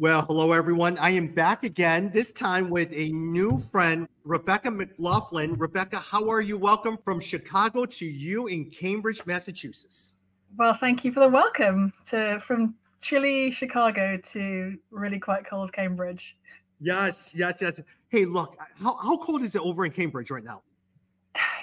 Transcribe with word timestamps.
Well, 0.00 0.22
hello 0.22 0.52
everyone. 0.52 0.96
I 0.96 1.10
am 1.10 1.26
back 1.26 1.62
again, 1.62 2.10
this 2.10 2.32
time 2.32 2.70
with 2.70 2.90
a 2.94 3.10
new 3.10 3.58
friend, 3.58 4.08
Rebecca 4.24 4.70
McLaughlin. 4.70 5.58
Rebecca, 5.58 5.98
how 5.98 6.26
are 6.30 6.40
you? 6.40 6.56
Welcome 6.56 6.96
from 7.04 7.20
Chicago 7.20 7.84
to 7.84 8.06
you 8.06 8.46
in 8.46 8.70
Cambridge, 8.70 9.20
Massachusetts. 9.26 10.14
Well, 10.56 10.72
thank 10.72 11.04
you 11.04 11.12
for 11.12 11.20
the 11.20 11.28
welcome 11.28 11.92
to 12.06 12.40
from 12.40 12.76
chilly 13.02 13.50
Chicago 13.50 14.16
to 14.16 14.78
really 14.90 15.18
quite 15.18 15.44
cold 15.44 15.70
Cambridge. 15.70 16.34
Yes, 16.80 17.34
yes, 17.36 17.58
yes. 17.60 17.78
Hey, 18.08 18.24
look, 18.24 18.56
how, 18.82 18.96
how 18.96 19.18
cold 19.18 19.42
is 19.42 19.54
it 19.54 19.60
over 19.60 19.84
in 19.84 19.92
Cambridge 19.92 20.30
right 20.30 20.42
now? 20.42 20.62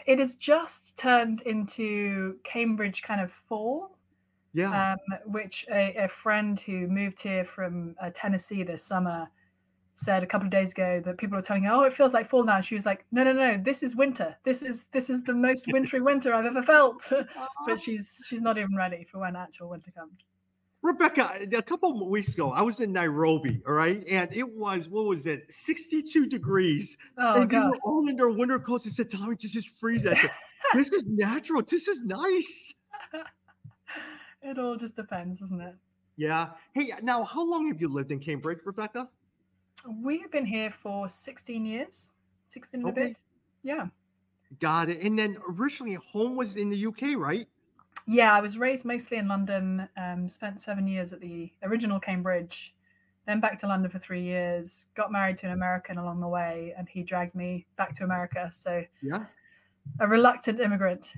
It 0.05 0.19
has 0.19 0.35
just 0.35 0.95
turned 0.95 1.41
into 1.41 2.35
Cambridge 2.43 3.01
kind 3.01 3.19
of 3.19 3.31
fall 3.31 3.96
Yeah. 4.57 4.93
um, 4.93 4.97
which 5.31 5.65
a, 5.71 5.95
a 6.05 6.07
friend 6.09 6.59
who 6.59 6.87
moved 6.87 7.21
here 7.21 7.45
from 7.45 7.95
uh, 8.01 8.09
Tennessee 8.13 8.63
this 8.63 8.83
summer 8.83 9.29
said 9.93 10.23
a 10.23 10.25
couple 10.27 10.47
of 10.47 10.51
days 10.51 10.71
ago 10.71 10.99
that 11.05 11.17
people 11.17 11.35
were 11.37 11.43
telling 11.43 11.63
her, 11.63 11.71
"Oh, 11.73 11.83
it 11.83 11.93
feels 11.93 12.13
like 12.13 12.27
fall 12.27 12.43
now." 12.43 12.59
She 12.61 12.73
was 12.73 12.85
like, 12.85 13.05
"No, 13.11 13.23
no, 13.23 13.33
no, 13.33 13.61
this 13.63 13.83
is 13.83 13.95
winter. 13.95 14.35
This 14.45 14.63
is 14.63 14.85
this 14.87 15.09
is 15.11 15.23
the 15.23 15.33
most 15.33 15.65
wintry 15.71 16.01
winter 16.01 16.33
I've 16.33 16.45
ever 16.45 16.63
felt." 16.63 17.01
but 17.67 17.79
she's 17.79 18.17
she's 18.27 18.41
not 18.41 18.57
even 18.57 18.75
ready 18.75 19.05
for 19.11 19.19
when 19.19 19.35
actual 19.35 19.69
winter 19.69 19.91
comes. 19.91 20.13
Rebecca, 20.81 21.39
a 21.51 21.61
couple 21.61 22.01
of 22.01 22.07
weeks 22.07 22.33
ago, 22.33 22.51
I 22.51 22.61
was 22.61 22.79
in 22.79 22.91
Nairobi, 22.93 23.61
all 23.67 23.73
right, 23.73 24.03
and 24.09 24.31
it 24.35 24.47
was 24.47 24.89
what 24.89 25.05
was 25.05 25.25
it, 25.25 25.49
62 25.51 26.27
degrees, 26.27 26.97
Oh 27.17 27.41
and 27.41 27.49
they 27.49 27.57
god. 27.57 27.69
were 27.69 27.79
all 27.83 28.07
in 28.09 28.15
their 28.15 28.29
winter 28.29 28.59
coats. 28.59 28.85
They 28.85 28.91
said, 28.91 29.09
"Tommy, 29.11 29.35
just 29.35 29.53
just 29.53 29.77
freeze." 29.79 30.05
I 30.07 30.15
said, 30.15 30.31
"This 30.73 30.89
is 30.89 31.03
natural. 31.07 31.61
This 31.61 31.87
is 31.87 32.01
nice." 32.03 32.73
it 34.41 34.57
all 34.57 34.75
just 34.75 34.95
depends, 34.95 35.39
doesn't 35.39 35.61
it? 35.61 35.75
Yeah. 36.15 36.51
Hey, 36.73 36.91
now, 37.03 37.23
how 37.23 37.45
long 37.45 37.67
have 37.67 37.79
you 37.79 37.87
lived 37.87 38.11
in 38.11 38.19
Cambridge, 38.19 38.59
Rebecca? 38.65 39.09
We 40.01 40.19
have 40.19 40.31
been 40.31 40.45
here 40.45 40.71
for 40.71 41.07
16 41.07 41.65
years, 41.65 42.09
16 42.47 42.81
and 42.81 42.89
Okay. 42.89 43.01
a 43.01 43.05
bit. 43.09 43.21
Yeah. 43.63 43.87
Got 44.59 44.89
it. 44.89 45.01
And 45.03 45.17
then 45.17 45.37
originally, 45.47 45.93
home 45.95 46.35
was 46.35 46.55
in 46.55 46.69
the 46.69 46.85
UK, 46.87 47.15
right? 47.15 47.47
Yeah, 48.07 48.33
I 48.33 48.39
was 48.41 48.57
raised 48.57 48.85
mostly 48.85 49.17
in 49.17 49.27
London, 49.27 49.87
um, 49.97 50.29
spent 50.29 50.61
seven 50.61 50.87
years 50.87 51.11
at 51.13 51.19
the 51.19 51.51
original 51.63 51.99
Cambridge, 51.99 52.73
then 53.25 53.41
back 53.41 53.59
to 53.59 53.67
London 53.67 53.91
for 53.91 53.99
three 53.99 54.23
years, 54.23 54.85
got 54.95 55.11
married 55.11 55.35
to 55.37 55.45
an 55.47 55.51
American 55.51 55.97
along 55.97 56.21
the 56.21 56.27
way, 56.27 56.73
and 56.77 56.87
he 56.87 57.03
dragged 57.03 57.35
me 57.35 57.65
back 57.75 57.93
to 57.95 58.05
America. 58.05 58.49
So, 58.51 58.83
Yeah. 59.01 59.25
a 59.99 60.07
reluctant 60.07 60.61
immigrant. 60.61 61.13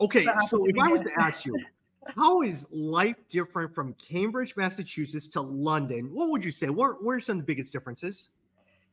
Okay, 0.00 0.24
so 0.48 0.64
if 0.66 0.76
I 0.78 0.88
was 0.88 1.02
to 1.02 1.12
ask 1.20 1.44
you, 1.44 1.56
how 2.06 2.42
is 2.42 2.66
life 2.70 3.16
different 3.28 3.74
from 3.74 3.94
Cambridge, 3.94 4.56
Massachusetts 4.56 5.28
to 5.28 5.40
London? 5.40 6.06
What 6.12 6.30
would 6.30 6.44
you 6.44 6.50
say? 6.50 6.68
What, 6.68 7.02
what 7.02 7.12
are 7.12 7.20
some 7.20 7.38
of 7.38 7.42
the 7.42 7.46
biggest 7.46 7.72
differences? 7.72 8.30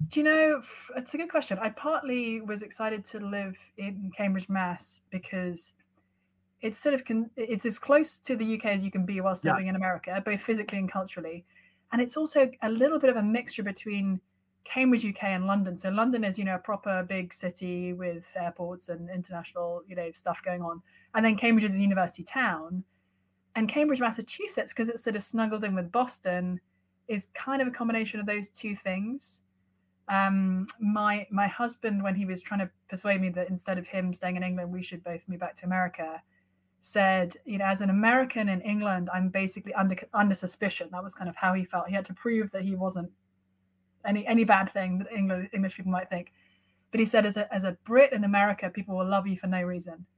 Do 0.07 0.19
you 0.19 0.23
know, 0.23 0.61
it's 0.95 1.13
a 1.13 1.17
good 1.17 1.29
question. 1.29 1.59
I 1.61 1.69
partly 1.69 2.39
was 2.41 2.61
excited 2.61 3.03
to 3.05 3.19
live 3.19 3.55
in 3.77 4.11
Cambridge, 4.15 4.47
Mass, 4.47 5.01
because 5.09 5.73
it's 6.61 6.79
sort 6.79 6.95
of 6.95 7.03
con- 7.03 7.29
it's 7.35 7.65
as 7.65 7.77
close 7.77 8.17
to 8.19 8.35
the 8.35 8.55
UK 8.55 8.65
as 8.65 8.83
you 8.83 8.91
can 8.91 9.05
be 9.05 9.19
whilst 9.21 9.43
living 9.43 9.67
in 9.67 9.75
America, 9.75 10.21
both 10.23 10.41
physically 10.41 10.77
and 10.77 10.91
culturally. 10.91 11.45
And 11.91 12.01
it's 12.01 12.15
also 12.15 12.49
a 12.61 12.69
little 12.69 12.99
bit 12.99 13.09
of 13.09 13.17
a 13.17 13.23
mixture 13.23 13.63
between 13.63 14.21
Cambridge, 14.63 15.05
UK, 15.05 15.23
and 15.23 15.47
London. 15.47 15.75
So 15.75 15.89
London 15.89 16.23
is, 16.23 16.37
you 16.37 16.45
know, 16.45 16.55
a 16.55 16.59
proper 16.59 17.03
big 17.03 17.33
city 17.33 17.93
with 17.93 18.31
airports 18.39 18.89
and 18.89 19.09
international, 19.09 19.81
you 19.87 19.95
know, 19.95 20.11
stuff 20.13 20.39
going 20.45 20.61
on. 20.61 20.81
And 21.15 21.25
then 21.25 21.35
Cambridge 21.35 21.65
is 21.65 21.75
a 21.75 21.81
university 21.81 22.23
town. 22.23 22.83
And 23.55 23.67
Cambridge, 23.67 23.99
Massachusetts, 23.99 24.73
because 24.73 24.89
it's 24.89 25.03
sort 25.03 25.15
of 25.15 25.23
snuggled 25.23 25.63
in 25.63 25.75
with 25.75 25.91
Boston, 25.91 26.59
is 27.07 27.27
kind 27.33 27.61
of 27.61 27.67
a 27.67 27.71
combination 27.71 28.19
of 28.19 28.25
those 28.25 28.49
two 28.49 28.75
things. 28.75 29.41
Um 30.07 30.67
my 30.79 31.27
my 31.29 31.47
husband 31.47 32.01
when 32.01 32.15
he 32.15 32.25
was 32.25 32.41
trying 32.41 32.61
to 32.61 32.69
persuade 32.89 33.21
me 33.21 33.29
that 33.29 33.49
instead 33.49 33.77
of 33.77 33.85
him 33.85 34.11
staying 34.11 34.37
in 34.37 34.43
england 34.43 34.71
we 34.71 34.81
should 34.81 35.03
both 35.03 35.21
move 35.27 35.39
back 35.39 35.55
to 35.57 35.65
america 35.65 36.19
said 36.79 37.35
you 37.45 37.57
know 37.59 37.65
as 37.65 37.81
an 37.81 37.89
american 37.89 38.49
in 38.49 38.61
england 38.61 39.09
i'm 39.13 39.29
basically 39.29 39.73
under 39.75 39.95
under 40.13 40.33
suspicion. 40.33 40.89
That 40.91 41.03
was 41.03 41.13
kind 41.13 41.29
of 41.29 41.35
how 41.35 41.53
he 41.53 41.65
felt. 41.65 41.87
He 41.87 41.93
had 41.93 42.05
to 42.05 42.13
prove 42.13 42.49
that 42.51 42.63
he 42.63 42.75
wasn't 42.75 43.11
any 44.05 44.25
any 44.25 44.45
bad 44.45 44.73
thing 44.73 44.97
that 44.99 45.11
england 45.15 45.49
english 45.53 45.75
people 45.75 45.91
might 45.91 46.09
think. 46.09 46.31
But 46.91 46.99
he 46.99 47.05
said 47.05 47.25
as 47.25 47.37
a 47.37 47.53
as 47.53 47.63
a 47.63 47.77
brit 47.85 48.13
in 48.13 48.23
america 48.23 48.69
people 48.69 48.97
will 48.97 49.07
love 49.07 49.27
you 49.27 49.37
for 49.37 49.47
no 49.47 49.61
reason. 49.61 50.05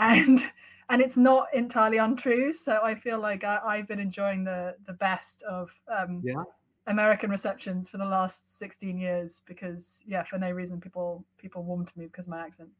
And 0.00 0.40
and 0.90 1.02
it's 1.02 1.16
not 1.16 1.46
entirely 1.54 1.98
untrue 1.98 2.52
so 2.52 2.80
i 2.82 2.94
feel 2.94 3.18
like 3.18 3.44
I, 3.44 3.58
i've 3.66 3.88
been 3.88 3.98
enjoying 4.00 4.44
the 4.44 4.74
the 4.86 4.94
best 4.94 5.42
of 5.42 5.70
um 5.96 6.22
Yeah. 6.24 6.42
American 6.86 7.30
receptions 7.30 7.86
for 7.88 7.98
the 7.98 8.04
last 8.06 8.58
16 8.58 8.96
years 8.96 9.42
because 9.46 10.02
yeah, 10.06 10.24
for 10.24 10.38
no 10.38 10.50
reason 10.50 10.80
people 10.80 11.22
people 11.36 11.62
warm 11.62 11.84
to 11.84 11.92
me 11.98 12.06
because 12.06 12.26
of 12.26 12.30
my 12.30 12.40
accent. 12.40 12.70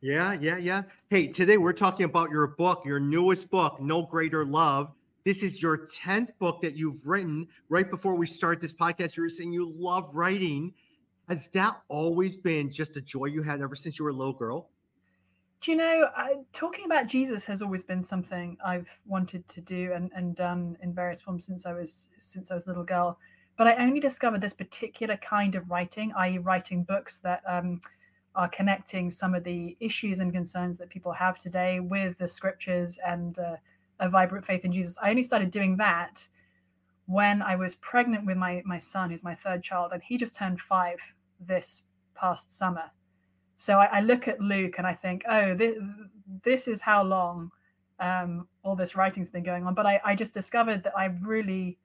Yeah, 0.00 0.32
yeah, 0.32 0.56
yeah. 0.56 0.82
Hey, 1.10 1.28
today 1.28 1.56
we're 1.56 1.72
talking 1.72 2.04
about 2.06 2.28
your 2.30 2.48
book, 2.48 2.82
your 2.84 2.98
newest 2.98 3.48
book, 3.48 3.80
No 3.80 4.02
Greater 4.02 4.44
Love. 4.44 4.92
This 5.24 5.44
is 5.44 5.62
your 5.62 5.86
10th 5.86 6.30
book 6.40 6.60
that 6.62 6.74
you've 6.76 7.06
written. 7.06 7.46
Right 7.68 7.88
before 7.88 8.16
we 8.16 8.26
start 8.26 8.60
this 8.60 8.72
podcast, 8.72 9.16
you 9.16 9.22
were 9.22 9.28
saying 9.28 9.52
you 9.52 9.72
love 9.78 10.12
writing. 10.12 10.74
Has 11.28 11.46
that 11.50 11.80
always 11.88 12.36
been 12.36 12.68
just 12.68 12.96
a 12.96 13.00
joy 13.00 13.26
you 13.26 13.42
had 13.42 13.60
ever 13.60 13.76
since 13.76 13.96
you 13.96 14.04
were 14.04 14.10
a 14.10 14.14
little 14.14 14.32
girl? 14.32 14.70
Do 15.66 15.72
you 15.72 15.78
know, 15.78 16.08
talking 16.52 16.84
about 16.84 17.08
Jesus 17.08 17.44
has 17.46 17.60
always 17.60 17.82
been 17.82 18.00
something 18.00 18.56
I've 18.64 18.88
wanted 19.04 19.48
to 19.48 19.60
do 19.60 19.90
and, 19.96 20.12
and 20.14 20.36
done 20.36 20.78
in 20.80 20.94
various 20.94 21.20
forms 21.20 21.44
since 21.44 21.66
I 21.66 21.72
was 21.72 22.06
since 22.18 22.52
I 22.52 22.54
was 22.54 22.66
a 22.66 22.68
little 22.68 22.84
girl. 22.84 23.18
But 23.58 23.66
I 23.66 23.74
only 23.84 23.98
discovered 23.98 24.40
this 24.40 24.54
particular 24.54 25.16
kind 25.16 25.56
of 25.56 25.68
writing, 25.68 26.12
i.e., 26.18 26.38
writing 26.38 26.84
books 26.84 27.18
that 27.24 27.42
um, 27.48 27.80
are 28.36 28.48
connecting 28.48 29.10
some 29.10 29.34
of 29.34 29.42
the 29.42 29.76
issues 29.80 30.20
and 30.20 30.32
concerns 30.32 30.78
that 30.78 30.88
people 30.88 31.10
have 31.10 31.36
today 31.36 31.80
with 31.80 32.16
the 32.18 32.28
scriptures 32.28 32.96
and 33.04 33.36
uh, 33.40 33.56
a 33.98 34.08
vibrant 34.08 34.46
faith 34.46 34.64
in 34.64 34.70
Jesus. 34.70 34.96
I 35.02 35.10
only 35.10 35.24
started 35.24 35.50
doing 35.50 35.78
that 35.78 36.28
when 37.06 37.42
I 37.42 37.56
was 37.56 37.74
pregnant 37.74 38.24
with 38.24 38.36
my 38.36 38.62
my 38.64 38.78
son, 38.78 39.10
who's 39.10 39.24
my 39.24 39.34
third 39.34 39.64
child, 39.64 39.90
and 39.92 40.00
he 40.00 40.16
just 40.16 40.36
turned 40.36 40.60
five 40.60 40.98
this 41.40 41.82
past 42.14 42.56
summer. 42.56 42.92
So 43.56 43.78
I, 43.78 43.86
I 43.86 44.00
look 44.00 44.28
at 44.28 44.40
Luke 44.40 44.74
and 44.78 44.86
I 44.86 44.94
think, 44.94 45.24
oh, 45.28 45.54
this, 45.54 45.76
this 46.44 46.68
is 46.68 46.80
how 46.80 47.02
long 47.02 47.50
um, 48.00 48.46
all 48.62 48.76
this 48.76 48.94
writing's 48.94 49.30
been 49.30 49.42
going 49.42 49.66
on. 49.66 49.74
But 49.74 49.86
I, 49.86 50.00
I 50.04 50.14
just 50.14 50.34
discovered 50.34 50.82
that 50.84 50.96
I 50.96 51.06
really 51.06 51.78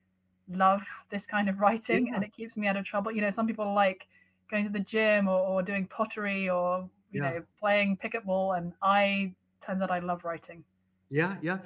love 0.49 0.81
this 1.09 1.25
kind 1.25 1.47
of 1.49 1.59
writing 1.59 2.07
Yeah. 2.07 2.15
and 2.15 2.23
it 2.23 2.33
keeps 2.33 2.57
me 2.57 2.67
out 2.67 2.75
of 2.75 2.85
trouble. 2.85 3.11
You 3.11 3.21
know, 3.21 3.29
some 3.29 3.47
people 3.47 3.73
like 3.73 4.07
going 4.49 4.65
to 4.65 4.71
the 4.71 4.79
gym 4.81 5.29
or, 5.29 5.39
or 5.39 5.63
doing 5.63 5.87
pottery 5.87 6.49
or, 6.49 6.89
you 7.11 7.21
Yeah. 7.23 7.29
know, 7.29 7.43
playing 7.59 7.97
pickleball. 8.03 8.57
And 8.57 8.73
I, 8.81 9.33
turns 9.65 9.81
out 9.81 9.91
I 9.91 9.99
love 9.99 10.25
writing. 10.25 10.63
Yeah, 11.09 11.37
yeah. 11.41 11.59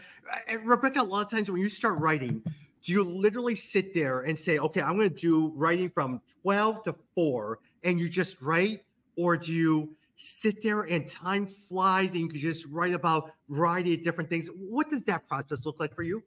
And 0.48 0.68
Rebecca, 0.68 1.02
a 1.02 1.04
lot 1.04 1.26
of 1.26 1.32
times 1.32 1.50
when 1.50 1.62
you 1.62 1.70
start 1.70 2.00
writing, 2.00 2.44
do 2.84 2.92
you 2.94 3.04
literally 3.04 3.56
sit 3.56 3.94
there 3.94 4.22
and 4.22 4.38
say, 4.38 4.60
okay, 4.60 4.82
I'm 4.82 4.98
going 4.98 5.10
to 5.10 5.16
do 5.16 5.52
writing 5.56 5.90
from 5.90 6.22
12 6.44 6.84
to 6.84 6.96
4 7.16 7.60
and 7.84 8.00
you 8.00 8.08
just 8.10 8.42
write? 8.42 8.84
Or 9.18 9.38
do 9.38 9.53
you 9.53 9.96
sit 10.16 10.62
there 10.62 10.81
and 10.81 11.06
time 11.08 11.46
flies 11.46 12.14
and 12.14 12.31
you 12.31 12.40
just 12.40 12.66
write 12.68 12.94
about 12.94 13.31
a 13.50 13.53
variety 13.53 13.94
of 13.94 14.03
different 14.03 14.30
things? 14.30 14.48
What 14.48 14.90
does 14.90 15.03
that 15.03 15.28
process 15.28 15.66
look 15.66 15.80
like 15.80 15.94
for 15.94 16.03
you? 16.03 16.24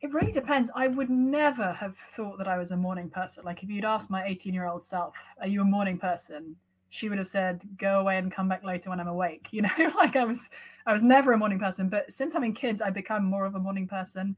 It 0.00 0.12
really 0.12 0.32
depends. 0.32 0.70
I 0.74 0.88
would 0.88 1.08
never 1.08 1.72
have 1.72 1.96
thought 2.12 2.36
that 2.36 2.46
I 2.48 2.58
was 2.58 2.70
a 2.72 2.76
morning 2.76 3.08
person. 3.08 3.42
Like 3.44 3.62
if 3.62 3.70
you'd 3.70 3.86
asked 3.86 4.10
my 4.10 4.24
18 4.24 4.52
year 4.52 4.66
old 4.66 4.84
self, 4.84 5.16
"Are 5.40 5.46
you 5.46 5.62
a 5.62 5.64
morning 5.64 5.98
person?" 5.98 6.56
She 6.90 7.08
would 7.08 7.16
have 7.18 7.26
said, 7.28 7.62
"Go 7.78 8.00
away 8.00 8.18
and 8.18 8.30
come 8.30 8.46
back 8.46 8.62
later 8.62 8.90
when 8.90 9.00
I'm 9.00 9.08
awake." 9.08 9.48
You 9.52 9.62
know, 9.62 9.92
like 9.96 10.14
I 10.14 10.24
was, 10.24 10.50
I 10.86 10.92
was 10.92 11.02
never 11.02 11.32
a 11.32 11.38
morning 11.38 11.58
person. 11.58 11.88
But 11.88 12.12
since 12.12 12.34
having 12.34 12.52
kids, 12.52 12.82
I've 12.82 12.92
become 12.94 13.24
more 13.24 13.46
of 13.46 13.54
a 13.54 13.58
morning 13.58 13.88
person, 13.88 14.36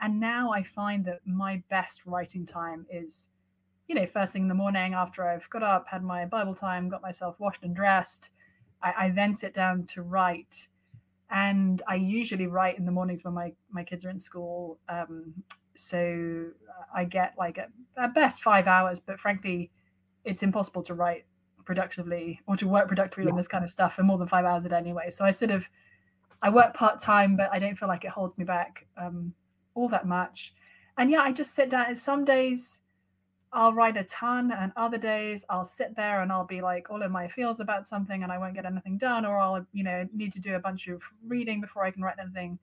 and 0.00 0.20
now 0.20 0.52
I 0.52 0.62
find 0.62 1.04
that 1.06 1.26
my 1.26 1.62
best 1.70 2.06
writing 2.06 2.46
time 2.46 2.86
is, 2.88 3.28
you 3.90 3.96
know, 3.96 4.06
first 4.06 4.32
thing 4.32 4.42
in 4.42 4.48
the 4.48 4.54
morning 4.54 4.94
after 4.94 5.28
I've 5.28 5.50
got 5.50 5.64
up, 5.64 5.88
had 5.88 6.04
my 6.04 6.24
Bible 6.24 6.54
time, 6.54 6.88
got 6.88 7.02
myself 7.02 7.34
washed 7.40 7.64
and 7.64 7.74
dressed. 7.74 8.28
I, 8.80 8.94
I 8.96 9.10
then 9.10 9.34
sit 9.34 9.52
down 9.52 9.84
to 9.94 10.02
write 10.02 10.68
and 11.28 11.82
I 11.88 11.96
usually 11.96 12.46
write 12.46 12.78
in 12.78 12.84
the 12.84 12.92
mornings 12.92 13.24
when 13.24 13.34
my 13.34 13.52
my 13.68 13.82
kids 13.82 14.04
are 14.04 14.10
in 14.10 14.20
school. 14.20 14.78
Um, 14.88 15.34
so 15.74 16.50
I 16.94 17.02
get 17.02 17.34
like 17.36 17.58
at, 17.58 17.70
at 17.98 18.14
best 18.14 18.44
five 18.44 18.68
hours, 18.68 19.00
but 19.00 19.18
frankly, 19.18 19.72
it's 20.24 20.44
impossible 20.44 20.84
to 20.84 20.94
write 20.94 21.24
productively 21.64 22.40
or 22.46 22.56
to 22.58 22.68
work 22.68 22.86
productively 22.86 23.28
on 23.28 23.36
this 23.36 23.48
kind 23.48 23.64
of 23.64 23.70
stuff 23.70 23.94
for 23.94 24.04
more 24.04 24.18
than 24.18 24.28
five 24.28 24.44
hours 24.44 24.64
a 24.64 24.68
day 24.68 24.76
anyway. 24.76 25.10
So 25.10 25.24
I 25.24 25.32
sort 25.32 25.50
of 25.50 25.68
I 26.42 26.50
work 26.50 26.74
part 26.74 27.00
time, 27.00 27.36
but 27.36 27.50
I 27.52 27.58
don't 27.58 27.76
feel 27.76 27.88
like 27.88 28.04
it 28.04 28.10
holds 28.10 28.38
me 28.38 28.44
back 28.44 28.86
um, 28.96 29.34
all 29.74 29.88
that 29.88 30.06
much. 30.06 30.54
And 30.96 31.10
yeah, 31.10 31.22
I 31.22 31.32
just 31.32 31.56
sit 31.56 31.70
down. 31.70 31.86
And 31.88 31.98
some 31.98 32.24
days 32.24 32.79
I'll 33.52 33.72
write 33.72 33.96
a 33.96 34.04
ton, 34.04 34.52
and 34.52 34.72
other 34.76 34.98
days 34.98 35.44
I'll 35.50 35.64
sit 35.64 35.96
there 35.96 36.22
and 36.22 36.30
I'll 36.30 36.46
be 36.46 36.60
like 36.60 36.88
all 36.90 37.02
in 37.02 37.10
my 37.10 37.28
feels 37.28 37.60
about 37.60 37.86
something, 37.86 38.22
and 38.22 38.30
I 38.30 38.38
won't 38.38 38.54
get 38.54 38.64
anything 38.64 38.96
done, 38.98 39.26
or 39.26 39.38
I'll 39.38 39.66
you 39.72 39.84
know 39.84 40.08
need 40.12 40.32
to 40.34 40.40
do 40.40 40.54
a 40.54 40.60
bunch 40.60 40.88
of 40.88 41.02
reading 41.26 41.60
before 41.60 41.84
I 41.84 41.90
can 41.90 42.02
write 42.02 42.16
anything 42.20 42.58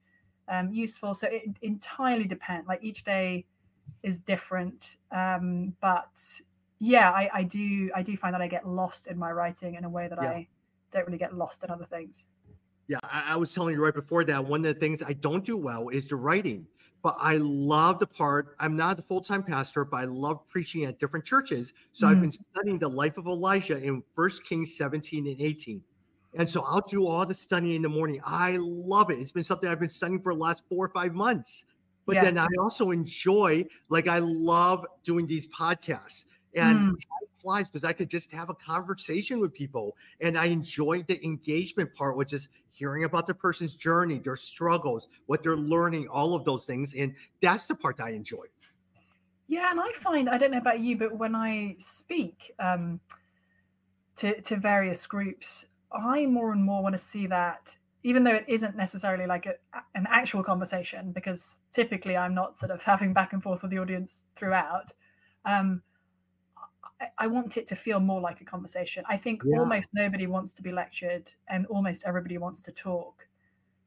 um, 0.48 0.72
useful. 0.72 1.14
So 1.14 1.28
it 1.28 1.44
entirely 1.62 2.26
depends. 2.26 2.68
Like 2.68 2.84
each 2.84 3.04
day 3.04 3.46
is 4.04 4.20
different. 4.20 4.98
Um, 5.12 5.76
but 5.82 6.42
yeah, 6.80 7.12
I, 7.12 7.30
I 7.34 7.44
do 7.44 7.92
I 7.96 8.02
do 8.02 8.16
find 8.18 8.34
that 8.34 8.42
I 8.42 8.48
get 8.48 8.68
lost 8.68 9.08
in 9.08 9.18
my 9.18 9.32
writing 9.32 9.76
in 9.76 9.84
a 9.84 9.90
way 9.90 10.08
that 10.08 10.20
Yeah. 10.22 10.30
I 10.30 10.48
don't 10.92 11.06
really 11.06 11.18
get 11.18 11.36
lost 11.36 11.64
in 11.64 11.70
other 11.70 11.86
things. 11.86 12.26
Yeah, 12.88 13.00
I, 13.04 13.34
I 13.34 13.36
was 13.36 13.54
telling 13.54 13.76
you 13.76 13.84
right 13.84 13.94
before 13.94 14.24
that 14.24 14.46
one 14.46 14.62
of 14.62 14.74
the 14.74 14.80
things 14.80 15.04
I 15.04 15.14
don't 15.14 15.44
do 15.44 15.58
well 15.58 15.90
is 15.90 16.08
the 16.08 16.16
writing. 16.16 16.68
But 17.04 17.16
I 17.20 17.38
love 17.38 18.00
the 18.00 18.08
part. 18.08 18.56
I'm 18.60 18.76
not 18.76 19.00
a 19.00 19.02
full 19.02 19.22
time 19.22 19.44
pastor, 19.44 19.86
but 19.86 19.98
I 19.98 20.06
love 20.06 20.46
preaching 20.48 20.84
at 20.86 21.00
different 21.00 21.26
churches. 21.26 21.74
So 21.92 22.08
I've 22.08 22.20
Mhm. 22.20 22.22
been 22.22 22.32
studying 22.32 22.80
the 22.80 22.90
life 22.90 23.18
of 23.18 23.28
Elijah 23.28 23.82
in 23.82 24.04
First 24.16 24.44
Kings 24.46 24.76
17 24.76 25.28
and 25.28 25.40
18. 25.42 25.84
And 26.34 26.50
so 26.50 26.64
I'll 26.64 26.86
do 26.88 27.08
all 27.08 27.26
the 27.26 27.34
studying 27.34 27.78
in 27.78 27.82
the 27.84 27.90
morning. 27.90 28.20
I 28.26 28.58
love 28.60 29.10
it. 29.12 29.20
It's 29.20 29.32
been 29.32 29.44
something 29.44 29.70
I've 29.70 29.80
been 29.80 29.88
studying 29.90 30.22
for 30.22 30.34
the 30.34 30.40
last 30.40 30.68
four 30.70 30.86
or 30.86 30.90
five 30.90 31.14
months. 31.14 31.66
But 32.06 32.20
Yeah. 32.20 32.22
then 32.22 32.38
I 32.38 32.48
also 32.60 32.92
enjoy, 32.92 33.66
like, 33.90 34.08
I 34.08 34.20
love 34.20 34.86
doing 35.04 35.28
these 35.28 35.48
podcasts. 35.48 36.26
And 36.58 36.82
Mm. 36.82 36.88
time 36.88 37.28
flies 37.34 37.68
because 37.68 37.84
I 37.84 37.94
could 37.94 38.10
just 38.10 38.32
have 38.32 38.50
a 38.50 38.56
conversation 38.56 39.40
with 39.40 39.54
people. 39.54 39.96
And 40.22 40.38
I 40.38 40.46
enjoy 40.46 41.04
the 41.04 41.24
engagement 41.24 41.94
part, 41.94 42.18
which 42.18 42.34
is 42.34 42.50
hearing 42.70 43.04
about 43.04 43.28
the 43.28 43.34
person's 43.34 43.76
journey, 43.76 44.20
their 44.20 44.36
struggles, 44.36 45.08
what 45.28 45.44
they're 45.44 45.58
learning, 45.58 46.08
all 46.08 46.34
of 46.34 46.44
those 46.46 46.66
things. 46.66 46.96
And 46.96 47.16
that's 47.42 47.66
the 47.66 47.76
part 47.76 47.98
that 47.98 48.06
I 48.06 48.10
enjoy. 48.12 48.46
Yeah, 49.48 49.72
and 49.72 49.80
I 49.80 49.92
find 49.94 50.30
I 50.30 50.38
don't 50.38 50.52
know 50.52 50.58
about 50.58 50.80
you, 50.80 50.98
but 50.98 51.18
when 51.18 51.34
I 51.36 51.76
speak 51.80 52.52
um, 52.60 53.00
to 54.18 54.42
to 54.42 54.58
various 54.58 55.06
groups, 55.08 55.66
I 55.92 56.26
more 56.26 56.52
and 56.52 56.64
more 56.64 56.84
want 56.84 56.94
to 56.94 57.00
see 57.00 57.28
that, 57.28 57.78
even 58.04 58.24
though 58.24 58.36
it 58.36 58.46
isn't 58.48 58.76
necessarily 58.76 59.26
like 59.26 59.46
a, 59.46 59.56
an 59.96 60.06
actual 60.10 60.44
conversation, 60.44 61.12
because 61.12 61.62
typically 61.72 62.18
I'm 62.18 62.34
not 62.34 62.58
sort 62.58 62.72
of 62.72 62.84
having 62.84 63.14
back 63.14 63.34
and 63.34 63.42
forth 63.42 63.62
with 63.62 63.72
the 63.72 63.80
audience 63.80 64.24
throughout. 64.36 64.94
Um, 65.46 65.82
I, 67.18 67.28
want 67.28 67.58
it 67.58 67.68
to 67.68 67.76
feel 67.76 68.00
more 68.00 68.22
like 68.22 68.42
a 68.42 68.46
conversation. 68.46 69.04
I 69.08 69.18
think 69.18 69.44
Yeah. 69.46 69.60
almost 69.60 69.90
nobody 69.94 70.28
wants 70.28 70.54
to 70.54 70.62
be 70.62 70.72
lectured, 70.72 71.32
and 71.48 71.66
almost 71.68 72.04
everybody 72.06 72.38
wants 72.38 72.62
to 72.64 72.72
talk. 72.72 73.28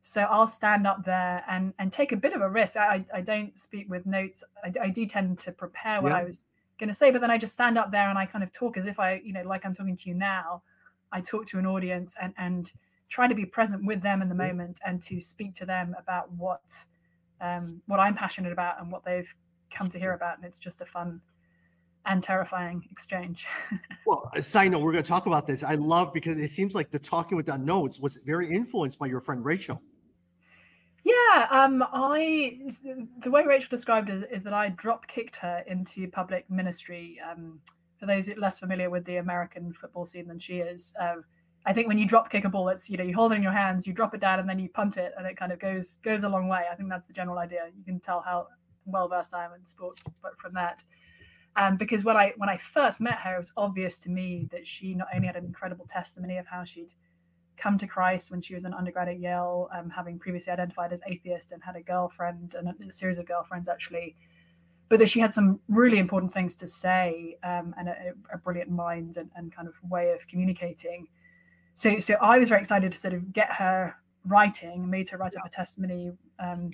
So 0.02 0.22
I'll 0.22 0.46
stand 0.46 0.86
up 0.86 1.04
there 1.04 1.44
and 1.48 1.74
and 1.78 1.92
take 1.92 2.12
a 2.12 2.16
bit 2.16 2.32
of 2.32 2.40
a 2.40 2.48
risk. 2.48 2.76
I 2.76 3.04
I, 3.12 3.20
don't 3.20 3.58
speak 3.58 3.90
with 3.90 4.06
notes. 4.06 4.42
I, 4.64 4.72
I 4.80 4.88
do 4.90 5.06
tend 5.06 5.38
to 5.40 5.52
prepare 5.52 6.00
what 6.00 6.12
Yeah. 6.12 6.18
I 6.18 6.24
was 6.24 6.44
going 6.78 6.88
to 6.88 6.94
say, 6.94 7.10
but 7.10 7.20
then 7.20 7.30
I 7.30 7.36
just 7.36 7.52
stand 7.52 7.76
up 7.76 7.90
there 7.90 8.08
and 8.08 8.18
I 8.18 8.26
kind 8.26 8.42
of 8.42 8.52
talk 8.52 8.76
as 8.76 8.86
if 8.86 8.98
I 8.98 9.20
you 9.24 9.32
know 9.32 9.42
like 9.42 9.66
I'm 9.66 9.74
talking 9.74 9.96
to 9.96 10.08
you 10.08 10.14
now. 10.14 10.62
I 11.12 11.20
talk 11.20 11.46
to 11.46 11.58
an 11.58 11.66
audience 11.66 12.16
and 12.20 12.32
and 12.38 12.72
try 13.08 13.26
to 13.26 13.34
be 13.34 13.44
present 13.44 13.84
with 13.84 14.00
them 14.00 14.22
in 14.22 14.28
the 14.28 14.34
moment 14.34 14.78
and 14.86 15.02
to 15.02 15.20
speak 15.20 15.54
to 15.56 15.66
them 15.66 15.94
about 15.98 16.32
what 16.32 16.62
um, 17.40 17.82
what 17.86 18.00
I'm 18.00 18.14
passionate 18.14 18.52
about 18.52 18.80
and 18.80 18.90
what 18.90 19.04
they've 19.04 19.32
come 19.70 19.88
to 19.90 19.98
hear 19.98 20.12
about. 20.12 20.36
And 20.36 20.46
it's 20.46 20.58
just 20.58 20.80
a 20.80 20.86
fun 20.86 21.20
and 22.10 22.22
terrifying 22.22 22.82
exchange. 22.90 23.46
Well, 24.06 24.28
a 24.34 24.42
side 24.42 24.72
note, 24.72 24.80
we're 24.80 24.92
going 24.92 25.04
to 25.04 25.08
talk 25.08 25.26
about 25.26 25.46
this. 25.46 25.62
I 25.62 25.76
love 25.76 26.12
because 26.12 26.36
it 26.36 26.50
seems 26.50 26.74
like 26.74 26.90
the 26.90 26.98
talking 26.98 27.36
with 27.36 27.46
without 27.46 27.60
notes 27.60 28.00
was 28.00 28.16
very 28.24 28.52
influenced 28.52 28.98
by 28.98 29.06
your 29.06 29.20
friend 29.20 29.44
Rachel. 29.44 29.80
Yeah, 31.04 31.46
um, 31.50 31.84
I 31.92 32.58
the 33.22 33.30
way 33.30 33.44
Rachel 33.44 33.68
described 33.70 34.10
it 34.10 34.28
is 34.32 34.42
that 34.42 34.52
I 34.52 34.70
drop 34.70 35.06
kicked 35.06 35.36
her 35.36 35.62
into 35.68 36.08
public 36.08 36.50
ministry. 36.50 37.20
Um, 37.30 37.60
for 38.00 38.06
those 38.06 38.28
less 38.36 38.58
familiar 38.58 38.90
with 38.90 39.04
the 39.04 39.16
American 39.16 39.72
football 39.74 40.06
scene 40.06 40.26
than 40.26 40.40
she 40.40 40.54
is, 40.54 40.92
uh, 41.00 41.16
I 41.66 41.72
think 41.72 41.86
when 41.86 41.98
you 41.98 42.06
drop 42.06 42.30
kick 42.30 42.44
a 42.44 42.48
ball, 42.48 42.68
it's 42.70 42.90
you 42.90 42.96
know 42.96 43.04
you 43.04 43.14
hold 43.14 43.30
it 43.30 43.36
in 43.36 43.42
your 43.42 43.52
hands, 43.52 43.86
you 43.86 43.92
drop 43.92 44.14
it 44.14 44.20
down, 44.20 44.40
and 44.40 44.48
then 44.48 44.58
you 44.58 44.70
punt 44.70 44.96
it, 44.96 45.12
and 45.16 45.26
it 45.26 45.36
kind 45.36 45.52
of 45.52 45.60
goes 45.60 45.98
goes 46.02 46.24
a 46.24 46.28
long 46.28 46.48
way. 46.48 46.64
I 46.72 46.74
think 46.74 46.88
that's 46.88 47.06
the 47.06 47.12
general 47.12 47.38
idea. 47.38 47.68
You 47.76 47.84
can 47.84 48.00
tell 48.00 48.22
how 48.22 48.48
well 48.86 49.08
versed 49.08 49.34
I 49.34 49.44
am 49.44 49.52
in 49.52 49.64
sports, 49.64 50.02
but 50.20 50.36
from 50.40 50.54
that. 50.54 50.82
Um, 51.56 51.76
because 51.76 52.05
when 52.05 52.17
I 52.17 52.32
when 52.37 52.49
I 52.49 52.58
first 52.58 53.00
met 53.00 53.19
her, 53.19 53.35
it 53.35 53.38
was 53.38 53.52
obvious 53.56 53.99
to 54.00 54.11
me 54.11 54.49
that 54.52 54.67
she 54.67 54.94
not 54.94 55.08
only 55.14 55.26
had 55.26 55.37
an 55.37 55.44
incredible 55.44 55.87
testimony 55.91 56.38
of 56.38 56.47
how 56.47 56.64
she'd 56.64 56.93
come 57.56 57.76
to 57.79 57.87
Christ 57.87 58.31
when 58.31 58.41
she 58.41 58.55
was 58.55 58.64
an 58.64 58.73
undergrad 58.73 59.08
at 59.08 59.20
Yale, 59.20 59.69
um, 59.76 59.91
having 59.91 60.19
previously 60.19 60.52
identified 60.52 60.93
as 60.93 61.00
atheist 61.06 61.52
and 61.52 61.62
had 61.62 61.76
a 61.76 61.82
girlfriend 61.82 62.55
and 62.55 62.69
a 62.69 62.93
series 62.93 63.19
of 63.19 63.26
girlfriends 63.26 63.69
actually, 63.69 64.17
but 64.88 64.99
that 64.99 65.08
she 65.08 65.20
had 65.20 65.32
some 65.32 65.61
really 65.69 65.99
important 65.99 66.32
things 66.32 66.55
to 66.55 66.67
say 66.67 67.37
um, 67.44 67.75
and 67.79 67.88
a, 67.88 68.12
a 68.32 68.38
brilliant 68.38 68.70
mind 68.70 69.17
and, 69.19 69.31
and 69.37 69.55
kind 69.55 69.69
of 69.69 69.75
way 69.91 70.11
of 70.12 70.26
communicating. 70.26 71.06
So, 71.75 71.99
so 71.99 72.14
I 72.14 72.38
was 72.38 72.49
very 72.49 72.61
excited 72.61 72.93
to 72.93 72.99
sort 72.99 73.14
of 73.14 73.32
get 73.32 73.53
her 73.53 73.94
writing, 74.25 74.88
made 74.88 75.08
her 75.11 75.19
write 75.19 75.37
up 75.37 75.46
a 75.46 75.50
testimony, 75.50 76.12
um, 76.38 76.70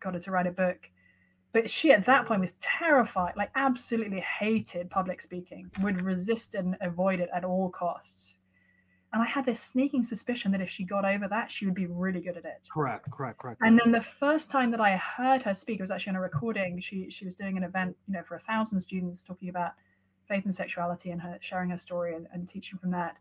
got 0.00 0.14
her 0.14 0.20
to 0.20 0.30
write 0.30 0.46
a 0.46 0.52
book. 0.52 0.90
But 1.54 1.70
she 1.70 1.92
at 1.92 2.04
that 2.06 2.26
point 2.26 2.40
was 2.40 2.54
terrified, 2.60 3.34
like 3.36 3.50
absolutely 3.54 4.20
hated 4.20 4.90
public 4.90 5.20
speaking, 5.20 5.70
would 5.80 6.02
resist 6.02 6.56
and 6.56 6.76
avoid 6.80 7.20
it 7.20 7.30
at 7.32 7.44
all 7.44 7.70
costs. 7.70 8.38
And 9.12 9.22
I 9.22 9.26
had 9.26 9.46
this 9.46 9.60
sneaking 9.60 10.02
suspicion 10.02 10.50
that 10.50 10.60
if 10.60 10.68
she 10.68 10.82
got 10.82 11.04
over 11.04 11.28
that, 11.28 11.52
she 11.52 11.64
would 11.64 11.76
be 11.76 11.86
really 11.86 12.20
good 12.20 12.36
at 12.36 12.44
it. 12.44 12.68
Correct, 12.72 13.08
correct, 13.12 13.38
correct. 13.38 13.60
And 13.62 13.78
then 13.78 13.92
the 13.92 14.00
first 14.00 14.50
time 14.50 14.72
that 14.72 14.80
I 14.80 14.96
heard 14.96 15.44
her 15.44 15.54
speak, 15.54 15.78
it 15.78 15.82
was 15.84 15.92
actually 15.92 16.10
on 16.10 16.16
a 16.16 16.20
recording. 16.22 16.80
She 16.80 17.08
she 17.08 17.24
was 17.24 17.36
doing 17.36 17.56
an 17.56 17.62
event, 17.62 17.96
you 18.08 18.14
know, 18.14 18.24
for 18.24 18.34
a 18.34 18.40
thousand 18.40 18.80
students 18.80 19.22
talking 19.22 19.48
about 19.48 19.74
faith 20.26 20.44
and 20.44 20.54
sexuality 20.54 21.12
and 21.12 21.22
her 21.22 21.38
sharing 21.40 21.70
her 21.70 21.78
story 21.78 22.16
and, 22.16 22.26
and 22.32 22.48
teaching 22.48 22.80
from 22.80 22.90
that. 22.90 23.16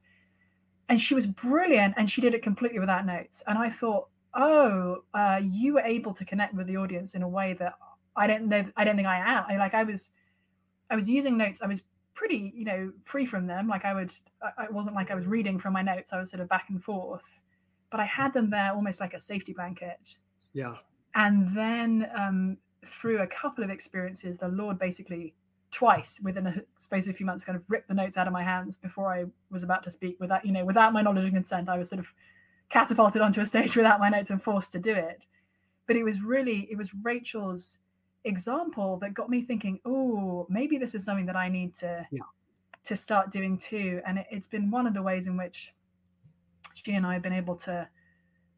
And 0.90 1.00
she 1.00 1.14
was 1.14 1.28
brilliant 1.28 1.94
and 1.98 2.10
she 2.10 2.20
did 2.20 2.34
it 2.34 2.42
completely 2.42 2.80
without 2.80 3.06
notes. 3.06 3.44
And 3.46 3.60
I 3.60 3.70
thought, 3.70 4.08
oh, 4.34 5.04
uh, 5.14 5.40
you 5.44 5.76
were 5.76 5.82
able 5.82 6.16
to 6.16 6.26
connect 6.26 6.56
with 6.56 6.66
the 6.66 6.78
audience 6.78 7.14
in 7.14 7.22
a 7.22 7.30
way 7.30 7.54
that 7.60 7.76
I 8.16 8.28
don't 8.28 8.48
know, 8.48 8.66
I 8.76 8.84
don't 8.84 8.96
think 8.96 9.08
I 9.08 9.18
am. 9.18 9.46
I 9.50 9.58
like 9.58 9.74
I 9.74 9.84
was 9.84 10.10
I 10.90 10.96
was 10.96 11.10
using 11.10 11.38
notes, 11.38 11.62
I 11.62 11.68
was 11.68 11.82
pretty, 12.14 12.54
you 12.56 12.66
know, 12.66 12.92
free 13.06 13.26
from 13.26 13.48
them. 13.48 13.68
Like 13.68 13.86
I 13.86 13.94
would 13.94 14.14
I, 14.42 14.66
it 14.66 14.74
wasn't 14.74 14.96
like 14.96 15.12
I 15.12 15.16
was 15.16 15.26
reading 15.26 15.60
from 15.60 15.74
my 15.74 15.82
notes, 15.82 16.14
I 16.14 16.20
was 16.20 16.30
sort 16.30 16.42
of 16.42 16.50
back 16.50 16.68
and 16.70 16.84
forth. 16.84 17.24
But 17.90 18.00
I 18.00 18.06
had 18.06 18.34
them 18.34 18.50
there 18.50 18.72
almost 18.74 19.00
like 19.00 19.14
a 19.14 19.20
safety 19.20 19.54
blanket 19.54 20.18
yeah, 20.54 20.76
and 21.16 21.56
then 21.56 22.10
um, 22.18 22.58
through 22.86 23.22
a 23.22 23.28
couple 23.28 23.64
of 23.64 23.70
experiences 23.70 24.38
the 24.38 24.48
lord 24.48 24.78
basically 24.78 25.34
twice 25.72 26.20
within 26.22 26.46
a 26.46 26.62
space 26.78 27.08
of 27.08 27.12
a 27.12 27.14
few 27.14 27.26
months 27.26 27.44
kind 27.44 27.56
of 27.56 27.64
ripped 27.68 27.88
the 27.88 27.94
notes 27.94 28.18
out 28.18 28.28
of 28.28 28.34
my 28.34 28.44
hands 28.44 28.78
before 28.78 29.12
i 29.12 29.26
was 29.50 29.64
about 29.64 29.84
to 29.84 29.90
speak 29.90 30.18
without 30.20 30.46
you 30.46 30.52
know 30.52 30.66
without 30.66 30.94
my 30.94 31.02
knowledge 31.02 31.24
and 31.24 31.34
consent 31.34 31.70
i 31.70 31.78
was 31.78 31.90
sort 31.90 32.00
of 32.00 32.08
catapulted 32.70 33.22
onto 33.22 33.42
a 33.42 33.46
stage 33.46 33.76
without 33.76 34.00
my 34.00 34.10
notes 34.10 34.30
and 34.30 34.44
forced 34.44 34.72
to 34.72 34.80
do 34.80 34.94
it 34.94 35.26
but 35.88 35.96
it 35.96 36.04
was 36.04 36.22
really 36.22 36.68
it 36.70 36.78
was 36.78 36.92
rachel's 37.02 37.80
example 38.26 38.98
that 39.02 39.14
got 39.14 39.30
me 39.30 39.42
thinking 39.42 39.80
oh 39.86 40.46
maybe 40.50 40.78
this 40.78 40.96
is 40.96 41.04
something 41.04 41.26
that 41.26 41.36
i 41.36 41.50
need 41.50 41.74
to 41.76 42.06
Yeah. 42.12 42.22
to 42.86 42.96
start 42.96 43.32
doing 43.32 43.58
too 43.58 44.02
and 44.06 44.20
it, 44.20 44.28
it's 44.32 44.48
been 44.48 44.72
one 44.72 44.88
of 44.88 44.94
the 44.94 45.02
ways 45.02 45.28
in 45.28 45.36
which 45.38 45.74
she 46.74 46.94
and 46.94 47.06
i 47.06 47.14
have 47.14 47.22
been 47.22 47.34
able 47.34 47.56
to 47.58 47.88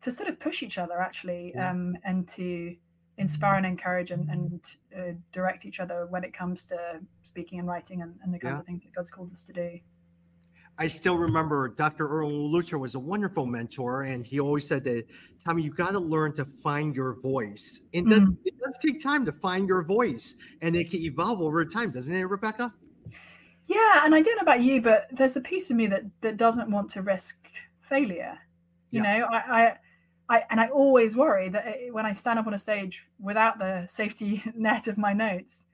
to 0.02 0.12
sort 0.12 0.30
of 0.30 0.40
push 0.40 0.62
each 0.62 0.78
other 0.78 1.00
actually 1.02 1.52
Yeah. 1.56 1.72
um, 1.72 1.98
and 2.04 2.28
to 2.30 2.76
inspire 3.18 3.56
and 3.56 3.66
encourage 3.66 4.12
and, 4.12 4.30
and 4.30 4.62
uh, 4.96 5.14
direct 5.32 5.66
each 5.66 5.80
other 5.80 6.06
when 6.08 6.24
it 6.24 6.34
comes 6.34 6.66
to 6.66 7.00
speaking 7.24 7.60
and 7.60 7.68
writing 7.68 8.02
and, 8.02 8.16
and 8.22 8.34
the 8.34 8.38
kinds 8.40 8.54
Yeah. 8.54 8.60
of 8.60 8.66
things 8.66 8.84
that 8.84 8.94
god's 8.94 9.10
called 9.10 9.32
us 9.34 9.44
to 9.44 9.54
do 9.54 9.80
I 10.78 10.88
still 10.88 11.18
remember 11.18 11.70
Dr. 11.70 12.06
Erwin 12.08 12.52
Lutzer 12.52 12.80
was 12.80 12.96
a 12.96 13.00
wonderful 13.00 13.46
mentor, 13.46 14.04
and 14.04 14.26
he 14.26 14.40
always 14.42 14.68
said 14.68 14.84
that, 14.84 15.06
Tommy, 15.44 15.64
you 15.64 15.72
got 15.72 15.92
to 15.92 16.00
learn 16.00 16.34
to 16.36 16.44
find 16.44 16.94
your 16.96 17.14
voice. 17.22 17.82
And 17.94 18.10
does- 18.10 18.22
Mm. 18.22 18.38
it 18.44 18.58
does 18.60 18.78
take 18.80 19.00
time 19.02 19.24
to 19.26 19.32
find 19.32 19.70
your 19.70 19.84
voice, 19.84 20.36
and 20.62 20.76
it 20.76 20.90
can 20.92 21.00
evolve 21.00 21.40
over 21.42 21.64
time, 21.66 21.92
doesn't 21.92 22.14
it, 22.14 22.24
Rebecca? 22.26 22.74
yeah 23.68 24.06
and 24.06 24.14
i 24.14 24.22
don't 24.22 24.36
know 24.36 24.44
about 24.44 24.62
you 24.62 24.80
but 24.80 25.08
there's 25.12 25.36
a 25.38 25.42
piece 25.42 25.72
of 25.72 25.76
me 25.76 25.88
that 25.88 26.04
that 26.22 26.38
doesn't 26.38 26.70
want 26.70 26.88
to 26.88 27.02
risk 27.02 27.36
failure 27.82 28.38
you 28.92 29.02
Yeah. 29.02 29.18
know 29.22 29.26
I, 29.26 29.38
I 29.38 29.78
I, 30.30 30.44
and 30.52 30.60
I 30.60 30.68
always 30.68 31.16
worry 31.16 31.50
that 31.50 31.66
it- 31.66 31.92
when 31.94 32.06
I 32.06 32.12
stand 32.12 32.38
up 32.38 32.46
on 32.46 32.54
a 32.54 32.60
stage 32.60 33.04
without 33.20 33.58
the 33.58 33.88
safety 33.88 34.44
net 34.56 34.88
of 34.88 35.00
my 35.00 35.14
notes, 35.14 35.66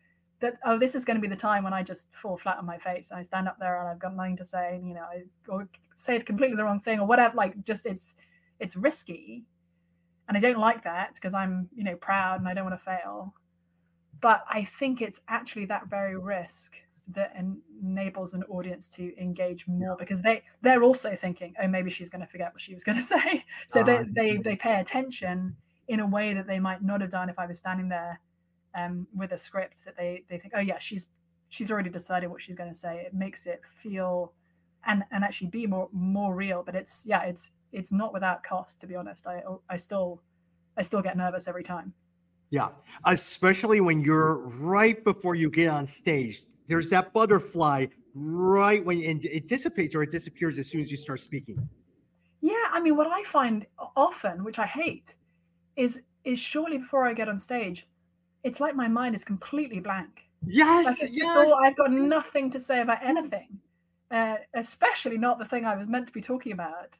that 0.41 0.57
oh, 0.65 0.77
this 0.77 0.95
is 0.95 1.05
going 1.05 1.15
to 1.15 1.21
be 1.21 1.27
the 1.27 1.39
time 1.39 1.63
when 1.63 1.73
I 1.73 1.83
just 1.83 2.07
fall 2.13 2.37
flat 2.37 2.57
on 2.57 2.65
my 2.65 2.77
face. 2.77 3.11
I 3.11 3.21
stand 3.21 3.47
up 3.47 3.57
there 3.59 3.79
and 3.79 3.89
I've 3.89 3.99
got 3.99 4.15
nothing 4.15 4.37
to 4.37 4.45
say, 4.45 4.75
and 4.75 4.87
you 4.87 4.93
know, 4.93 5.01
I 5.01 5.23
or 5.47 5.67
say 5.95 6.15
it 6.15 6.25
completely 6.25 6.57
the 6.57 6.63
wrong 6.63 6.81
thing 6.81 6.99
or 6.99 7.07
whatever. 7.07 7.35
Like, 7.35 7.63
just 7.63 7.85
it's 7.85 8.13
it's 8.59 8.75
risky, 8.75 9.45
and 10.27 10.37
I 10.37 10.41
don't 10.41 10.59
like 10.59 10.83
that 10.83 11.13
because 11.13 11.33
I'm 11.33 11.69
you 11.73 11.83
know 11.83 11.95
proud 11.95 12.39
and 12.39 12.49
I 12.49 12.53
don't 12.53 12.65
want 12.65 12.79
to 12.79 12.83
fail. 12.83 13.33
But 14.19 14.43
I 14.49 14.65
think 14.65 15.01
it's 15.01 15.21
actually 15.27 15.65
that 15.65 15.87
very 15.87 16.17
risk 16.17 16.73
that 17.13 17.35
enables 17.81 18.33
an 18.33 18.43
audience 18.43 18.87
to 18.87 19.19
engage 19.19 19.67
more 19.67 19.95
because 19.97 20.21
they 20.21 20.43
they're 20.61 20.83
also 20.83 21.15
thinking, 21.15 21.53
oh, 21.61 21.67
maybe 21.67 21.89
she's 21.89 22.09
going 22.09 22.21
to 22.21 22.27
forget 22.27 22.53
what 22.53 22.61
she 22.61 22.73
was 22.73 22.83
going 22.83 22.97
to 22.99 23.03
say. 23.03 23.45
So 23.67 23.83
they, 23.83 23.97
Ah, 23.97 24.03
they 24.11 24.37
they 24.37 24.55
pay 24.55 24.79
attention 24.79 25.55
in 25.87 25.99
a 25.99 26.07
way 26.07 26.33
that 26.33 26.47
they 26.47 26.59
might 26.59 26.83
not 26.83 27.01
have 27.01 27.11
done 27.11 27.29
if 27.29 27.37
I 27.37 27.45
was 27.45 27.59
standing 27.59 27.89
there 27.89 28.19
um, 28.75 29.07
with 29.15 29.31
a 29.31 29.37
script 29.37 29.83
that 29.85 29.95
they 29.97 30.23
they 30.29 30.37
think, 30.37 30.53
oh 30.55 30.59
yeah, 30.59 30.79
she's 30.79 31.07
she's 31.49 31.69
already 31.71 31.89
decided 31.89 32.29
what 32.29 32.41
she's 32.41 32.55
going 32.55 32.69
to 32.69 32.77
say. 32.77 33.03
It 33.05 33.13
makes 33.13 33.45
it 33.45 33.61
feel 33.75 34.33
and 34.85 35.03
and 35.11 35.23
actually 35.23 35.47
be 35.47 35.67
more 35.67 35.89
more 35.91 36.33
real. 36.35 36.63
But 36.65 36.75
it's 36.75 37.03
yeah, 37.05 37.23
it's 37.23 37.51
it's 37.71 37.91
not 37.91 38.13
without 38.13 38.43
cost. 38.43 38.79
To 38.81 38.87
be 38.87 38.95
honest, 38.95 39.27
I 39.27 39.43
I 39.69 39.77
still 39.77 40.21
I 40.77 40.81
still 40.81 41.01
get 41.01 41.17
nervous 41.17 41.47
every 41.47 41.63
time. 41.63 41.93
Yeah, 42.49 42.69
especially 43.05 43.79
when 43.79 44.01
you're 44.01 44.35
right 44.35 45.01
before 45.03 45.35
you 45.35 45.49
get 45.49 45.69
on 45.69 45.87
stage. 45.87 46.43
There's 46.67 46.89
that 46.89 47.13
butterfly 47.13 47.87
right 48.13 48.83
when 48.83 49.01
and 49.03 49.23
it 49.25 49.47
dissipates 49.47 49.95
or 49.95 50.03
it 50.03 50.11
disappears 50.11 50.59
as 50.59 50.67
soon 50.69 50.81
as 50.81 50.91
you 50.91 50.97
start 50.97 51.21
speaking. 51.21 51.69
Yeah, 52.41 52.69
I 52.71 52.79
mean, 52.81 52.97
what 52.97 53.07
I 53.07 53.23
find 53.23 53.65
often, 53.95 54.43
which 54.43 54.59
I 54.59 54.65
hate, 54.65 55.13
is 55.75 56.01
is 56.23 56.39
surely 56.39 56.77
before 56.77 57.05
I 57.05 57.13
get 57.13 57.29
on 57.29 57.39
stage, 57.39 57.87
it's 58.43 58.59
like 58.59 58.75
my 58.75 58.87
mind 58.87 59.15
is 59.15 59.23
completely 59.23 59.79
blank. 59.79 60.23
Yes, 60.45 60.85
Like 61.01 61.11
yes. 61.11 61.29
all, 61.35 61.55
I've 61.63 61.75
got 61.75 61.91
nothing 61.91 62.49
to 62.51 62.59
say 62.59 62.81
about 62.81 63.03
anything, 63.03 63.59
uh, 64.09 64.37
especially 64.55 65.17
not 65.17 65.37
the 65.37 65.45
thing 65.45 65.65
I 65.65 65.75
was 65.75 65.87
meant 65.87 66.07
to 66.07 66.13
be 66.13 66.21
talking 66.21 66.51
about. 66.51 66.97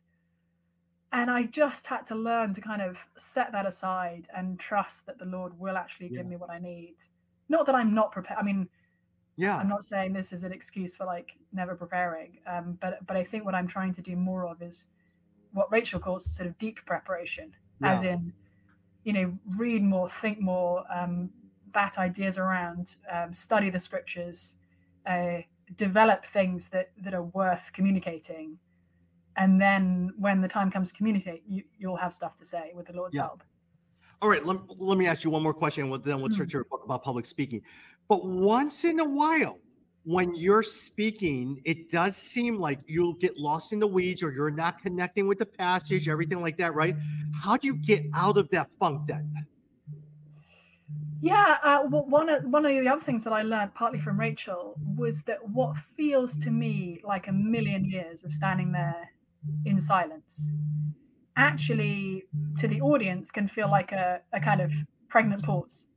And 1.13 1.29
I 1.29 1.43
just 1.43 1.88
had 1.88 2.05
to 2.05 2.15
learn 2.15 2.53
to 2.53 2.62
kind 2.62 2.81
of 2.81 2.98
set 3.17 3.51
that 3.51 3.65
aside 3.65 4.27
and 4.36 4.60
trust 4.60 5.05
that 5.07 5.17
the 5.17 5.25
Lord 5.25 5.60
will 5.60 5.75
actually 5.75 6.07
Yeah. 6.10 6.17
give 6.19 6.27
me 6.27 6.36
what 6.38 6.50
I 6.50 6.60
need. 6.60 6.95
Not 7.50 7.65
that 7.65 7.75
I'm 7.75 7.93
not 7.93 8.12
prepared. 8.12 8.39
I 8.39 8.43
mean, 8.43 8.69
Yeah, 9.36 9.57
I'm 9.57 9.67
not 9.67 9.83
saying 9.83 10.13
this 10.13 10.31
is 10.33 10.43
an 10.43 10.51
excuse 10.53 10.95
for 10.95 11.05
like 11.05 11.36
never 11.51 11.75
preparing, 11.75 12.39
um, 12.45 12.77
but 12.79 13.05
but 13.07 13.17
I 13.17 13.24
think 13.24 13.43
what 13.43 13.55
I'm 13.55 13.67
trying 13.67 13.93
to 13.95 14.01
do 14.01 14.15
more 14.15 14.45
of 14.45 14.62
is 14.62 14.86
what 15.51 15.71
Rachel 15.71 16.00
calls 16.00 16.25
sort 16.25 16.48
of 16.48 16.57
deep 16.60 16.77
preparation, 16.86 17.53
as 17.81 18.03
in, 18.03 18.33
you 19.03 19.13
know, 19.13 19.38
read 19.58 19.84
more, 19.84 20.10
think 20.10 20.39
more, 20.39 20.84
um, 20.93 21.29
bat 21.67 21.98
ideas 21.98 22.38
around, 22.38 22.96
um, 23.12 23.34
study 23.34 23.70
the 23.70 23.79
scriptures, 23.79 24.55
uh, 25.05 25.39
develop 25.75 26.25
things 26.25 26.70
that 26.70 26.91
that 26.98 27.13
are 27.13 27.24
worth 27.24 27.72
communicating, 27.74 28.60
and 29.38 29.60
then 29.62 30.12
when 30.17 30.41
the 30.41 30.48
time 30.48 30.70
comes 30.70 30.89
to 30.91 30.98
communicate, 30.98 31.43
you, 31.48 31.63
you'll 31.77 31.96
have 31.98 32.13
stuff 32.13 32.38
to 32.38 32.46
say 32.46 32.72
with 32.75 32.86
the 32.88 32.93
Lord's 32.93 33.15
Yeah. 33.15 33.24
help. 33.24 33.43
All 34.22 34.29
right, 34.29 34.46
let, 34.46 34.58
let 34.79 34.98
me 34.98 35.08
ask 35.08 35.24
you 35.24 35.31
one 35.31 35.41
more 35.41 35.53
question, 35.53 35.84
and 35.84 35.91
we'll- 35.91 36.01
then 36.01 36.20
we'll 36.22 36.29
Mm. 36.29 36.38
turn 36.38 36.48
to 36.50 36.53
your 36.53 36.65
book 36.65 36.84
about 36.86 37.03
public 37.03 37.25
speaking. 37.25 37.62
But 38.08 38.25
once 38.25 38.84
in 38.84 39.00
a 39.00 39.05
while, 39.05 39.60
when 40.03 40.34
you're 40.36 40.63
speaking, 40.63 41.62
it 41.63 41.89
does 41.89 42.17
seem 42.17 42.60
like 42.60 42.79
you'll 42.88 43.13
get 43.13 43.38
lost 43.38 43.72
in 43.72 43.79
the 43.79 43.88
weeds 43.88 44.24
or 44.24 44.31
you're 44.31 44.50
not 44.50 44.81
connecting 44.81 45.27
with 45.27 45.38
the 45.38 45.46
passage, 45.46 46.10
everything 46.10 46.41
like 46.41 46.58
that, 46.58 46.74
right? 46.74 46.96
How 47.34 47.58
do 47.58 47.67
you 47.67 47.75
get 47.75 48.03
out 48.13 48.38
of 48.38 48.50
that 48.50 48.70
funk 48.79 49.08
then? 49.08 49.31
Yeah, 51.22 51.58
uh, 51.63 51.84
well, 51.88 52.05
one 52.05 52.29
of 52.29 52.43
one 52.46 52.65
of 52.65 52.72
the 52.72 52.88
other 52.88 53.01
things 53.01 53.24
that 53.25 53.34
I 53.34 53.43
learned 53.43 53.75
partly 53.75 54.00
from 54.00 54.20
Rachel 54.20 54.74
was 54.98 55.22
that 55.24 55.38
what 55.50 55.77
feels 55.96 56.36
to 56.38 56.50
me 56.50 57.00
like 57.03 57.27
a 57.27 57.31
million 57.31 57.86
years 57.86 58.24
of 58.24 58.34
standing 58.34 58.72
there 58.72 59.12
in 59.65 59.79
silence, 59.79 60.50
actually 61.38 62.24
to 62.58 62.67
the 62.67 62.81
audience 62.81 63.29
can 63.29 63.48
feel 63.48 63.70
like 63.70 63.91
a, 63.91 64.22
a 64.34 64.39
kind 64.39 64.62
of 64.62 64.72
pregnant 65.10 65.43
pause. 65.43 65.88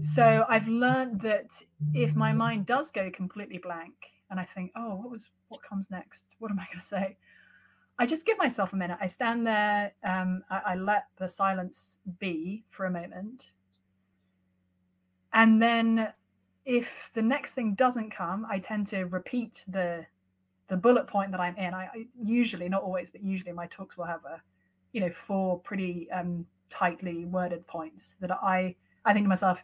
So 0.00 0.44
I've 0.48 0.68
learned 0.68 1.20
that 1.22 1.60
if 1.94 2.14
my 2.14 2.32
mind 2.32 2.66
does 2.66 2.90
go 2.90 3.10
completely 3.10 3.58
blank 3.58 3.94
and 4.30 4.38
I 4.38 4.44
think, 4.44 4.72
oh, 4.76 4.94
what 4.96 5.10
was 5.10 5.30
what 5.48 5.62
comes 5.62 5.90
next? 5.90 6.34
What 6.38 6.50
am 6.50 6.58
I 6.58 6.66
going 6.66 6.80
to 6.80 6.86
say? 6.86 7.16
I 7.98 8.06
just 8.06 8.24
give 8.24 8.38
myself 8.38 8.72
a 8.72 8.76
minute. 8.76 8.98
I 9.00 9.08
stand 9.08 9.46
there. 9.46 9.92
Um, 10.04 10.42
I, 10.48 10.60
I 10.66 10.74
let 10.76 11.08
the 11.18 11.28
silence 11.28 11.98
be 12.18 12.64
for 12.70 12.86
a 12.86 12.90
moment 12.90 13.52
and 15.32 15.62
then 15.62 16.12
if 16.64 17.10
the 17.14 17.22
next 17.22 17.54
thing 17.54 17.74
doesn't 17.74 18.10
come 18.10 18.46
i 18.50 18.58
tend 18.58 18.86
to 18.86 19.04
repeat 19.04 19.64
the 19.68 20.04
the 20.68 20.76
bullet 20.76 21.06
point 21.06 21.30
that 21.30 21.40
i'm 21.40 21.56
in 21.56 21.74
i, 21.74 21.84
I 21.84 22.06
usually 22.22 22.68
not 22.68 22.82
always 22.82 23.10
but 23.10 23.22
usually 23.22 23.52
my 23.52 23.66
talks 23.66 23.96
will 23.96 24.04
have 24.04 24.24
a 24.24 24.40
you 24.92 25.00
know 25.00 25.10
four 25.10 25.58
pretty 25.60 26.08
um 26.10 26.46
tightly 26.68 27.24
worded 27.24 27.66
points 27.66 28.14
that 28.20 28.30
i 28.42 28.74
i 29.04 29.12
think 29.12 29.24
to 29.24 29.28
myself 29.28 29.62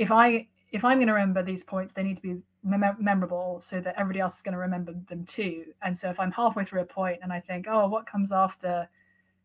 if 0.00 0.10
i 0.10 0.46
if 0.72 0.82
i'm 0.82 0.96
going 0.96 1.06
to 1.06 1.12
remember 1.12 1.42
these 1.42 1.62
points 1.62 1.92
they 1.92 2.02
need 2.02 2.16
to 2.16 2.22
be 2.22 2.36
mem- 2.64 2.96
memorable 2.98 3.60
so 3.62 3.80
that 3.80 3.94
everybody 3.98 4.18
else 4.18 4.36
is 4.36 4.42
going 4.42 4.52
to 4.52 4.58
remember 4.58 4.94
them 5.08 5.24
too. 5.24 5.66
And 5.82 5.96
so 5.96 6.08
if 6.08 6.18
i'm 6.18 6.32
halfway 6.32 6.64
through 6.64 6.80
a 6.80 6.86
point 6.86 7.20
and 7.22 7.32
i 7.32 7.38
think 7.38 7.66
oh 7.68 7.86
what 7.86 8.06
comes 8.06 8.32
after 8.32 8.88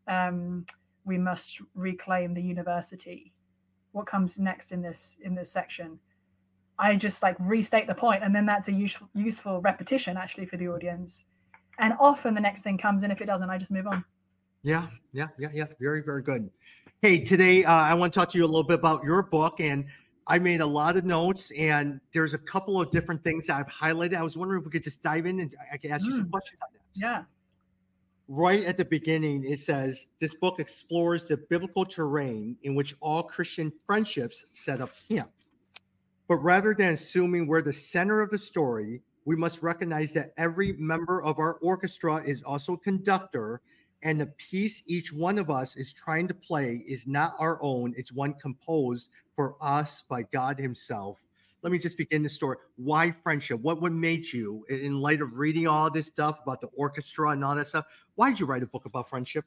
um 0.07 0.65
we 1.03 1.17
must 1.19 1.59
reclaim 1.75 2.33
the 2.33 2.41
university? 2.41 3.31
What 3.91 4.07
comes 4.07 4.39
next 4.39 4.71
in 4.71 4.81
this 4.81 5.17
in 5.21 5.35
this 5.35 5.51
section? 5.51 5.99
I 6.79 6.95
just 6.95 7.21
like 7.21 7.35
restate 7.39 7.87
the 7.87 7.93
point 7.93 8.23
and 8.23 8.33
then 8.33 8.45
that's 8.45 8.69
a 8.69 8.73
useful 8.73 9.09
useful 9.13 9.61
repetition 9.61 10.15
actually 10.17 10.45
for 10.45 10.57
the 10.57 10.69
audience. 10.69 11.25
And 11.77 11.93
often 11.99 12.33
the 12.33 12.41
next 12.41 12.61
thing 12.61 12.77
comes 12.77 13.03
and 13.03 13.11
if 13.11 13.19
it 13.19 13.25
doesn't 13.25 13.49
i 13.49 13.57
just 13.57 13.71
move 13.71 13.87
on. 13.87 14.05
Yeah, 14.63 14.87
yeah, 15.13 15.27
yeah, 15.37 15.49
yeah. 15.53 15.65
Very, 15.79 16.01
very 16.01 16.23
good. 16.23 16.49
Hey, 17.03 17.19
today 17.19 17.63
uh, 17.63 17.71
I 17.71 17.93
want 17.93 18.11
to 18.11 18.19
talk 18.19 18.31
to 18.31 18.37
you 18.39 18.45
a 18.45 18.47
little 18.47 18.63
bit 18.63 18.79
about 18.79 19.03
your 19.03 19.21
book, 19.21 19.59
and 19.59 19.85
I 20.27 20.39
made 20.39 20.61
a 20.61 20.65
lot 20.65 20.97
of 20.97 21.05
notes, 21.05 21.51
and 21.51 21.99
there's 22.11 22.33
a 22.33 22.37
couple 22.39 22.81
of 22.81 22.89
different 22.91 23.23
things 23.23 23.45
that 23.47 23.57
I've 23.57 23.67
highlighted. 23.67 24.15
I 24.15 24.23
was 24.23 24.37
wondering 24.37 24.59
if 24.61 24.65
we 24.65 24.71
could 24.71 24.83
just 24.83 25.01
dive 25.03 25.25
in 25.25 25.39
and 25.39 25.55
I 25.71 25.77
could 25.77 25.91
ask 25.91 26.05
you 26.05 26.13
some 26.15 26.25
Mm. 26.25 26.31
questions 26.31 26.59
on 26.61 26.69
that. 26.73 26.99
yeah 26.99 27.23
right 28.27 28.63
at 28.63 28.75
the 28.75 28.85
beginning, 28.85 29.43
it 29.43 29.59
says 29.59 30.07
this 30.19 30.33
book 30.33 30.59
explores 30.59 31.25
the 31.25 31.37
biblical 31.37 31.85
terrain 31.85 32.57
in 32.63 32.73
which 32.73 32.95
all 32.99 33.21
Christian 33.21 33.71
friendships 33.85 34.47
set 34.53 34.81
up 34.81 34.89
camp. 35.07 35.29
But 36.27 36.37
rather 36.37 36.73
than 36.73 36.95
assuming 36.95 37.45
we're 37.45 37.61
the 37.61 37.71
center 37.71 38.21
of 38.21 38.31
the 38.31 38.37
story, 38.39 39.03
we 39.25 39.35
must 39.35 39.61
recognize 39.61 40.11
that 40.13 40.33
every 40.37 40.73
member 40.73 41.21
of 41.21 41.37
our 41.37 41.55
orchestra 41.61 42.15
is 42.25 42.41
also 42.41 42.73
a 42.73 42.77
conductor, 42.79 43.61
and 44.05 44.21
the 44.21 44.27
piece 44.27 44.83
each 44.85 45.11
one 45.11 45.39
of 45.39 45.49
us 45.49 45.75
is 45.75 45.91
trying 45.91 46.27
to 46.27 46.33
play 46.35 46.83
is 46.87 47.07
not 47.07 47.33
our 47.39 47.57
own, 47.61 47.93
it's 47.97 48.13
one 48.13 48.35
composed 48.35 49.09
for 49.35 49.55
us 49.59 50.03
by 50.03 50.21
God 50.21 50.59
Himself. 50.59 51.27
Let 51.63 51.71
me 51.71 51.79
just 51.79 51.97
begin 51.97 52.21
the 52.21 52.29
story. 52.29 52.57
Why 52.75 53.09
friendship? 53.09 53.59
What 53.61 53.81
what 53.81 53.91
made 53.91 54.31
you, 54.31 54.63
in- 54.69 55.01
light 55.01 55.21
of 55.21 55.33
reading 55.33 55.67
all 55.67 55.89
this 55.89 56.05
stuff 56.05 56.39
about 56.43 56.61
the 56.61 56.67
orchestra 56.67 57.31
and 57.31 57.43
all 57.43 57.55
that 57.55 57.67
stuff? 57.67 57.85
Why 58.13 58.29
did 58.29 58.39
you 58.39 58.45
write 58.45 58.61
a 58.61 58.67
book 58.67 58.85
about 58.85 59.09
friendship? 59.09 59.45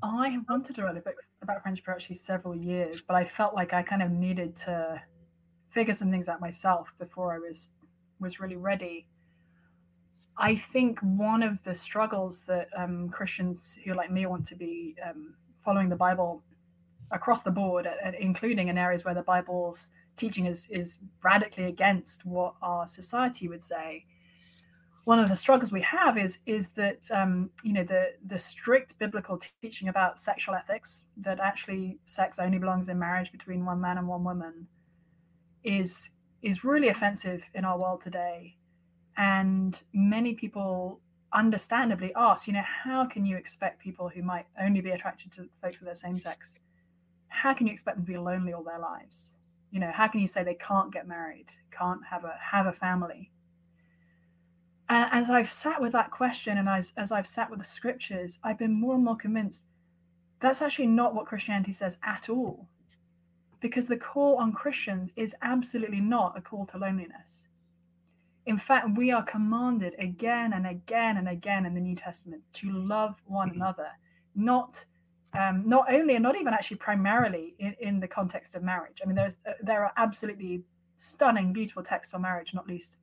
i 0.00 0.28
have 0.28 0.44
wanted 0.48 0.76
to 0.76 0.84
write 0.84 0.96
a 0.96 1.00
book 1.00 1.16
about 1.42 1.60
friendship 1.60 1.84
for 1.84 1.90
actually 1.90 2.14
several 2.14 2.54
years 2.54 3.02
but 3.02 3.16
i 3.16 3.24
felt 3.24 3.52
like 3.52 3.72
i 3.72 3.82
kind 3.82 4.00
of 4.00 4.12
needed 4.12 4.54
to 4.54 5.02
figure 5.70 5.92
some 5.92 6.08
things 6.08 6.28
out 6.28 6.40
myself 6.40 6.86
before 7.00 7.34
i 7.34 7.38
was 7.38 7.70
was 8.20 8.38
really 8.38 8.54
ready 8.54 9.08
I 10.38 10.54
think 10.54 11.00
one 11.00 11.42
of 11.42 11.58
the 11.64 11.74
struggles 11.74 12.42
that 12.42 12.68
um, 12.76 13.08
Christians 13.08 13.76
who, 13.84 13.94
like 13.94 14.10
me, 14.10 14.24
want 14.26 14.46
to 14.46 14.54
be 14.54 14.94
um, 15.04 15.34
following 15.64 15.88
the 15.88 15.96
Bible 15.96 16.44
across 17.10 17.42
the 17.42 17.50
board, 17.50 17.88
and 18.04 18.14
including 18.14 18.68
in 18.68 18.78
areas 18.78 19.04
where 19.04 19.14
the 19.14 19.22
Bible's 19.22 19.88
teaching 20.16 20.46
is 20.46 20.68
is 20.70 20.98
radically 21.24 21.64
against 21.64 22.24
what 22.24 22.54
our 22.62 22.86
society 22.86 23.48
would 23.48 23.64
say. 23.64 24.02
One 25.04 25.18
of 25.18 25.28
the 25.28 25.36
struggles 25.36 25.72
we 25.72 25.80
have 25.82 26.16
is 26.16 26.38
is 26.46 26.68
that 26.70 27.10
um, 27.10 27.50
you 27.64 27.72
know 27.72 27.84
the 27.84 28.12
the 28.26 28.38
strict 28.38 28.96
biblical 28.98 29.40
teaching 29.60 29.88
about 29.88 30.20
sexual 30.20 30.54
ethics 30.54 31.02
that 31.16 31.40
actually 31.40 31.98
sex 32.06 32.38
only 32.38 32.58
belongs 32.58 32.88
in 32.88 32.98
marriage 32.98 33.32
between 33.32 33.64
one 33.64 33.80
man 33.80 33.98
and 33.98 34.06
one 34.06 34.22
woman 34.22 34.68
is 35.64 36.10
is 36.42 36.62
really 36.62 36.88
offensive 36.88 37.42
in 37.54 37.64
our 37.64 37.78
world 37.78 38.00
today 38.00 38.57
and 39.18 39.82
many 39.92 40.32
people 40.32 41.00
understandably 41.34 42.10
ask 42.16 42.46
you 42.46 42.54
know 42.54 42.64
how 42.64 43.04
can 43.04 43.26
you 43.26 43.36
expect 43.36 43.78
people 43.78 44.08
who 44.08 44.22
might 44.22 44.46
only 44.58 44.80
be 44.80 44.90
attracted 44.90 45.30
to 45.30 45.46
folks 45.60 45.78
of 45.80 45.84
their 45.84 45.94
same 45.94 46.18
sex 46.18 46.56
how 47.28 47.54
can 47.54 47.66
you 47.66 47.72
expect 47.72 47.96
them 47.96 48.06
to 48.06 48.12
be 48.12 48.18
lonely 48.18 48.52
all 48.52 48.62
their 48.62 48.78
lives? 48.78 49.32
You 49.70 49.80
know 49.80 49.92
how 49.92 50.08
can 50.08 50.20
you 50.20 50.26
say 50.26 50.42
they 50.42 50.54
can't 50.54 50.92
get 50.92 51.06
married 51.06 51.46
can't 51.70 52.00
have 52.10 52.24
a 52.24 52.34
have 52.50 52.66
a 52.66 52.72
family? 52.72 53.30
And 54.88 55.08
as 55.12 55.28
i've 55.30 55.50
sat 55.50 55.80
with 55.80 55.92
that 55.92 56.10
question 56.10 56.56
and 56.56 56.68
as, 56.68 56.92
as 56.96 57.12
i've 57.12 57.26
sat 57.26 57.50
with 57.50 57.58
the 57.58 57.64
scriptures 57.64 58.38
i've 58.42 58.58
been 58.58 58.72
more 58.72 58.94
and 58.94 59.04
more 59.04 59.16
convinced 59.16 59.64
that's 60.40 60.62
actually 60.62 60.86
not 60.86 61.14
what 61.14 61.26
christianity 61.26 61.72
says 61.72 61.98
at 62.02 62.28
all. 62.28 62.68
Because 63.60 63.88
the 63.88 63.96
call 63.96 64.36
on 64.36 64.52
christians 64.52 65.10
is 65.16 65.34
absolutely 65.42 66.00
not 66.00 66.38
a 66.38 66.40
call 66.40 66.64
to 66.66 66.78
loneliness 66.78 67.44
in 68.48 68.56
fact, 68.56 68.96
we 68.96 69.12
are 69.12 69.22
commanded 69.22 69.94
again 69.98 70.54
and 70.54 70.66
again 70.66 71.18
and 71.18 71.28
again 71.28 71.66
in 71.66 71.74
the 71.74 71.80
New 71.80 71.94
Testament 71.94 72.42
to 72.54 72.72
love 72.72 73.14
one 73.26 73.50
another, 73.50 73.88
not 74.34 74.82
um, 75.38 75.64
not 75.66 75.92
only 75.92 76.14
and 76.14 76.22
not 76.22 76.34
even 76.34 76.54
actually 76.54 76.78
primarily 76.78 77.54
in, 77.58 77.76
in 77.78 78.00
the 78.00 78.08
context 78.08 78.54
of 78.54 78.62
marriage. 78.62 79.02
I 79.02 79.06
mean, 79.06 79.16
there's 79.16 79.36
uh, 79.46 79.52
there 79.60 79.84
are 79.84 79.92
absolutely 79.98 80.62
stunning, 80.96 81.52
beautiful 81.52 81.82
texts 81.82 82.14
on 82.14 82.22
marriage, 82.22 82.54
not 82.54 82.66
least 82.66 82.96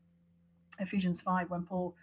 Ephesians 0.80 1.22
five, 1.22 1.52
when 1.52 1.62
Paul 1.62 1.96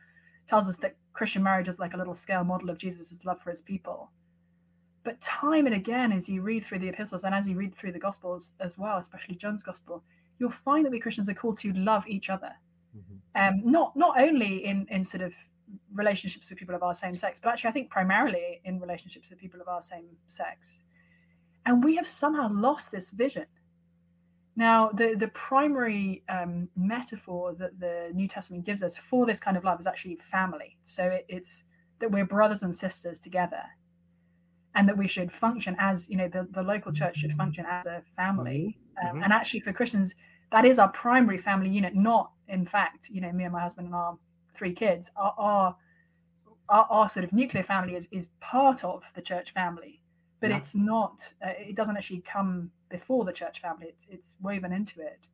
tells 0.49 0.69
us 0.69 0.77
that 0.77 0.95
Christian 1.13 1.43
marriage 1.43 1.67
is 1.67 1.81
like 1.81 1.95
a 1.95 1.97
little 1.97 2.15
scale 2.15 2.45
model 2.45 2.71
of 2.71 2.79
Jesus' 2.79 3.25
love 3.25 3.43
for 3.43 3.51
his 3.51 3.61
people. 3.61 4.13
But 5.03 5.21
time 5.21 5.67
and 5.67 5.75
again, 5.75 6.13
as 6.13 6.29
you 6.29 6.43
read 6.43 6.65
through 6.65 6.79
the 6.79 6.91
epistles 6.91 7.25
and 7.25 7.35
as 7.35 7.49
you 7.49 7.57
read 7.57 7.75
through 7.75 7.91
the 7.91 7.99
Gospels 7.99 8.53
as 8.61 8.79
well, 8.79 8.99
especially 8.99 9.35
John's 9.35 9.65
Gospel, 9.65 10.05
you'll 10.39 10.53
find 10.53 10.87
that 10.87 10.93
we 10.93 11.01
Christians 11.01 11.29
are 11.29 11.35
called 11.35 11.59
to 11.59 11.73
love 11.73 12.07
each 12.07 12.31
other 12.31 12.53
um, 13.35 13.63
not 13.65 13.97
not 13.97 14.21
only 14.21 14.65
in 14.65 14.87
in 14.91 15.05
sort 15.05 15.23
of 15.23 15.33
relationships 15.95 16.51
with 16.51 16.59
people 16.59 16.75
of 16.75 16.83
our 16.83 16.95
same 16.95 17.17
sex, 17.17 17.41
but 17.43 17.51
actually 17.51 17.71
I 17.71 17.73
think 17.73 17.91
primarily 17.91 18.61
in 18.65 18.81
relationships 18.81 19.31
with 19.31 19.39
people 19.39 19.61
of 19.61 19.69
our 19.69 19.83
same 19.83 20.17
sex. 20.27 20.83
And 21.65 21.83
we 21.83 21.97
have 21.97 22.09
somehow 22.09 22.51
lost 22.53 22.91
this 22.91 23.11
vision. 23.11 23.47
Now, 24.55 24.91
the, 24.91 25.15
the 25.19 25.29
primary 25.29 26.25
um, 26.29 26.69
metaphor 26.77 27.55
that 27.55 27.79
the 27.81 28.11
New 28.13 28.29
Testament 28.29 28.67
gives 28.67 28.83
us 28.83 28.97
for 28.97 29.25
this 29.25 29.41
kind 29.41 29.57
of 29.57 29.65
love 29.65 29.81
is 29.81 29.87
actually 29.87 30.19
family. 30.31 30.77
So 30.85 31.05
it, 31.05 31.25
it's 31.29 31.65
that 32.01 32.11
we're 32.11 32.27
brothers 32.27 32.63
and 32.63 32.75
sisters 32.75 33.19
together 33.19 33.63
and 34.75 34.89
that 34.89 34.99
we 34.99 35.07
should 35.07 35.33
function 35.33 35.77
as, 35.79 36.09
you 36.11 36.17
know, 36.17 36.29
the, 36.29 36.49
the 36.51 36.63
local 36.63 36.93
church 36.93 37.19
should 37.19 37.35
function 37.37 37.65
as 37.65 37.87
a 37.87 38.03
family. 38.17 38.77
Um, 39.03 39.19
Mhm. 39.19 39.25
And 39.25 39.33
actually, 39.33 39.61
for 39.61 39.73
Christians, 39.73 40.15
that 40.51 40.65
is 40.67 40.79
our 40.79 40.89
primary 40.89 41.39
family 41.39 41.71
unit, 41.71 41.95
not, 41.95 42.32
in 42.49 42.67
fact, 42.67 43.09
you 43.11 43.21
know, 43.21 43.33
me 43.33 43.45
and 43.45 43.53
my 43.53 43.61
husband 43.61 43.87
and 43.87 43.95
our 43.95 44.17
three 44.55 44.73
kids. 44.73 45.11
Our, 45.17 45.35
our, 45.39 45.77
our, 46.69 46.87
our 46.91 47.09
sort 47.09 47.25
of 47.25 47.33
nuclear 47.33 47.63
family 47.63 47.95
is, 47.97 48.09
is 48.11 48.29
part 48.41 48.85
of 48.85 49.03
the 49.15 49.23
church 49.23 49.53
family, 49.53 50.01
but 50.41 50.51
Yeah. 50.51 50.59
it's 50.59 50.75
not, 50.75 51.33
uh, 51.45 51.51
it 51.59 51.77
doesn't 51.77 51.97
actually 51.97 52.21
come 52.21 52.71
before 52.89 53.25
the 53.25 53.33
church 53.33 53.61
family, 53.61 53.87
it's, 53.89 54.07
it's 54.11 54.37
woven 54.41 54.73
into 54.73 55.01
it. 55.01 55.29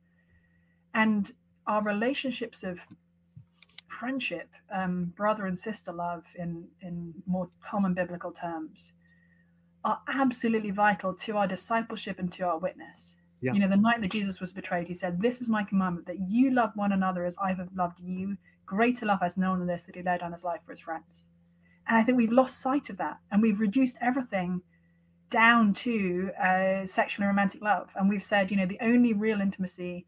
And 0.93 1.31
our 1.67 1.83
relationships 1.83 2.63
of 2.63 2.79
friendship, 3.87 4.49
um, 4.73 5.13
brother 5.15 5.45
and 5.45 5.59
sister 5.59 5.91
love 5.91 6.23
in, 6.35 6.67
in 6.81 7.13
more 7.25 7.49
common 7.69 7.93
biblical 7.93 8.31
terms, 8.31 8.93
are 9.83 9.99
absolutely 10.07 10.71
vital 10.71 11.13
to 11.13 11.37
our 11.37 11.47
discipleship 11.47 12.19
and 12.19 12.31
to 12.33 12.43
our 12.43 12.57
witness. 12.57 13.15
Yeah. 13.41 13.53
You 13.53 13.59
know, 13.59 13.69
the 13.69 13.77
night 13.77 14.01
that 14.01 14.11
Jesus 14.11 14.41
was 14.41 14.51
betrayed, 14.51 14.87
he 14.87 14.93
said, 14.93 15.21
This 15.21 15.39
is 15.41 15.49
my 15.49 15.63
commandment 15.63 16.07
that 16.07 16.19
you 16.29 16.51
love 16.51 16.71
one 16.75 16.91
another 16.91 17.25
as 17.25 17.35
I 17.41 17.53
have 17.53 17.69
loved 17.75 17.99
you. 17.99 18.37
Greater 18.65 19.05
love 19.05 19.21
has 19.21 19.37
no 19.37 19.51
one 19.51 19.59
than 19.59 19.67
this, 19.67 19.83
that 19.83 19.95
he 19.95 20.03
laid 20.03 20.19
down 20.19 20.33
his 20.33 20.43
life 20.43 20.61
for 20.65 20.71
his 20.71 20.79
friends. 20.79 21.25
And 21.87 21.97
I 21.97 22.03
think 22.03 22.17
we've 22.17 22.31
lost 22.31 22.61
sight 22.61 22.89
of 22.89 22.97
that 22.97 23.17
and 23.31 23.41
we've 23.41 23.59
reduced 23.59 23.97
everything 24.01 24.61
down 25.29 25.73
to 25.73 26.31
uh, 26.41 26.85
sexual 26.85 27.23
and 27.23 27.29
romantic 27.29 27.61
love. 27.61 27.89
And 27.95 28.09
we've 28.09 28.23
said, 28.23 28.51
you 28.51 28.57
know, 28.57 28.65
the 28.65 28.79
only 28.81 29.13
real 29.13 29.41
intimacy 29.41 30.05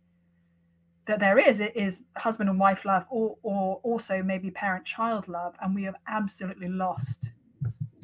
that 1.07 1.19
there 1.19 1.37
is 1.37 1.59
is 1.59 2.01
husband 2.17 2.49
and 2.49 2.59
wife 2.59 2.85
love 2.85 3.05
or 3.09 3.37
or 3.43 3.79
also 3.83 4.21
maybe 4.21 4.51
parent 4.51 4.85
child 4.85 5.27
love 5.27 5.55
and 5.61 5.73
we 5.73 5.83
have 5.83 5.95
absolutely 6.07 6.67
lost 6.67 7.31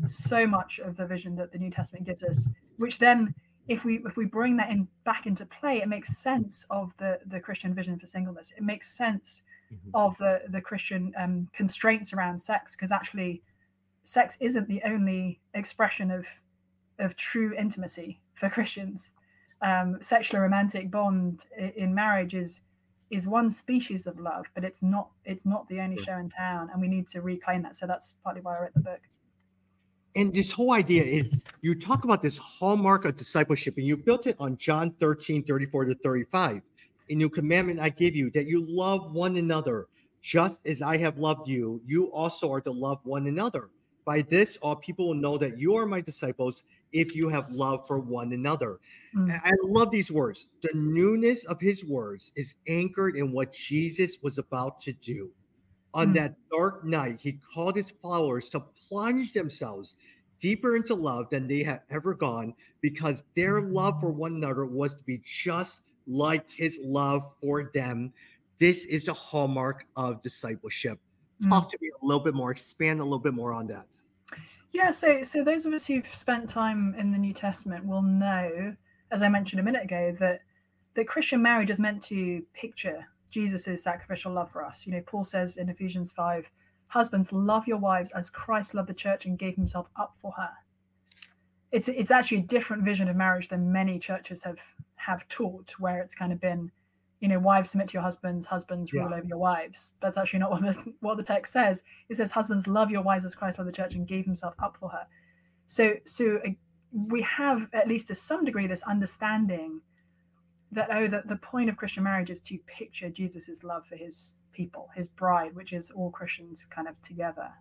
so 0.06 0.48
much 0.48 0.80
of 0.80 0.98
the 0.98 1.06
vision 1.06 1.36
that 1.36 1.52
the 1.52 1.58
new 1.58 1.70
testament 1.70 2.06
gives 2.06 2.24
us 2.24 2.50
which 2.78 2.98
then 3.00 3.34
if 3.68 3.84
we 3.86 4.00
if 4.06 4.16
we 4.18 4.26
bring 4.26 4.56
that 4.58 4.70
in 4.70 4.88
back 5.04 5.26
into 5.26 5.46
play 5.46 5.82
it 5.82 5.88
makes 5.88 6.18
sense 6.18 6.66
of 6.70 6.92
the 6.98 7.20
the 7.28 7.40
christian 7.40 7.74
vision 7.74 7.98
for 8.00 8.06
singleness 8.06 8.52
it 8.58 8.64
makes 8.64 8.96
sense 8.96 9.42
Mhm. 9.72 9.92
of 9.94 10.18
the 10.18 10.44
the 10.50 10.62
christian 10.62 11.14
um, 11.18 11.50
constraints 11.54 12.14
around 12.14 12.42
sex 12.42 12.76
because 12.76 12.92
actually 12.92 13.44
sex 14.04 14.38
isn't 14.40 14.68
the 14.70 14.82
only 14.86 15.42
expression 15.54 16.10
of 16.12 16.26
of 17.00 17.16
true 17.18 17.54
intimacy 17.58 18.22
for 18.36 18.50
christians 18.50 19.12
um, 19.62 19.98
sexual 20.02 20.40
romantic 20.40 20.90
bond 20.92 21.46
in 21.76 21.94
marriage 21.94 22.34
is 22.36 22.62
is 23.10 23.26
one 23.26 23.50
species 23.50 24.06
of 24.06 24.20
love, 24.20 24.46
but 24.54 24.64
it's 24.66 24.84
not 24.84 25.10
it's 25.24 25.46
not 25.46 25.68
the 25.70 25.80
only 25.80 25.98
show 26.04 26.18
in 26.18 26.30
town, 26.30 26.70
and 26.72 26.82
we 26.82 26.90
need 26.90 27.08
to 27.08 27.22
reclaim 27.22 27.62
that. 27.62 27.74
So 27.74 27.88
that's 27.88 28.16
partly 28.22 28.42
why 28.42 28.58
I 28.58 28.62
wrote 28.64 28.74
the 28.74 28.82
book. 28.82 29.00
And 30.18 30.34
this 30.34 30.52
whole 30.52 30.74
idea 30.74 31.04
is 31.04 31.30
you 31.62 31.76
talk 31.76 32.04
about 32.04 32.24
this 32.24 32.38
hallmark 32.38 33.06
of 33.06 33.16
discipleship, 33.16 33.78
and 33.78 33.86
you 33.86 33.96
built 33.96 34.26
it 34.26 34.36
on 34.40 34.58
John 34.58 34.92
13, 35.00 35.44
34 35.44 35.86
to 35.86 35.96
35. 35.96 36.62
A 37.10 37.16
new 37.16 37.30
commandment 37.30 37.80
I 37.80 37.90
give 37.90 38.16
you 38.16 38.32
that 38.32 38.48
you 38.48 38.66
love 38.68 39.14
one 39.14 39.38
another, 39.38 39.86
just 40.24 40.60
as 40.66 40.82
I 40.82 40.98
have 40.98 41.20
loved 41.20 41.48
you, 41.48 41.82
you 41.86 42.12
also 42.12 42.52
are 42.52 42.62
to 42.62 42.72
love 42.72 43.00
one 43.04 43.28
another. 43.28 43.70
By 44.06 44.24
this, 44.24 44.58
all 44.58 44.76
people 44.76 45.10
will 45.10 45.14
know 45.14 45.38
that 45.38 45.60
you 45.60 45.76
are 45.76 45.86
my 45.86 46.02
disciples 46.02 46.64
if 46.92 47.16
you 47.16 47.30
have 47.30 47.52
love 47.52 47.86
for 47.86 48.00
one 48.00 48.34
another. 48.34 48.80
Mm. 49.16 49.40
I 49.44 49.50
I 49.50 49.54
love 49.64 49.92
these 49.92 50.12
words. 50.12 50.48
The 50.62 50.72
newness 50.74 51.44
of 51.46 51.62
his 51.62 51.86
words 51.86 52.32
is 52.36 52.56
anchored 52.68 53.16
in 53.16 53.32
what 53.32 53.54
Jesus 53.54 54.18
was 54.24 54.40
about 54.40 54.82
to 54.82 54.94
do. 54.94 55.32
On 55.98 56.10
Mm. 56.10 56.14
that 56.14 56.36
dark 56.52 56.86
night, 56.86 57.20
he 57.20 57.34
called 57.34 57.76
his 57.76 57.90
followers 57.90 58.50
to 58.50 58.60
plunge 58.60 59.34
themselves 59.34 59.96
deeper 60.40 60.76
into 60.76 60.94
love 60.94 61.28
than 61.32 61.48
they 61.48 61.64
had 61.64 61.82
ever 61.90 62.14
gone 62.14 62.54
because 62.82 63.24
their 63.36 63.62
love 63.62 64.00
for 64.00 64.12
one 64.12 64.36
another 64.36 64.68
was 64.68 64.94
to 64.94 65.04
be 65.04 65.20
just 65.26 65.88
like 66.06 66.50
his 66.52 66.80
love 66.84 67.24
for 67.42 67.72
them. 67.74 68.14
This 68.60 68.86
is 68.86 69.06
the 69.06 69.14
hallmark 69.14 69.88
of 69.96 70.22
discipleship. 70.22 71.00
Mm. 71.42 71.50
Talk 71.50 71.70
to 71.72 71.78
me 71.82 71.90
a 72.00 72.06
little 72.06 72.24
bit 72.24 72.36
more, 72.36 72.52
expand 72.52 73.00
a 73.00 73.04
little 73.04 73.18
bit 73.18 73.34
more 73.34 73.52
on 73.52 73.66
that. 73.68 73.88
Yeah, 74.74 74.92
so 74.92 75.24
so 75.24 75.44
those 75.44 75.66
of 75.66 75.74
us 75.74 75.88
who've 75.88 76.06
spent 76.14 76.48
time 76.48 76.94
in 77.00 77.12
the 77.12 77.18
New 77.18 77.34
Testament 77.34 77.86
will 77.88 78.04
know, 78.04 78.76
as 79.10 79.24
I 79.24 79.30
mentioned 79.30 79.60
a 79.60 79.64
minute 79.64 79.84
ago, 79.84 80.16
that 80.20 80.42
that 80.94 81.08
Christian 81.08 81.42
marriage 81.42 81.72
is 81.72 81.80
meant 81.80 82.04
to 82.04 82.44
picture 82.54 83.08
Jesus' 83.30 83.84
sacrificial 83.84 84.32
love 84.34 84.52
for 84.52 84.64
us. 84.66 84.86
You 84.86 84.94
know, 84.94 85.02
Paul 85.06 85.24
says 85.24 85.58
in 85.58 85.70
Ephesians 85.70 86.12
5, 86.12 86.50
husbands, 86.88 87.32
love 87.32 87.68
your 87.68 87.78
wives 87.78 88.12
as 88.12 88.30
Christ 88.30 88.74
loved 88.74 88.90
the 88.90 88.94
church 88.94 89.26
and 89.26 89.38
gave 89.38 89.56
himself 89.56 89.88
up 89.96 90.16
for 90.22 90.32
her. 90.34 90.50
It's 91.72 91.90
it's 91.90 92.12
actually 92.12 92.38
a 92.38 92.44
different 92.44 92.84
vision 92.84 93.10
of 93.10 93.16
marriage 93.18 93.50
than 93.50 93.72
many 93.74 94.00
churches 94.00 94.44
have 94.44 94.60
have 94.96 95.28
taught, 95.28 95.74
where 95.80 96.00
it's 96.02 96.16
kind 96.16 96.32
of 96.32 96.40
been, 96.40 96.72
you 97.20 97.28
know, 97.28 97.40
wives 97.40 97.72
submit 97.72 97.90
to 97.90 97.94
your 97.94 98.04
husbands, 98.04 98.46
husbands 98.46 98.90
Yeah. 98.94 99.02
rule 99.02 99.14
over 99.14 99.28
your 99.28 99.38
wives. 99.38 99.94
That's 100.02 100.16
actually 100.18 100.40
not 100.40 100.52
what 100.52 100.62
the 100.62 100.94
what 101.02 101.18
the 101.18 101.24
text 101.24 101.52
says. 101.52 101.84
It 102.08 102.16
says, 102.16 102.32
"Husbands, 102.32 102.68
love 102.68 102.90
your 102.90 103.02
wives 103.02 103.26
as 103.26 103.36
Christ 103.36 103.60
loved 103.60 103.68
the 103.68 103.74
church 103.74 103.96
and 103.96 104.08
gave 104.08 104.24
Himself 104.24 104.56
up 104.60 104.78
for 104.78 104.90
her." 104.90 105.08
So, 105.66 105.96
so 106.06 106.38
uh, 106.46 106.52
we 106.94 107.22
have 107.24 107.68
at 107.74 107.90
least 107.90 108.08
to 108.08 108.16
some 108.16 108.46
degree 108.46 108.66
this 108.68 108.84
understanding 108.84 109.82
that 110.72 110.90
oh, 110.92 111.08
that 111.08 111.28
the 111.28 111.38
point 111.38 111.70
of 111.70 111.78
Christian 111.78 112.04
marriage 112.04 112.30
is 112.30 112.42
to 112.42 112.58
picture 112.68 113.10
Jesus's 113.10 113.64
love 113.64 113.86
for 113.88 113.96
His 113.96 114.36
people, 114.52 114.90
His 114.96 115.08
bride, 115.08 115.56
which 115.56 115.74
is 115.74 115.92
all 115.92 116.12
Christians 116.12 116.66
kind 116.70 116.88
of 116.88 117.02
together. 117.02 117.52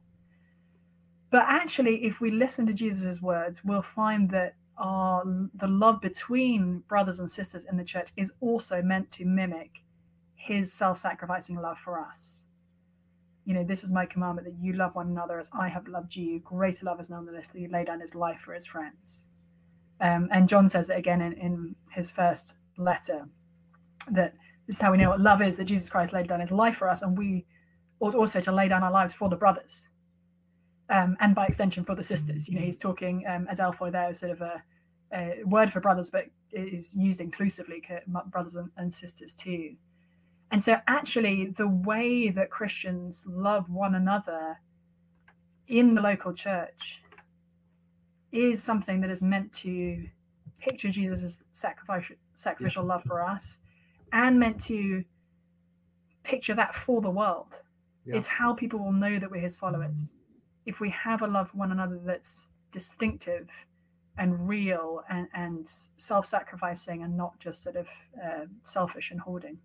But 1.30 1.44
actually, 1.46 2.04
if 2.04 2.20
we 2.20 2.30
listen 2.30 2.66
to 2.66 2.72
Jesus's 2.72 3.20
words, 3.20 3.64
we'll 3.64 3.82
find 3.82 4.30
that 4.30 4.54
our 4.78 5.24
the 5.54 5.66
love 5.68 6.00
between 6.00 6.80
brothers 6.88 7.18
and 7.18 7.30
sisters 7.30 7.64
in 7.64 7.76
the 7.76 7.84
church 7.84 8.10
is 8.16 8.32
also 8.40 8.82
meant 8.82 9.10
to 9.12 9.24
mimic 9.24 9.82
His 10.34 10.72
self-sacrificing 10.72 11.56
love 11.56 11.78
for 11.78 11.98
us 11.98 12.42
you 13.46 13.54
know, 13.54 13.62
this 13.62 13.84
is 13.84 13.92
my 13.92 14.04
commandment 14.04 14.46
that 14.46 14.60
you 14.60 14.72
love 14.72 14.96
one 14.96 15.06
another 15.06 15.38
as 15.38 15.48
I 15.56 15.68
have 15.68 15.86
loved 15.86 16.16
you. 16.16 16.40
Greater 16.40 16.84
love 16.84 16.98
is 16.98 17.08
known 17.08 17.26
than 17.26 17.36
this, 17.36 17.48
that 17.48 17.70
laid 17.70 17.86
down 17.86 18.00
his 18.00 18.14
life 18.14 18.40
for 18.40 18.52
his 18.52 18.66
friends. 18.66 19.24
Um, 20.00 20.28
and 20.32 20.48
John 20.48 20.68
says 20.68 20.90
it 20.90 20.98
again 20.98 21.22
in, 21.22 21.32
in 21.34 21.76
his 21.92 22.10
first 22.10 22.54
letter 22.78 23.28
that 24.10 24.34
this 24.66 24.76
is 24.76 24.82
how 24.82 24.92
we 24.92 24.98
know 24.98 25.10
what 25.10 25.20
love 25.20 25.42
is 25.42 25.56
that 25.56 25.64
Jesus 25.64 25.88
Christ 25.88 26.12
laid 26.12 26.28
down 26.28 26.40
his 26.40 26.50
life 26.50 26.76
for 26.76 26.88
us, 26.88 27.02
and 27.02 27.16
we 27.16 27.44
ought 28.00 28.14
also 28.14 28.40
to 28.40 28.52
lay 28.52 28.68
down 28.68 28.82
our 28.82 28.90
lives 28.90 29.14
for 29.14 29.28
the 29.28 29.36
brothers. 29.36 29.88
Um, 30.88 31.16
and 31.20 31.34
by 31.34 31.46
extension 31.46 31.84
for 31.84 31.96
the 31.96 32.04
sisters. 32.04 32.48
You 32.48 32.56
know, 32.56 32.64
he's 32.64 32.76
talking 32.76 33.24
um, 33.28 33.48
Adelphoi 33.52 33.90
there, 33.90 34.14
sort 34.14 34.32
of 34.32 34.40
a, 34.40 34.62
a 35.12 35.42
word 35.44 35.72
for 35.72 35.80
brothers, 35.80 36.10
but 36.10 36.26
it 36.52 36.72
is 36.72 36.94
used 36.94 37.20
inclusively, 37.20 37.82
brothers 38.26 38.54
and, 38.54 38.70
and 38.76 38.94
sisters 38.94 39.34
too. 39.34 39.74
And 40.52 40.62
so, 40.62 40.78
actually, 40.86 41.52
the 41.56 41.66
way 41.66 42.30
that 42.30 42.50
Christians 42.50 43.24
love 43.26 43.68
one 43.68 43.96
another 43.96 44.58
in 45.66 45.94
the 45.94 46.00
local 46.00 46.32
church 46.32 47.02
is 48.30 48.62
something 48.62 49.00
that 49.00 49.10
is 49.10 49.22
meant 49.22 49.52
to 49.52 50.06
picture 50.60 50.90
Jesus' 50.90 51.42
sacrificial, 51.50 52.16
sacrificial 52.36 52.84
love 52.84 53.02
for 53.06 53.22
us 53.22 53.58
and 54.12 54.38
meant 54.38 54.60
to 54.62 55.04
picture 56.22 56.54
that 56.54 56.74
for 56.74 57.00
the 57.00 57.10
world. 57.10 57.58
Yeah. 58.04 58.16
It's 58.16 58.26
how 58.26 58.54
people 58.54 58.78
will 58.78 58.92
know 58.92 59.18
that 59.18 59.30
we're 59.30 59.40
his 59.40 59.56
followers. 59.56 60.14
If 60.64 60.80
we 60.80 60.90
have 60.90 61.22
a 61.22 61.26
love 61.26 61.50
for 61.50 61.58
one 61.58 61.72
another 61.72 62.00
that's 62.04 62.48
distinctive 62.72 63.48
and 64.18 64.48
real 64.48 65.02
and, 65.10 65.28
and 65.34 65.68
self 65.96 66.26
sacrificing 66.26 67.02
and 67.02 67.16
not 67.16 67.38
just 67.38 67.62
sort 67.62 67.76
of 67.76 67.86
uh, 68.24 68.46
selfish 68.62 69.10
and 69.10 69.20
hoarding. 69.20 69.58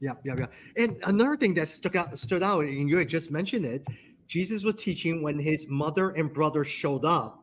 Yeah, 0.00 0.12
yeah, 0.24 0.34
yeah. 0.38 0.46
And 0.76 0.96
another 1.04 1.36
thing 1.36 1.54
that 1.54 1.68
stuck 1.68 1.96
out 1.96 2.18
stood 2.18 2.42
out, 2.42 2.64
and 2.64 2.88
you 2.88 2.98
had 2.98 3.08
just 3.08 3.30
mentioned 3.30 3.64
it, 3.64 3.86
Jesus 4.26 4.62
was 4.62 4.74
teaching 4.74 5.22
when 5.22 5.38
his 5.38 5.68
mother 5.68 6.10
and 6.10 6.32
brother 6.32 6.64
showed 6.64 7.04
up. 7.04 7.42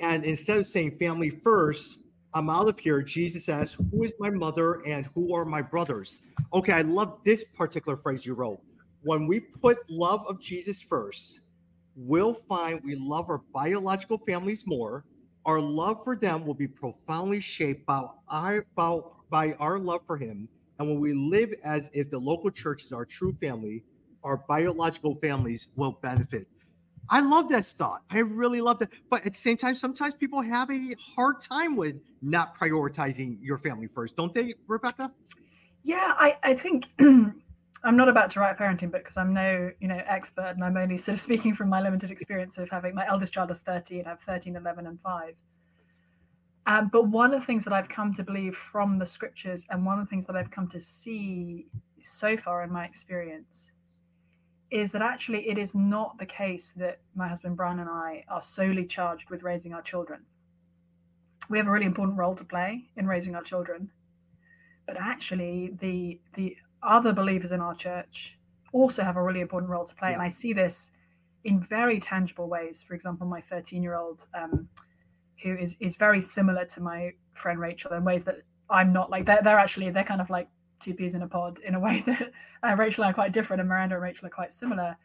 And 0.00 0.24
instead 0.24 0.58
of 0.58 0.66
saying 0.66 0.98
family 0.98 1.30
first, 1.30 1.98
I'm 2.36 2.50
out 2.50 2.66
of 2.68 2.80
here, 2.80 3.00
Jesus 3.00 3.44
says, 3.44 3.76
Who 3.92 4.02
is 4.02 4.12
my 4.18 4.28
mother 4.28 4.84
and 4.84 5.08
who 5.14 5.36
are 5.36 5.44
my 5.44 5.62
brothers? 5.62 6.18
Okay, 6.52 6.72
I 6.72 6.82
love 6.82 7.20
this 7.24 7.44
particular 7.44 7.96
phrase 7.96 8.26
you 8.26 8.34
wrote. 8.34 8.60
When 9.04 9.28
we 9.28 9.38
put 9.38 9.78
love 9.88 10.26
of 10.26 10.40
Jesus 10.40 10.82
first, 10.82 11.42
we'll 11.94 12.34
find 12.34 12.80
we 12.82 12.96
love 12.96 13.30
our 13.30 13.42
biological 13.52 14.18
families 14.18 14.64
more. 14.66 15.04
Our 15.46 15.60
love 15.60 16.02
for 16.02 16.16
them 16.16 16.44
will 16.44 16.54
be 16.54 16.66
profoundly 16.66 17.38
shaped 17.38 17.86
by 17.86 18.04
our, 18.28 18.66
by, 18.74 18.98
by 19.30 19.52
our 19.60 19.78
love 19.78 20.00
for 20.04 20.16
him. 20.16 20.48
And 20.80 20.88
when 20.88 20.98
we 20.98 21.12
live 21.12 21.54
as 21.62 21.88
if 21.92 22.10
the 22.10 22.18
local 22.18 22.50
church 22.50 22.84
is 22.84 22.90
our 22.90 23.04
true 23.04 23.36
family, 23.40 23.84
our 24.24 24.38
biological 24.48 25.14
families 25.22 25.68
will 25.76 25.92
benefit. 26.02 26.48
I 27.10 27.20
love 27.20 27.48
that 27.50 27.64
thought. 27.64 28.02
I 28.10 28.20
really 28.20 28.60
love 28.60 28.78
that. 28.78 28.90
But 29.10 29.26
at 29.26 29.32
the 29.32 29.38
same 29.38 29.56
time, 29.56 29.74
sometimes 29.74 30.14
people 30.14 30.40
have 30.40 30.70
a 30.70 30.94
hard 30.98 31.40
time 31.40 31.76
with 31.76 31.96
not 32.22 32.58
prioritizing 32.58 33.38
your 33.40 33.58
family 33.58 33.88
first, 33.94 34.16
don't 34.16 34.32
they, 34.32 34.54
Rebecca? 34.66 35.12
Yeah, 35.82 36.14
I, 36.16 36.36
I 36.42 36.54
think 36.54 36.86
I'm 36.98 37.96
not 37.96 38.08
about 38.08 38.30
to 38.32 38.40
write 38.40 38.58
a 38.58 38.62
parenting 38.62 38.90
book 38.90 39.02
because 39.02 39.18
I'm 39.18 39.34
no, 39.34 39.70
you 39.80 39.88
know, 39.88 40.00
expert 40.06 40.52
and 40.54 40.64
I'm 40.64 40.76
only 40.76 40.96
sort 40.96 41.14
of 41.14 41.20
speaking 41.20 41.54
from 41.54 41.68
my 41.68 41.82
limited 41.82 42.10
experience 42.10 42.56
of 42.56 42.70
having 42.70 42.94
my 42.94 43.06
eldest 43.06 43.34
child 43.34 43.50
is 43.50 43.60
13, 43.60 44.04
I 44.06 44.10
have 44.10 44.20
13, 44.20 44.56
11, 44.56 44.86
and 44.86 44.98
5. 45.02 45.34
Um, 46.66 46.88
but 46.90 47.08
one 47.08 47.34
of 47.34 47.40
the 47.40 47.46
things 47.46 47.64
that 47.64 47.74
I've 47.74 47.90
come 47.90 48.14
to 48.14 48.22
believe 48.22 48.56
from 48.56 48.98
the 48.98 49.04
scriptures 49.04 49.66
and 49.68 49.84
one 49.84 49.98
of 49.98 50.06
the 50.06 50.08
things 50.08 50.24
that 50.26 50.36
I've 50.36 50.50
come 50.50 50.66
to 50.68 50.80
see 50.80 51.66
so 52.02 52.38
far 52.38 52.64
in 52.64 52.72
my 52.72 52.86
experience 52.86 53.70
is 54.70 54.92
that 54.92 55.02
actually 55.02 55.48
it 55.48 55.58
is 55.58 55.74
not 55.74 56.18
the 56.18 56.26
case 56.26 56.72
that 56.76 57.00
my 57.14 57.28
husband 57.28 57.56
Brian 57.56 57.78
and 57.78 57.88
I 57.88 58.24
are 58.28 58.42
solely 58.42 58.86
charged 58.86 59.30
with 59.30 59.42
raising 59.42 59.72
our 59.72 59.82
children. 59.82 60.22
We 61.48 61.58
have 61.58 61.66
a 61.66 61.70
really 61.70 61.86
important 61.86 62.18
role 62.18 62.34
to 62.34 62.44
play 62.44 62.88
in 62.96 63.06
raising 63.06 63.34
our 63.34 63.42
children. 63.42 63.90
But 64.86 64.96
actually 64.98 65.74
the 65.80 66.20
the 66.34 66.56
other 66.82 67.12
believers 67.12 67.52
in 67.52 67.60
our 67.60 67.74
church 67.74 68.36
also 68.72 69.02
have 69.02 69.16
a 69.16 69.22
really 69.22 69.40
important 69.40 69.70
role 69.70 69.84
to 69.84 69.94
play. 69.94 70.08
Yeah. 70.08 70.14
And 70.14 70.22
I 70.22 70.28
see 70.28 70.52
this 70.52 70.90
in 71.44 71.60
very 71.60 72.00
tangible 72.00 72.48
ways. 72.48 72.82
For 72.82 72.94
example, 72.94 73.26
my 73.26 73.40
13 73.40 73.82
year 73.82 73.94
old, 73.94 74.26
um, 74.34 74.68
who 75.42 75.56
is, 75.56 75.76
is 75.80 75.94
very 75.94 76.20
similar 76.20 76.64
to 76.66 76.80
my 76.80 77.12
friend 77.34 77.58
Rachel 77.58 77.92
in 77.92 78.04
ways 78.04 78.24
that 78.24 78.36
I'm 78.68 78.92
not 78.92 79.10
like, 79.10 79.26
they're, 79.26 79.40
they're 79.42 79.58
actually, 79.58 79.90
they're 79.90 80.04
kind 80.04 80.20
of 80.20 80.30
like 80.30 80.48
two 80.84 80.94
peas 80.94 81.14
in 81.14 81.22
a 81.22 81.28
pod 81.28 81.58
in 81.64 81.74
a 81.74 81.80
way 81.80 82.02
that 82.06 82.32
uh, 82.62 82.74
Rachel 82.76 83.04
and 83.04 83.08
I 83.08 83.10
are 83.10 83.14
quite 83.14 83.32
different 83.32 83.60
and 83.60 83.68
Miranda 83.68 83.96
and 83.96 84.02
Rachel 84.02 84.26
are 84.26 84.30
quite 84.30 84.52
similar. 84.52 84.96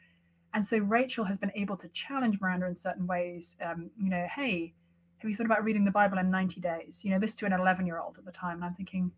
And 0.54 0.66
so 0.66 0.78
Rachel 0.78 1.26
has 1.26 1.38
been 1.38 1.52
able 1.56 1.78
to 1.78 1.88
challenge 1.90 2.40
Miranda 2.42 2.68
in 2.68 2.76
certain 2.76 3.06
ways. 3.06 3.56
Um, 3.64 3.92
you 4.02 4.10
know, 4.10 4.28
hey, 4.36 4.74
have 5.20 5.30
you 5.30 5.36
thought 5.36 5.46
about 5.46 5.64
reading 5.64 5.86
the 5.86 5.92
Bible 5.92 6.18
in 6.18 6.32
90 6.32 6.60
days? 6.60 7.02
You 7.04 7.12
know, 7.12 7.20
this 7.20 7.36
to 7.36 7.46
an 7.46 7.54
11 7.54 7.86
year 7.86 8.00
old 8.00 8.18
at 8.18 8.26
the 8.26 8.32
time. 8.32 8.58
And 8.58 8.66
I'm 8.66 8.74
thinking, 8.74 9.12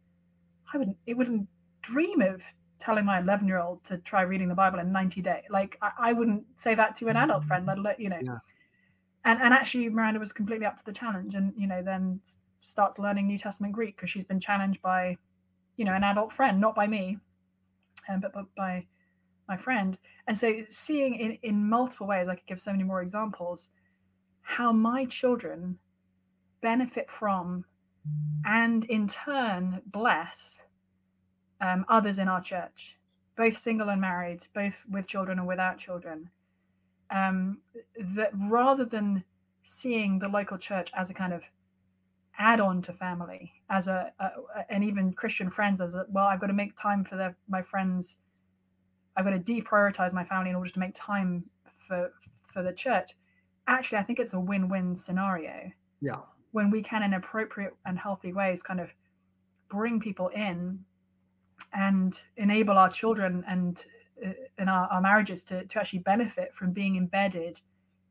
I 0.73 0.77
wouldn't, 0.77 0.97
it 1.05 1.15
wouldn't 1.15 1.47
dream 1.81 2.21
of 2.21 2.41
telling 2.79 3.05
my 3.05 3.19
11 3.19 3.47
year 3.47 3.59
old 3.59 3.83
to 3.85 3.97
try 3.99 4.23
reading 4.23 4.49
the 4.49 4.55
Bible 4.55 4.79
in 4.79 4.91
90 4.91 5.21
days. 5.21 5.43
Like 5.49 5.77
I, 5.81 5.91
I 5.99 6.13
wouldn't 6.13 6.43
say 6.55 6.75
that 6.75 6.95
to 6.97 7.07
an 7.07 7.15
adult 7.15 7.45
friend, 7.45 7.65
let 7.65 7.77
alone, 7.77 7.95
you 7.97 8.09
know. 8.09 8.19
Yeah. 8.21 8.39
And, 9.23 9.39
and 9.39 9.53
actually 9.53 9.87
Miranda 9.89 10.19
was 10.19 10.33
completely 10.33 10.65
up 10.65 10.77
to 10.77 10.85
the 10.85 10.91
challenge 10.91 11.35
and, 11.35 11.53
you 11.55 11.67
know, 11.67 11.83
then 11.83 12.19
starts 12.57 12.97
learning 12.97 13.27
New 13.27 13.37
Testament 13.37 13.73
Greek 13.73 13.95
because 13.95 14.09
she's 14.09 14.23
been 14.23 14.39
challenged 14.39 14.81
by, 14.81 15.17
you 15.77 15.85
know, 15.85 15.93
an 15.93 16.03
adult 16.03 16.33
friend, 16.33 16.59
not 16.59 16.75
by 16.75 16.87
me, 16.87 17.17
um, 18.09 18.19
but, 18.19 18.33
but 18.33 18.45
by 18.55 18.85
my 19.47 19.57
friend. 19.57 19.97
And 20.27 20.37
so 20.37 20.63
seeing 20.69 21.15
in, 21.15 21.37
in 21.43 21.69
multiple 21.69 22.07
ways, 22.07 22.27
I 22.27 22.35
could 22.35 22.47
give 22.47 22.59
so 22.59 22.71
many 22.71 22.83
more 22.83 23.01
examples, 23.01 23.69
how 24.41 24.71
my 24.71 25.05
children 25.05 25.77
benefit 26.61 27.09
from 27.09 27.65
and 28.45 28.85
in 28.85 29.07
turn 29.07 29.81
bless 29.85 30.61
um, 31.59 31.85
others 31.87 32.17
in 32.17 32.27
our 32.27 32.41
church, 32.41 32.97
both 33.37 33.57
single 33.57 33.89
and 33.89 34.01
married, 34.01 34.47
both 34.53 34.83
with 34.89 35.07
children 35.07 35.39
and 35.39 35.47
without 35.47 35.77
children. 35.77 36.29
Um, 37.11 37.59
that 37.99 38.31
rather 38.33 38.85
than 38.85 39.23
seeing 39.63 40.19
the 40.19 40.27
local 40.27 40.57
church 40.57 40.91
as 40.97 41.09
a 41.09 41.13
kind 41.13 41.33
of 41.33 41.43
add-on 42.41 42.81
to 42.81 42.93
family, 42.93 43.53
as 43.69 43.87
a, 43.87 44.11
a, 44.19 44.29
and 44.69 44.83
even 44.83 45.13
Christian 45.13 45.49
friends 45.51 45.79
as 45.79 45.93
a 45.93 46.05
well, 46.09 46.25
I've 46.25 46.41
got 46.41 46.47
to 46.47 46.53
make 46.63 46.73
time 46.75 47.03
for 47.03 47.35
my 47.47 47.61
friends. 47.61 48.17
I've 49.15 49.25
got 49.25 49.31
to 49.31 49.39
deprioritize 49.53 50.13
my 50.13 50.25
family 50.31 50.49
in 50.49 50.55
order 50.55 50.71
to 50.71 50.79
make 50.79 50.95
time 50.95 51.43
for 51.87 52.11
for 52.51 52.63
the 52.63 52.73
church. 52.73 53.11
Actually, 53.67 53.99
I 53.99 54.03
think 54.03 54.19
it's 54.19 54.33
a 54.33 54.39
win-win 54.39 54.95
scenario. 54.95 55.71
Yeah. 56.01 56.21
When 56.51 56.71
we 56.71 56.81
can, 56.81 57.03
in 57.03 57.13
appropriate 57.13 57.73
and 57.85 57.97
healthy 57.97 58.33
ways, 58.33 58.63
kind 58.63 58.81
of 58.81 58.89
bring 59.69 59.99
people 59.99 60.29
in 60.29 60.79
and 61.73 62.21
enable 62.37 62.77
our 62.77 62.89
children 62.89 63.43
and 63.47 63.85
uh, 64.25 64.33
in 64.57 64.67
our, 64.67 64.87
our 64.93 65.01
marriages 65.01 65.43
to, 65.43 65.65
to 65.65 65.79
actually 65.79 65.99
benefit 65.99 66.49
from 66.53 66.73
being 66.73 66.97
embedded 66.97 67.61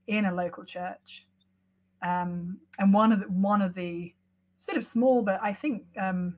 in 0.07 0.25
a 0.25 0.35
local 0.35 0.65
church. 0.65 1.27
Um, 2.03 2.61
and 2.79 2.95
one 2.95 3.13
of 3.13 3.21
the, 3.21 3.27
one 3.27 3.61
of 3.61 3.75
the 3.75 4.15
sort 4.61 4.79
of 4.79 4.85
small, 4.85 5.23
but 5.23 5.41
I 5.43 5.53
think 5.53 5.83
um, 5.99 6.37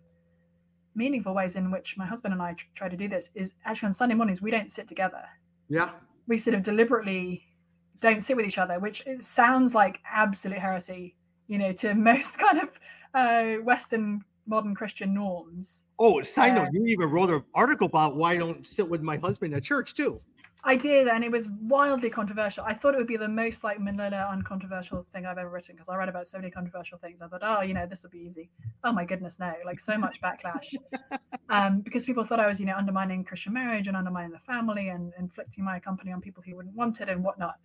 meaningful 0.95 1.35
ways 1.35 1.57
in 1.57 1.71
which 1.71 1.97
my 1.99 2.07
husband 2.07 2.33
and 2.33 2.41
I 2.41 2.55
try 2.75 2.89
to 2.89 2.97
do 2.97 3.09
this 3.09 3.29
is 3.35 3.53
actually 3.67 3.89
on 3.89 3.95
Sunday 3.95 4.15
mornings 4.15 4.41
we 4.41 4.51
don't 4.51 4.71
sit 4.71 4.89
together. 4.89 5.25
Yeah, 5.69 5.91
we 6.27 6.39
sort 6.39 6.55
of 6.55 6.63
deliberately 6.63 7.43
don't 8.01 8.23
sit 8.23 8.37
with 8.37 8.47
each 8.47 8.59
other, 8.59 8.79
which 8.79 9.03
sounds 9.21 9.75
like 9.75 9.99
absolute 10.11 10.59
heresy, 10.59 11.15
you 11.49 11.59
know, 11.59 11.73
to 11.73 11.95
most 12.11 12.39
kind 12.39 12.61
of 12.61 12.69
uh, 13.15 13.63
Western 13.63 14.25
modern 14.47 14.75
Christian 14.75 15.15
norms. 15.15 15.85
Oh, 15.99 16.23
side 16.23 16.55
note, 16.55 16.69
uh, 16.69 16.71
you 16.73 16.87
even 16.87 17.11
wrote 17.11 17.31
an 17.31 17.45
article 17.55 17.87
about 17.87 18.17
why 18.17 18.33
I 18.33 18.39
don't 18.39 18.67
sit 18.67 18.89
with 18.89 19.03
my 19.03 19.17
husband 19.17 19.55
at 19.55 19.63
church 19.63 19.95
too. 19.95 20.21
I 20.65 20.77
did, 20.77 21.09
and 21.09 21.25
it 21.25 21.31
was 21.31 21.49
wildly 21.49 22.09
controversial. 22.09 22.65
I 22.65 22.75
thought 22.75 22.95
it 22.95 22.99
would 22.99 23.09
be 23.09 23.17
the 23.17 23.29
most 23.29 23.65
like 23.65 23.81
manila 23.81 24.29
uncontroversial 24.31 25.05
thing 25.13 25.27
I've 25.27 25.39
ever 25.39 25.51
written 25.51 25.75
because 25.75 25.89
I 25.89 25.97
read 25.97 26.09
about 26.09 26.29
so 26.29 26.39
many 26.39 26.53
controversial 26.53 26.99
things. 26.99 27.21
I 27.21 27.27
thought, 27.27 27.43
oh, 27.43 27.63
you 27.63 27.75
know, 27.75 27.85
this 27.85 28.05
will 28.05 28.11
be 28.11 28.21
easy. 28.21 28.49
Oh 28.85 28.93
my 28.93 29.05
goodness, 29.05 29.41
no! 29.41 29.53
Like 29.67 29.81
so 29.81 29.99
much 29.99 30.21
backlash, 30.21 30.75
um, 31.51 31.81
because 31.81 32.05
people 32.05 32.25
thought 32.25 32.39
I 32.39 32.47
was, 32.47 32.61
you 32.61 32.67
know, 32.67 32.77
undermining 32.77 33.25
Christian 33.25 33.53
marriage 33.53 33.89
and 33.89 33.97
undermining 33.97 34.31
the 34.31 34.39
family 34.39 34.89
and 34.89 35.13
inflicting 35.19 35.65
my 35.65 35.81
company 35.81 36.13
on 36.13 36.21
people 36.21 36.45
who 36.47 36.55
wouldn't 36.55 36.77
want 36.77 37.01
it 37.01 37.09
and 37.09 37.25
whatnot. 37.25 37.57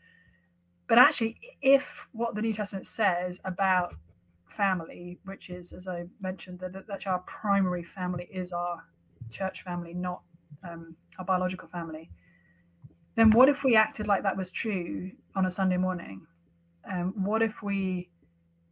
But 0.87 0.97
actually, 0.97 1.37
if 1.61 2.07
what 2.13 2.33
the 2.33 2.41
New 2.41 2.53
Testament 2.53 2.87
says 2.87 3.39
about 3.45 3.93
family, 4.47 5.19
which 5.25 5.51
is, 5.51 5.71
as 5.71 5.87
I 5.87 6.05
mentioned, 6.19 6.59
that, 6.61 6.87
that 6.87 7.05
our 7.05 7.19
primary 7.19 7.83
family 7.83 8.27
is 8.31 8.51
our 8.51 8.83
church 9.29 9.63
family, 9.63 9.93
not 9.93 10.21
um, 10.67 10.95
our 11.19 11.25
biological 11.25 11.67
family, 11.67 12.09
then 13.17 13.31
what 13.31 13.49
if 13.49 13.63
we 13.63 13.75
acted 13.75 14.07
like 14.07 14.21
that 14.21 14.37
was 14.37 14.51
true 14.51 15.11
on 15.35 15.47
a 15.47 15.51
Sunday 15.51 15.75
morning? 15.75 16.21
Um, 16.89 17.13
what 17.17 17.41
if 17.41 17.63
we, 17.63 18.09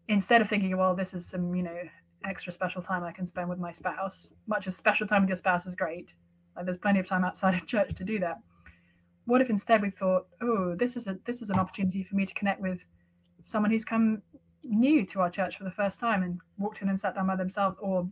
instead 0.08 0.40
of 0.40 0.48
thinking, 0.48 0.78
well, 0.78 0.96
this 0.96 1.16
is 1.16 1.26
some, 1.26 1.54
you 1.56 1.64
know, 1.64 1.80
extra 2.24 2.54
special 2.54 2.84
time 2.84 3.04
I 3.04 3.12
can 3.12 3.26
spend 3.26 3.50
with 3.50 3.58
my 3.58 3.72
spouse, 3.72 4.30
much 4.46 4.68
as 4.68 4.76
special 4.76 5.08
time 5.08 5.24
with 5.24 5.30
your 5.30 5.36
spouse 5.36 5.66
is 5.66 5.74
great, 5.74 6.14
like 6.56 6.66
there's 6.66 6.78
plenty 6.78 7.00
of 7.00 7.08
time 7.08 7.26
outside 7.26 7.56
of 7.62 7.66
church 7.66 7.96
to 7.96 8.04
do 8.04 8.20
that. 8.20 8.38
What 9.26 9.42
if 9.42 9.50
instead 9.50 9.82
we 9.82 9.90
thought, 9.90 10.28
oh, 10.44 10.76
this 10.76 10.96
is 10.96 11.08
a 11.08 11.18
this 11.26 11.42
is 11.42 11.50
an 11.50 11.58
opportunity 11.58 12.04
for 12.04 12.16
me 12.16 12.28
to 12.28 12.34
connect 12.36 12.62
with 12.62 12.86
someone 13.42 13.72
who's 13.72 13.84
come 13.84 14.22
new 14.64 15.04
to 15.08 15.22
our 15.22 15.32
church 15.32 15.58
for 15.58 15.64
the 15.64 15.72
first 15.72 16.00
time 16.00 16.22
and 16.22 16.40
walked 16.60 16.84
in 16.84 16.90
and 16.90 17.00
sat 17.00 17.16
down 17.16 17.26
by 17.26 17.36
themselves, 17.36 17.78
or 17.82 18.08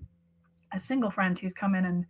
a 0.74 0.80
single 0.80 1.12
friend 1.12 1.38
who's 1.38 1.54
come 1.54 1.76
in 1.76 1.86
and 1.86 2.08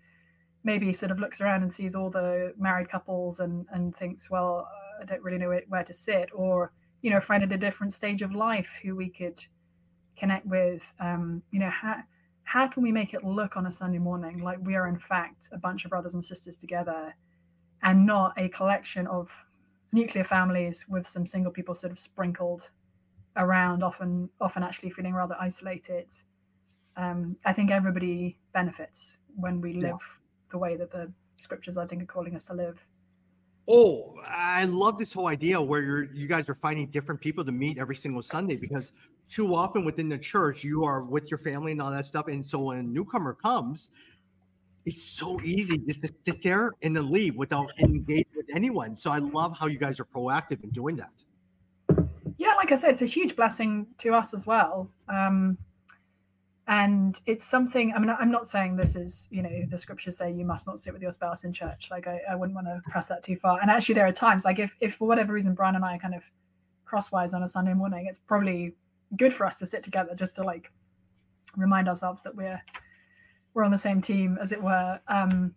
maybe 0.64 0.94
sort 0.94 1.12
of 1.12 1.20
looks 1.20 1.42
around 1.42 1.62
and 1.62 1.72
sees 1.72 1.96
all 1.96 2.10
the 2.10 2.54
married 2.58 2.90
couples 2.90 3.40
and 3.40 3.66
and 3.72 3.96
thinks, 3.96 4.30
well, 4.30 4.68
I 5.02 5.06
don't 5.06 5.22
really 5.22 5.38
know 5.38 5.60
where 5.68 5.84
to 5.84 5.94
sit, 5.94 6.30
or 6.34 6.72
you 7.02 7.12
know, 7.12 7.18
a 7.18 7.22
friend 7.22 7.44
at 7.44 7.52
a 7.52 7.58
different 7.58 7.94
stage 7.94 8.22
of 8.22 8.34
life 8.34 8.70
who 8.82 8.96
we 8.96 9.10
could 9.10 9.44
connect 10.18 10.46
with. 10.46 10.82
Um, 11.00 11.42
you 11.52 11.60
know, 11.60 11.70
how 11.70 11.98
how 12.46 12.68
can 12.68 12.84
we 12.84 12.92
make 12.92 13.14
it 13.14 13.24
look 13.24 13.58
on 13.58 13.68
a 13.68 13.72
Sunday 13.72 14.00
morning 14.00 14.44
like 14.44 14.58
we 14.62 14.76
are 14.76 14.88
in 14.88 15.00
fact 15.00 15.50
a 15.52 15.58
bunch 15.58 15.86
of 15.86 15.90
brothers 15.90 16.14
and 16.14 16.24
sisters 16.24 16.58
together, 16.58 17.14
and 17.84 18.06
not 18.06 18.34
a 18.38 18.50
collection 18.50 19.08
of 19.08 19.30
nuclear 19.92 20.24
families 20.24 20.86
with 20.90 21.08
some 21.08 21.26
single 21.26 21.52
people 21.52 21.76
sort 21.76 21.92
of 21.92 22.00
sprinkled 22.00 22.70
around, 23.38 23.84
often 23.84 24.30
often 24.40 24.64
actually 24.64 24.92
feeling 24.92 25.14
rather 25.14 25.36
isolated. 25.40 26.08
Um, 26.96 27.36
I 27.44 27.54
think 27.54 27.72
everybody 27.72 28.38
benefits 28.54 29.18
when 29.36 29.60
we 29.60 29.74
live 29.74 30.00
yeah. 30.00 30.23
The 30.54 30.58
way 30.58 30.78
that 30.78 30.90
the 30.92 31.12
scriptures 31.42 31.78
I 31.78 31.86
think 31.86 32.02
are 32.02 32.06
calling 32.06 32.36
us 32.36 32.46
to 32.46 32.54
live. 32.54 32.80
Oh, 33.68 34.16
I 34.26 34.64
love 34.66 34.98
this 34.98 35.12
whole 35.12 35.28
idea 35.28 35.62
where 35.62 35.82
you're 35.82 36.04
you 36.14 36.28
guys 36.28 36.48
are 36.50 36.56
finding 36.56 36.88
different 36.88 37.20
people 37.20 37.44
to 37.44 37.52
meet 37.52 37.78
every 37.78 37.96
single 37.96 38.22
Sunday 38.22 38.56
because 38.56 38.94
too 39.28 39.56
often 39.56 39.84
within 39.84 40.10
the 40.10 40.18
church 40.18 40.64
you 40.64 40.84
are 40.86 41.02
with 41.02 41.32
your 41.32 41.38
family 41.38 41.72
and 41.74 41.82
all 41.82 41.92
that 41.92 42.06
stuff. 42.06 42.28
And 42.28 42.46
so 42.46 42.60
when 42.60 42.78
a 42.78 42.84
newcomer 42.84 43.34
comes, 43.34 43.90
it's 44.86 45.04
so 45.04 45.40
easy 45.44 45.78
just 45.78 46.02
to 46.04 46.10
sit 46.26 46.42
there 46.42 46.72
and 46.82 46.96
then 46.96 47.10
leave 47.10 47.36
without 47.36 47.68
engaging 47.80 48.34
with 48.36 48.48
anyone. 48.54 48.96
So 48.96 49.12
I 49.12 49.20
love 49.20 49.58
how 49.58 49.68
you 49.68 49.78
guys 49.78 50.00
are 50.00 50.06
proactive 50.06 50.64
in 50.64 50.70
doing 50.72 50.98
that 50.98 51.24
yeah, 52.44 52.54
like 52.56 52.72
I 52.72 52.76
said, 52.76 52.92
it's 52.92 53.02
a 53.02 53.06
huge 53.06 53.36
blessing 53.36 53.88
to 54.00 54.14
us 54.14 54.34
as 54.34 54.46
well. 54.46 54.90
Um, 55.08 55.58
and 56.68 57.20
it's 57.26 57.46
something. 57.46 57.94
I 57.94 58.00
mean, 58.00 58.10
I'm 58.10 58.32
not 58.32 58.48
saying 58.48 58.76
this 58.76 58.96
is, 58.96 59.28
you 59.32 59.42
know, 59.42 59.50
the 59.70 59.78
scriptures 59.78 60.18
say 60.18 60.32
you 60.32 60.46
must 60.46 60.66
not 60.66 60.80
sit 60.80 60.94
with 60.94 61.02
your 61.02 61.12
spouse 61.12 61.44
in 61.44 61.52
church. 61.52 61.90
Like, 61.92 62.08
I, 62.08 62.22
I 62.32 62.36
wouldn't 62.36 62.56
want 62.56 62.68
to 62.68 62.82
press 62.90 63.08
that 63.08 63.24
too 63.24 63.36
far. 63.36 63.60
And 63.62 63.70
actually, 63.70 63.96
there 63.96 64.08
are 64.08 64.14
times, 64.14 64.46
like, 64.46 64.60
if, 64.60 64.76
if 64.80 64.96
for 64.96 65.08
whatever 65.08 65.34
reason 65.34 65.54
Brian 65.54 65.76
and 65.76 65.84
I 65.84 65.96
are 65.96 66.00
kind 66.00 66.16
of 66.16 66.24
crosswise 66.86 67.34
on 67.34 67.44
a 67.44 67.48
Sunday 67.48 67.74
morning, 67.74 68.06
it's 68.08 68.20
probably 68.20 68.76
good 69.18 69.34
for 69.34 69.46
us 69.46 69.58
to 69.60 69.66
sit 69.66 69.84
together 69.84 70.16
just 70.16 70.36
to 70.36 70.44
like 70.44 70.72
remind 71.56 71.88
ourselves 71.88 72.24
that 72.24 72.36
we're 72.36 72.62
we're 73.54 73.64
on 73.64 73.72
the 73.72 73.78
same 73.78 74.02
team, 74.02 74.38
as 74.42 74.52
it 74.52 74.62
were. 74.62 75.00
Um, 75.08 75.54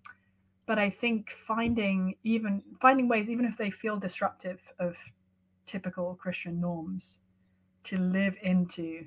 but 0.66 0.78
I 0.78 0.90
think 0.90 1.30
finding 1.46 2.14
even 2.24 2.62
finding 2.80 3.08
ways, 3.08 3.30
even 3.30 3.44
if 3.44 3.56
they 3.56 3.70
feel 3.70 3.96
disruptive, 3.98 4.60
of 4.78 4.96
typical 5.66 6.14
Christian 6.14 6.60
norms 6.60 7.18
to 7.84 7.96
live 7.96 8.34
into 8.42 9.04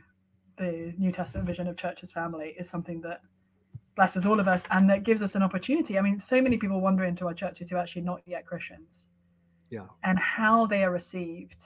the 0.60 0.94
New 0.98 1.12
Testament 1.12 1.48
vision 1.48 1.68
of 1.68 1.78
church 1.78 2.04
as 2.04 2.12
family 2.12 2.56
is 2.60 2.70
something 2.70 3.02
that 3.02 3.22
blesses 3.96 4.26
all 4.26 4.40
of 4.40 4.48
us 4.48 4.66
and 4.72 4.90
that 4.90 5.04
gives 5.04 5.22
us 5.24 5.36
an 5.36 5.42
opportunity. 5.42 5.98
I 5.98 6.02
mean, 6.02 6.20
so 6.20 6.42
many 6.42 6.58
people 6.58 6.80
wander 6.80 7.06
into 7.06 7.26
our 7.28 7.34
churches 7.34 7.70
who 7.70 7.78
are 7.78 7.80
actually 7.80 8.04
not 8.04 8.22
yet 8.26 8.46
Christians. 8.46 9.08
Yeah. 9.70 9.88
And 10.04 10.20
how 10.20 10.68
they 10.68 10.84
are 10.84 10.92
received 10.92 11.64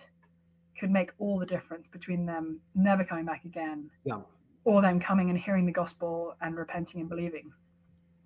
could 0.79 0.91
make 0.91 1.11
all 1.19 1.37
the 1.37 1.45
difference 1.45 1.87
between 1.87 2.25
them 2.25 2.59
never 2.75 3.03
coming 3.03 3.25
back 3.25 3.45
again. 3.45 3.89
Yeah. 4.05 4.21
Or 4.65 4.81
them 4.81 4.99
coming 4.99 5.29
and 5.29 5.37
hearing 5.37 5.65
the 5.65 5.71
gospel 5.71 6.35
and 6.41 6.55
repenting 6.55 7.01
and 7.01 7.09
believing. 7.09 7.51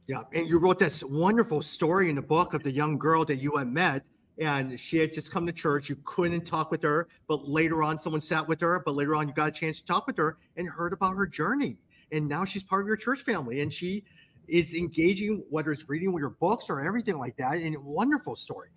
Yeah. 0.07 0.23
And 0.33 0.47
you 0.47 0.59
wrote 0.59 0.79
this 0.79 1.03
wonderful 1.03 1.61
story 1.61 2.09
in 2.09 2.15
the 2.15 2.21
book 2.21 2.53
of 2.53 2.63
the 2.63 2.71
young 2.71 2.97
girl 2.97 3.25
that 3.25 3.37
you 3.37 3.57
had 3.57 3.67
met 3.67 4.03
and 4.39 4.79
she 4.79 4.97
had 4.97 5.13
just 5.13 5.31
come 5.31 5.45
to 5.45 5.51
church. 5.51 5.89
You 5.89 5.97
couldn't 6.03 6.45
talk 6.45 6.71
with 6.71 6.83
her, 6.83 7.07
but 7.27 7.47
later 7.47 7.83
on, 7.83 7.97
someone 7.97 8.21
sat 8.21 8.47
with 8.47 8.61
her. 8.61 8.81
But 8.85 8.95
later 8.95 9.15
on, 9.15 9.27
you 9.27 9.33
got 9.33 9.49
a 9.49 9.51
chance 9.51 9.79
to 9.79 9.85
talk 9.85 10.07
with 10.07 10.17
her 10.17 10.37
and 10.55 10.69
heard 10.69 10.93
about 10.93 11.15
her 11.15 11.25
journey. 11.25 11.77
And 12.11 12.27
now 12.27 12.45
she's 12.45 12.63
part 12.63 12.81
of 12.81 12.87
your 12.87 12.97
church 12.97 13.19
family, 13.21 13.61
and 13.61 13.73
she 13.73 14.03
is 14.47 14.73
engaging, 14.75 15.43
whether 15.49 15.71
it's 15.71 15.89
reading 15.89 16.13
with 16.13 16.21
your 16.21 16.29
books 16.29 16.69
or 16.69 16.79
everything 16.79 17.17
like 17.17 17.35
that. 17.37 17.57
And 17.57 17.77
wonderful 17.83 18.35
story. 18.35 18.69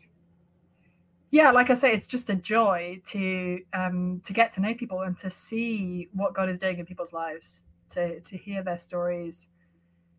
Yeah, 1.30 1.52
like 1.52 1.70
I 1.70 1.74
say, 1.74 1.92
it's 1.92 2.08
just 2.08 2.28
a 2.28 2.34
joy 2.34 3.00
to 3.06 3.60
um, 3.72 4.20
to 4.24 4.32
get 4.32 4.50
to 4.52 4.60
know 4.60 4.74
people 4.74 5.02
and 5.02 5.16
to 5.18 5.30
see 5.30 6.08
what 6.12 6.34
God 6.34 6.48
is 6.48 6.58
doing 6.58 6.78
in 6.80 6.86
people's 6.86 7.12
lives, 7.12 7.62
to 7.90 8.18
to 8.20 8.36
hear 8.36 8.64
their 8.64 8.76
stories, 8.78 9.46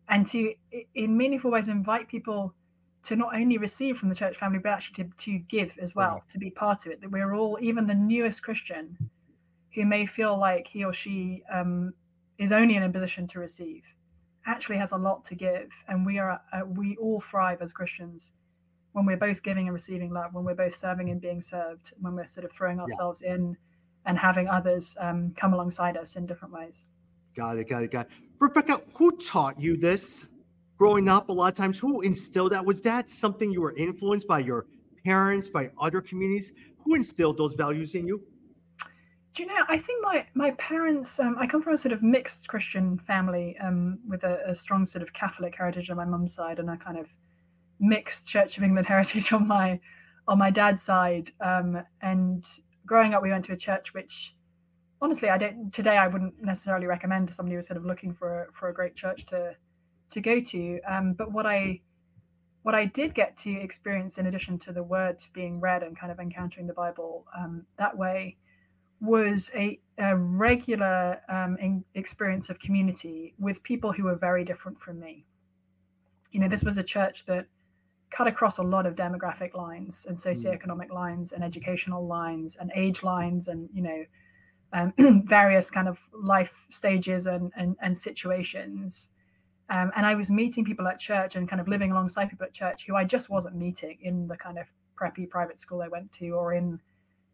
and 0.08 0.26
to 0.28 0.54
in 0.94 1.14
meaningful 1.14 1.50
ways 1.50 1.68
invite 1.68 2.08
people 2.08 2.54
to 3.04 3.16
not 3.16 3.34
only 3.34 3.58
receive 3.58 3.98
from 3.98 4.08
the 4.08 4.14
church 4.14 4.36
family, 4.36 4.58
but 4.58 4.70
actually 4.70 5.04
to, 5.04 5.10
to 5.18 5.38
give 5.38 5.72
as 5.80 5.94
well, 5.94 6.14
right. 6.14 6.28
to 6.28 6.38
be 6.38 6.50
part 6.50 6.86
of 6.86 6.92
it. 6.92 7.00
That 7.00 7.10
we're 7.10 7.34
all, 7.34 7.58
even 7.60 7.86
the 7.86 7.94
newest 7.94 8.42
Christian, 8.42 8.96
who 9.74 9.84
may 9.84 10.06
feel 10.06 10.38
like 10.38 10.68
he 10.68 10.84
or 10.84 10.92
she 10.92 11.42
um, 11.52 11.92
is 12.38 12.52
only 12.52 12.76
in 12.76 12.82
a 12.82 12.90
position 12.90 13.26
to 13.28 13.40
receive, 13.40 13.82
actually 14.46 14.76
has 14.76 14.92
a 14.92 14.96
lot 14.96 15.24
to 15.26 15.34
give. 15.34 15.70
And 15.88 16.06
we 16.06 16.18
are, 16.18 16.40
uh, 16.52 16.64
we 16.66 16.96
all 16.96 17.20
thrive 17.20 17.62
as 17.62 17.72
Christians 17.72 18.32
when 18.92 19.06
we're 19.06 19.16
both 19.16 19.42
giving 19.42 19.66
and 19.66 19.74
receiving 19.74 20.12
love, 20.12 20.34
when 20.34 20.44
we're 20.44 20.54
both 20.54 20.76
serving 20.76 21.10
and 21.10 21.20
being 21.20 21.40
served, 21.40 21.92
when 22.00 22.14
we're 22.14 22.26
sort 22.26 22.44
of 22.44 22.52
throwing 22.52 22.78
ourselves 22.78 23.22
yeah. 23.24 23.34
in 23.34 23.56
and 24.04 24.18
having 24.18 24.48
others 24.48 24.96
um, 25.00 25.32
come 25.36 25.54
alongside 25.54 25.96
us 25.96 26.16
in 26.16 26.26
different 26.26 26.52
ways. 26.52 26.84
Got 27.34 27.58
it, 27.58 27.68
got 27.68 27.82
it, 27.82 27.90
got 27.90 28.06
it. 28.06 28.12
Rebecca, 28.38 28.82
who 28.94 29.16
taught 29.16 29.58
you 29.60 29.76
this? 29.76 30.26
Growing 30.82 31.08
up 31.08 31.28
a 31.28 31.32
lot 31.32 31.46
of 31.46 31.54
times 31.56 31.78
who 31.78 32.00
instilled 32.00 32.50
that? 32.50 32.66
Was 32.66 32.82
that 32.82 33.08
something 33.08 33.52
you 33.52 33.60
were 33.60 33.72
influenced 33.76 34.26
by 34.26 34.40
your 34.40 34.66
parents 35.04 35.48
by 35.48 35.70
other 35.80 36.00
communities? 36.00 36.50
Who 36.78 36.96
instilled 36.96 37.38
those 37.38 37.54
values 37.54 37.94
in 37.94 38.04
you? 38.04 38.20
Do 39.34 39.44
you 39.44 39.48
know 39.48 39.62
i 39.68 39.78
think 39.78 40.02
my 40.02 40.26
my 40.34 40.50
parents 40.72 41.20
um, 41.20 41.36
i 41.38 41.46
come 41.46 41.62
from 41.62 41.72
a 41.72 41.78
sort 41.78 41.92
of 41.92 42.02
mixed 42.02 42.48
christian 42.48 42.98
family 42.98 43.56
um, 43.64 43.98
with 44.06 44.24
a, 44.24 44.34
a, 44.46 44.54
strong 44.54 44.84
sort 44.84 45.02
of 45.02 45.12
catholic 45.14 45.54
heritage 45.56 45.88
on 45.88 45.96
my 45.96 46.04
mum's 46.04 46.34
side 46.34 46.58
and 46.58 46.68
a 46.68 46.76
kind 46.76 46.98
of 46.98 47.06
mixed 47.80 48.26
church 48.26 48.58
of 48.58 48.64
england 48.64 48.86
heritage 48.94 49.32
on 49.32 49.46
my 49.46 49.80
on 50.28 50.36
my 50.38 50.50
dad's 50.50 50.82
side. 50.82 51.30
Um, 51.40 51.82
and 52.02 52.44
growing 52.84 53.14
up 53.14 53.22
we 53.22 53.30
went 53.30 53.44
to 53.46 53.52
a 53.52 53.56
church 53.68 53.94
which 53.94 54.34
honestly 55.00 55.28
i 55.30 55.38
don't 55.38 55.72
today 55.72 55.96
i 55.96 56.08
wouldn't 56.08 56.34
necessarily 56.42 56.86
recommend 56.86 57.28
to 57.28 57.34
somebody 57.34 57.54
who's 57.54 57.68
sort 57.68 57.78
of 57.78 57.86
looking 57.86 58.12
for 58.12 58.28
a, 58.42 58.52
for 58.52 58.68
a 58.68 58.74
great 58.74 58.96
church 58.96 59.24
to 59.26 59.56
to 60.12 60.20
go 60.20 60.40
to. 60.40 60.80
Um, 60.88 61.14
but 61.14 61.32
what 61.32 61.46
I 61.46 61.80
what 62.62 62.74
I 62.76 62.84
did 62.84 63.14
get 63.14 63.36
to 63.38 63.50
experience, 63.50 64.18
in 64.18 64.26
addition 64.26 64.58
to 64.60 64.72
the 64.72 64.82
word 64.82 65.18
being 65.32 65.60
read 65.60 65.82
and 65.82 65.98
kind 65.98 66.12
of 66.12 66.20
encountering 66.20 66.68
the 66.68 66.72
Bible 66.72 67.26
um, 67.36 67.66
that 67.76 67.96
way, 67.96 68.36
was 69.00 69.50
a, 69.56 69.80
a 69.98 70.16
regular 70.16 71.20
um, 71.28 71.56
in, 71.60 71.84
experience 71.94 72.50
of 72.50 72.60
community 72.60 73.34
with 73.38 73.60
people 73.64 73.92
who 73.92 74.04
were 74.04 74.14
very 74.14 74.44
different 74.44 74.80
from 74.80 75.00
me. 75.00 75.26
You 76.30 76.38
know, 76.38 76.48
this 76.48 76.62
was 76.62 76.78
a 76.78 76.84
church 76.84 77.26
that 77.26 77.46
cut 78.12 78.28
across 78.28 78.58
a 78.58 78.62
lot 78.62 78.86
of 78.86 78.94
demographic 78.94 79.54
lines 79.54 80.06
and 80.08 80.16
hmm. 80.16 80.28
socioeconomic 80.28 80.88
mm. 80.88 80.94
lines 80.94 81.32
and 81.32 81.42
educational 81.42 82.06
lines 82.06 82.56
and 82.60 82.70
age 82.76 83.02
lines 83.02 83.48
and 83.48 83.70
you 83.72 83.82
know 83.82 84.04
um, 84.74 84.92
various 85.26 85.70
kind 85.70 85.88
of 85.88 85.98
life 86.12 86.52
stages 86.70 87.26
and, 87.26 87.52
and, 87.56 87.76
and 87.80 87.96
situations 87.96 89.08
um, 89.70 89.90
and 89.96 90.04
I 90.04 90.14
was 90.14 90.30
meeting 90.30 90.64
people 90.64 90.86
at 90.88 90.98
church 90.98 91.36
and 91.36 91.48
kind 91.48 91.60
of 91.60 91.68
living 91.68 91.92
alongside 91.92 92.28
people 92.30 92.46
at 92.46 92.52
church 92.52 92.84
who 92.86 92.96
I 92.96 93.04
just 93.04 93.30
wasn't 93.30 93.56
meeting 93.56 93.98
in 94.02 94.28
the 94.28 94.36
kind 94.36 94.58
of 94.58 94.66
preppy 95.00 95.28
private 95.28 95.60
school 95.60 95.82
I 95.82 95.88
went 95.88 96.12
to 96.12 96.30
or 96.30 96.52
in, 96.54 96.80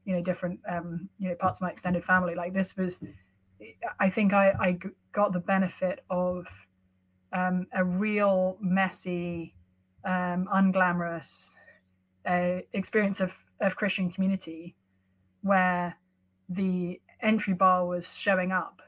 you 0.04 0.14
know, 0.14 0.22
different, 0.22 0.60
um, 0.68 1.08
you 1.18 1.28
know, 1.28 1.34
parts 1.34 1.58
of 1.58 1.62
my 1.62 1.70
extended 1.70 2.04
family. 2.04 2.34
Like 2.34 2.52
this 2.52 2.76
was, 2.76 2.98
I 3.98 4.10
think 4.10 4.32
I, 4.32 4.50
I 4.60 4.78
got 5.12 5.32
the 5.32 5.40
benefit 5.40 6.04
of 6.10 6.46
um, 7.32 7.66
a 7.72 7.84
real 7.84 8.56
messy, 8.60 9.54
um, 10.04 10.48
unglamorous 10.54 11.50
uh, 12.26 12.58
experience 12.72 13.20
of, 13.20 13.32
of 13.60 13.76
Christian 13.76 14.10
community 14.10 14.76
where 15.42 15.96
the 16.48 17.00
entry 17.20 17.54
bar 17.54 17.86
was 17.86 18.14
showing 18.14 18.52
up 18.52 18.80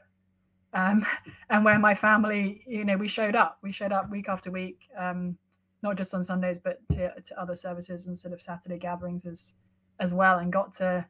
um, 0.73 1.05
and 1.49 1.65
where 1.65 1.77
my 1.79 1.95
family, 1.95 2.63
you 2.67 2.85
know, 2.85 2.97
we 2.97 3.07
showed 3.07 3.35
up. 3.35 3.57
We 3.61 3.71
showed 3.71 3.91
up 3.91 4.09
week 4.09 4.29
after 4.29 4.51
week, 4.51 4.79
um, 4.97 5.37
not 5.83 5.97
just 5.97 6.13
on 6.13 6.23
Sundays, 6.23 6.59
but 6.59 6.79
to, 6.91 7.13
to 7.21 7.41
other 7.41 7.55
services 7.55 8.07
and 8.07 8.17
sort 8.17 8.33
of 8.33 8.41
Saturday 8.41 8.77
gatherings 8.77 9.25
as 9.25 9.53
as 9.99 10.13
well, 10.13 10.39
and 10.39 10.51
got 10.51 10.73
to, 10.73 11.05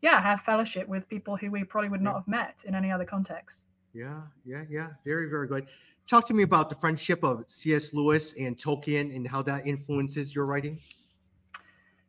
yeah, 0.00 0.20
have 0.20 0.40
fellowship 0.40 0.88
with 0.88 1.08
people 1.08 1.36
who 1.36 1.50
we 1.50 1.62
probably 1.62 1.88
would 1.88 2.02
not 2.02 2.14
have 2.14 2.26
met 2.26 2.62
in 2.66 2.74
any 2.74 2.90
other 2.90 3.04
context. 3.04 3.66
Yeah, 3.92 4.22
yeah, 4.44 4.64
yeah. 4.68 4.88
Very, 5.04 5.28
very 5.28 5.46
good. 5.46 5.66
Talk 6.08 6.26
to 6.26 6.34
me 6.34 6.42
about 6.42 6.68
the 6.68 6.74
friendship 6.74 7.22
of 7.22 7.44
C.S. 7.46 7.94
Lewis 7.94 8.34
and 8.38 8.58
Tolkien 8.58 9.14
and 9.14 9.28
how 9.28 9.42
that 9.42 9.66
influences 9.66 10.34
your 10.34 10.46
writing. 10.46 10.80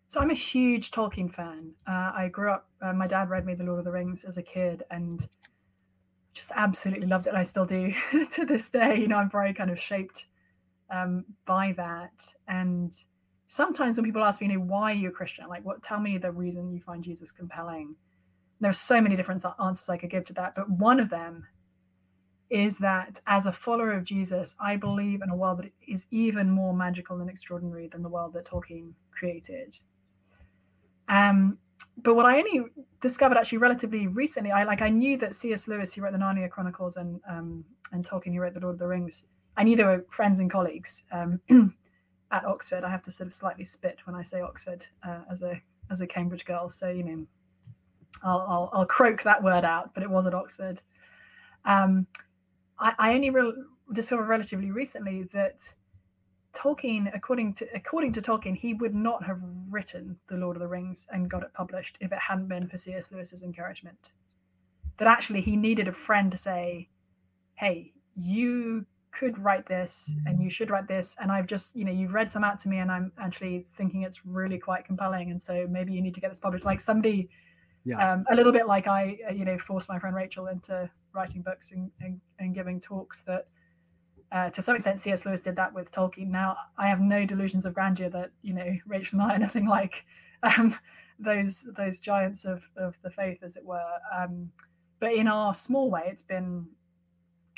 So 0.08 0.20
I'm 0.20 0.32
a 0.32 0.36
huge 0.36 0.92
Tolkien 0.92 1.34
fan. 1.34 1.72
Uh, 1.88 2.12
I 2.16 2.30
grew 2.32 2.52
up. 2.52 2.68
Uh, 2.82 2.94
my 2.94 3.08
dad 3.08 3.30
read 3.30 3.46
me 3.46 3.54
The 3.54 3.64
Lord 3.64 3.80
of 3.80 3.86
the 3.86 3.92
Rings 3.92 4.24
as 4.24 4.38
a 4.38 4.44
kid, 4.44 4.84
and 4.92 5.28
just 6.34 6.52
absolutely 6.56 7.08
loved 7.08 7.28
it. 7.28 7.30
and 7.30 7.38
I 7.38 7.44
still 7.44 7.66
do 7.66 7.94
to 8.32 8.46
this 8.46 8.70
day. 8.70 8.98
You 8.98 9.08
know, 9.08 9.18
I'm 9.18 9.30
very 9.30 9.54
kind 9.54 9.70
of 9.70 9.80
shaped 9.80 10.26
um, 10.90 11.26
by 11.46 11.74
that. 11.78 12.26
And 12.48 12.96
sometimes 13.48 13.98
when 13.98 14.06
people 14.06 14.24
ask 14.24 14.42
me, 14.42 14.48
you 14.48 14.58
know, 14.58 14.64
why 14.64 14.92
are 14.92 14.96
you 14.96 15.10
a 15.10 15.12
Christian? 15.12 15.48
Like, 15.48 15.64
what? 15.64 15.84
Tell 15.84 16.00
me 16.00 16.18
the 16.18 16.32
reason 16.32 16.72
you 16.72 16.82
find 16.82 17.04
Jesus 17.04 17.32
compelling. 17.32 17.96
There 18.60 18.70
are 18.70 18.74
so 18.74 19.02
many 19.02 19.16
different 19.16 19.44
answers 19.62 19.90
I 19.90 19.98
could 19.98 20.10
give 20.10 20.26
to 20.26 20.34
that, 20.34 20.56
but 20.56 20.70
one 20.70 21.00
of 21.00 21.10
them 21.10 21.46
is 22.50 22.78
that 22.78 23.20
as 23.26 23.46
a 23.46 23.52
follower 23.52 23.94
of 23.94 24.04
Jesus, 24.04 24.56
I 24.60 24.76
believe 24.76 25.22
in 25.22 25.30
a 25.30 25.36
world 25.36 25.60
that 25.60 25.72
is 25.88 26.06
even 26.12 26.50
more 26.50 26.74
magical 26.74 27.20
and 27.20 27.30
extraordinary 27.30 27.88
than 27.88 28.04
the 28.04 28.10
world 28.10 28.34
that 28.34 28.46
Tolkien 28.46 28.94
created. 29.12 29.78
Um, 31.10 31.58
but 31.98 32.16
what 32.16 32.26
I 32.26 32.38
only 32.38 32.62
discovered 33.02 33.38
actually 33.38 33.60
relatively 33.60 34.08
recently, 34.08 34.52
I 34.52 34.64
like 34.64 34.82
I 34.82 34.90
knew 34.90 35.18
that 35.18 35.36
C.S. 35.36 35.68
Lewis, 35.68 35.94
he 35.94 36.02
wrote 36.02 36.14
the 36.14 36.18
Narnia 36.18 36.50
Chronicles, 36.50 36.98
and 36.98 37.22
um, 37.30 37.64
and 37.92 38.08
Tolkien, 38.08 38.32
he 38.32 38.40
wrote 38.40 38.54
the 38.54 38.60
Lord 38.60 38.76
of 38.76 38.80
the 38.80 38.88
Rings. 38.88 39.24
I 39.56 39.64
knew 39.64 39.76
they 39.76 39.84
were 39.84 40.06
friends 40.10 40.40
and 40.40 40.52
colleagues 40.52 41.04
um, 41.12 41.40
at 42.32 42.46
Oxford. 42.46 42.84
I 42.84 42.90
have 42.90 43.04
to 43.04 43.12
sort 43.12 43.28
of 43.28 43.34
slightly 43.34 43.64
spit 43.64 44.00
when 44.06 44.16
I 44.16 44.24
say 44.24 44.42
Oxford 44.42 44.86
uh, 45.08 45.20
as 45.32 45.44
a 45.44 45.62
as 45.92 46.02
a 46.02 46.08
Cambridge 46.08 46.46
girl, 46.46 46.70
so 46.70 46.90
you 46.90 47.04
know, 47.04 47.26
I'll 48.24 48.46
I'll, 48.48 48.70
I'll 48.74 48.86
croak 48.86 49.22
that 49.24 49.44
word 49.44 49.64
out, 49.64 49.94
but 49.94 50.02
it 50.02 50.10
was 50.10 50.26
at 50.26 50.34
Oxford. 50.34 50.82
Um, 51.66 52.08
I, 52.80 52.94
I 52.98 53.14
only 53.14 53.30
re- 53.30 53.54
discovered 53.94 54.26
relatively 54.26 54.72
recently 54.72 55.30
that 55.34 55.72
Tolkien, 56.54 57.14
according 57.16 57.56
to 57.56 57.68
according 57.74 58.14
to 58.14 58.22
Tolkien, 58.22 58.56
he 58.56 58.74
would 58.74 58.94
not 58.94 59.24
have 59.24 59.40
written 59.70 60.18
The 60.30 60.38
Lord 60.38 60.56
of 60.56 60.62
the 60.62 60.68
Rings 60.68 61.08
and 61.12 61.30
got 61.30 61.44
it 61.44 61.54
published 61.54 61.98
if 62.00 62.12
it 62.12 62.20
hadn't 62.20 62.48
been 62.48 62.68
for 62.68 62.78
C.S. 62.78 63.12
Lewis's 63.12 63.44
encouragement. 63.44 64.12
That 64.98 65.08
actually 65.08 65.42
he 65.42 65.56
needed 65.56 65.88
a 65.88 65.92
friend 65.92 66.32
to 66.32 66.38
say, 66.38 66.90
"Hey, 67.56 67.94
you 68.16 68.86
could 69.12 69.38
write 69.38 69.68
this 69.68 70.14
and 70.26 70.42
you 70.42 70.50
should 70.50 70.72
write 70.72 70.88
this 70.88 71.16
and 71.22 71.32
I've 71.32 71.46
just, 71.46 71.76
you 71.76 71.86
know, 71.86 71.92
you've 71.92 72.16
read 72.16 72.32
some 72.32 72.44
out 72.44 72.58
to 72.60 72.70
me 72.70 72.80
and 72.80 72.92
I'm 72.92 73.12
actually 73.20 73.68
thinking 73.78 74.02
it's 74.02 74.26
really 74.26 74.58
quite 74.58 74.86
compelling 74.86 75.30
and 75.30 75.42
so 75.42 75.68
maybe 75.70 75.94
you 75.94 76.02
need 76.02 76.14
to 76.14 76.22
get 76.22 76.30
this 76.30 76.40
published." 76.40 76.66
Like 76.66 76.80
somebody 76.80 77.30
yeah. 77.86 78.14
Um, 78.14 78.26
a 78.32 78.36
little 78.36 78.54
bit 78.54 78.66
like 78.66 78.88
I, 78.88 79.18
uh, 79.30 79.34
you 79.34 79.44
know, 79.44 79.58
forced 79.58 79.90
my 79.90 80.00
friend 80.00 80.16
Rachel 80.16 80.48
into 80.48 80.90
writing 81.14 81.42
books 81.42 81.72
and, 81.72 81.92
and, 82.00 82.20
and 82.40 82.56
giving 82.56 82.80
talks 82.80 83.22
that 83.22 83.48
uh, 84.34 84.50
to 84.50 84.64
some 84.64 84.76
extent, 84.76 85.00
C.S. 85.00 85.26
Lewis 85.28 85.42
did 85.42 85.56
that 85.58 85.74
with 85.74 85.92
Tolkien. 85.92 86.30
Now, 86.30 86.58
I 86.76 86.88
have 86.88 87.00
no 87.00 87.24
delusions 87.24 87.68
of 87.68 87.76
grandeur 87.76 88.10
that 88.10 88.32
you 88.42 88.54
know 88.54 88.76
Rachel 88.88 89.22
and 89.22 89.32
I 89.32 89.34
are 89.34 89.36
anything 89.42 89.68
like 89.68 90.06
um, 90.42 90.76
those 91.20 91.68
those 91.78 92.00
giants 92.00 92.44
of 92.44 92.64
of 92.76 92.98
the 93.04 93.12
faith, 93.12 93.44
as 93.44 93.56
it 93.56 93.64
were. 93.64 93.94
Um, 94.12 94.50
but 95.00 95.14
in 95.14 95.28
our 95.28 95.54
small 95.54 95.92
way, 95.92 96.04
it's 96.08 96.24
been 96.24 96.66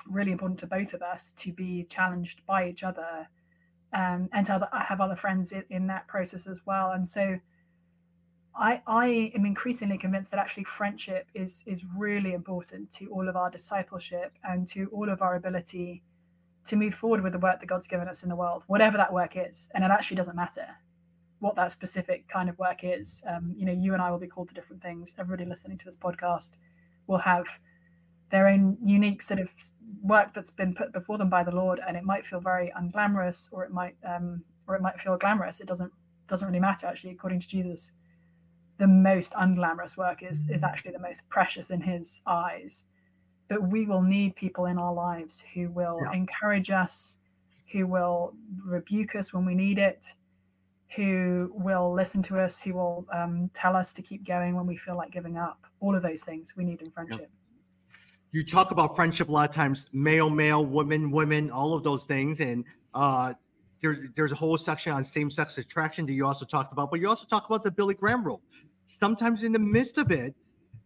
really 0.06 0.34
important 0.34 0.60
to 0.60 0.68
both 0.68 0.94
of 0.94 1.02
us 1.02 1.32
to 1.38 1.54
be 1.54 1.88
challenged 1.90 2.46
by 2.46 2.68
each 2.68 2.84
other, 2.84 3.30
um, 3.94 4.28
and 4.34 4.46
to 4.48 4.56
other, 4.56 4.68
have 4.74 5.00
other 5.00 5.16
friends 5.16 5.54
in, 5.54 5.64
in 5.70 5.88
that 5.88 6.08
process 6.10 6.46
as 6.46 6.60
well. 6.66 6.92
And 6.92 7.08
so, 7.08 7.40
I, 8.54 8.82
I 8.86 9.32
am 9.34 9.46
increasingly 9.46 9.98
convinced 9.98 10.30
that 10.32 10.42
actually 10.42 10.66
friendship 10.66 11.28
is 11.34 11.64
is 11.66 11.86
really 11.96 12.34
important 12.34 12.92
to 12.96 13.08
all 13.14 13.30
of 13.30 13.38
our 13.38 13.50
discipleship 13.50 14.34
and 14.44 14.68
to 14.70 14.90
all 14.92 15.10
of 15.10 15.22
our 15.22 15.36
ability 15.36 16.04
to 16.68 16.76
move 16.76 16.94
forward 16.94 17.22
with 17.22 17.34
the 17.34 17.40
work 17.40 17.60
that 17.60 17.68
God's 17.68 17.88
given 17.88 18.08
us 18.08 18.24
in 18.24 18.30
the 18.30 18.36
world, 18.36 18.64
whatever 18.68 18.98
that 18.98 19.14
work 19.14 19.34
is. 19.36 19.70
And 19.74 19.84
it 19.84 19.92
actually 19.92 20.18
doesn't 20.18 20.36
matter 20.36 20.68
what 21.40 21.56
that 21.56 21.72
specific 21.72 22.28
kind 22.28 22.50
of 22.50 22.58
work 22.58 22.80
is. 22.84 23.22
Um, 23.30 23.54
you 23.58 23.66
know, 23.66 23.72
you 23.72 23.94
and 23.94 24.02
I 24.02 24.10
will 24.12 24.20
be 24.20 24.28
called 24.28 24.50
to 24.50 24.54
different 24.54 24.82
things. 24.82 25.14
Everybody 25.20 25.48
listening 25.48 25.78
to 25.80 25.86
this 25.86 25.96
podcast 25.96 26.52
will 27.08 27.20
have 27.20 27.46
their 28.32 28.48
own 28.48 28.78
unique 28.84 29.22
sort 29.22 29.40
of 29.40 29.50
work 30.02 30.34
that's 30.34 30.50
been 30.50 30.74
put 30.74 30.92
before 30.92 31.18
them 31.18 31.30
by 31.30 31.44
the 31.44 31.54
Lord, 31.54 31.80
and 31.88 31.96
it 31.96 32.04
might 32.04 32.26
feel 32.26 32.40
very 32.40 32.74
unglamorous, 32.80 33.48
or 33.52 33.64
it 33.64 33.72
might 33.72 33.96
um, 34.04 34.44
or 34.68 34.76
it 34.76 34.82
might 34.82 35.00
feel 35.00 35.18
glamorous. 35.18 35.60
It 35.60 35.68
doesn't 35.68 35.92
doesn't 36.28 36.48
really 36.48 36.60
matter 36.60 36.88
actually, 36.88 37.12
according 37.12 37.42
to 37.42 37.48
Jesus 37.48 37.92
the 38.78 38.88
most 38.88 39.34
unglamorous 39.34 39.96
work 39.98 40.22
is 40.22 40.46
is 40.50 40.64
actually 40.64 40.92
the 40.92 41.00
most 41.00 41.28
precious 41.30 41.70
in 41.70 41.82
his 41.82 42.22
eyes 42.26 42.86
but 43.48 43.70
we 43.70 43.86
will 43.86 44.02
need 44.02 44.36
people 44.36 44.66
in 44.66 44.78
our 44.78 44.94
lives 44.94 45.44
who 45.54 45.70
will 45.70 46.00
yeah. 46.04 46.18
encourage 46.18 46.70
us 46.70 47.18
who 47.72 47.88
will 47.88 48.34
rebuke 48.64 49.16
us 49.16 49.34
when 49.34 49.46
we 49.46 49.56
need 49.56 49.78
it 49.78 50.06
who 50.96 51.52
will 51.54 51.94
listen 51.94 52.22
to 52.24 52.40
us 52.40 52.62
who 52.62 52.74
will 52.74 53.06
um, 53.14 53.50
tell 53.54 53.76
us 53.76 53.94
to 53.94 54.02
keep 54.02 54.26
going 54.26 54.56
when 54.56 54.66
we 54.66 54.78
feel 54.78 54.96
like 54.96 55.12
giving 55.12 55.38
up 55.38 55.60
all 55.80 55.96
of 55.96 56.02
those 56.04 56.22
things 56.22 56.54
we 56.56 56.64
need 56.64 56.82
in 56.82 56.90
friendship 56.92 57.22
yeah. 57.22 57.98
you 58.32 58.46
talk 58.46 58.72
about 58.72 58.96
friendship 58.96 59.30
a 59.30 59.32
lot 59.32 59.50
of 59.50 59.56
times 59.56 59.90
male 59.94 60.30
male 60.30 60.66
women 60.66 61.12
women 61.12 61.52
all 61.52 61.74
of 61.74 61.84
those 61.84 62.06
things 62.06 62.40
and 62.40 62.64
uh, 62.94 63.34
there, 63.86 64.10
there's 64.16 64.32
a 64.32 64.36
whole 64.36 64.58
section 64.58 64.92
on 64.94 65.04
same-sex 65.04 65.58
attraction 65.58 66.06
that 66.08 66.14
you 66.14 66.26
also 66.26 66.46
talked 66.46 66.74
about, 66.74 66.90
but 66.90 67.00
you 67.00 67.08
also 67.08 67.26
talk 67.28 67.46
about 67.46 67.64
the 67.64 67.70
Billy 67.70 67.94
Graham 67.94 68.24
rule. 68.24 68.42
Sometimes 68.86 69.44
in 69.44 69.52
the 69.52 69.60
midst 69.60 69.98
of 69.98 70.12
it, 70.12 70.34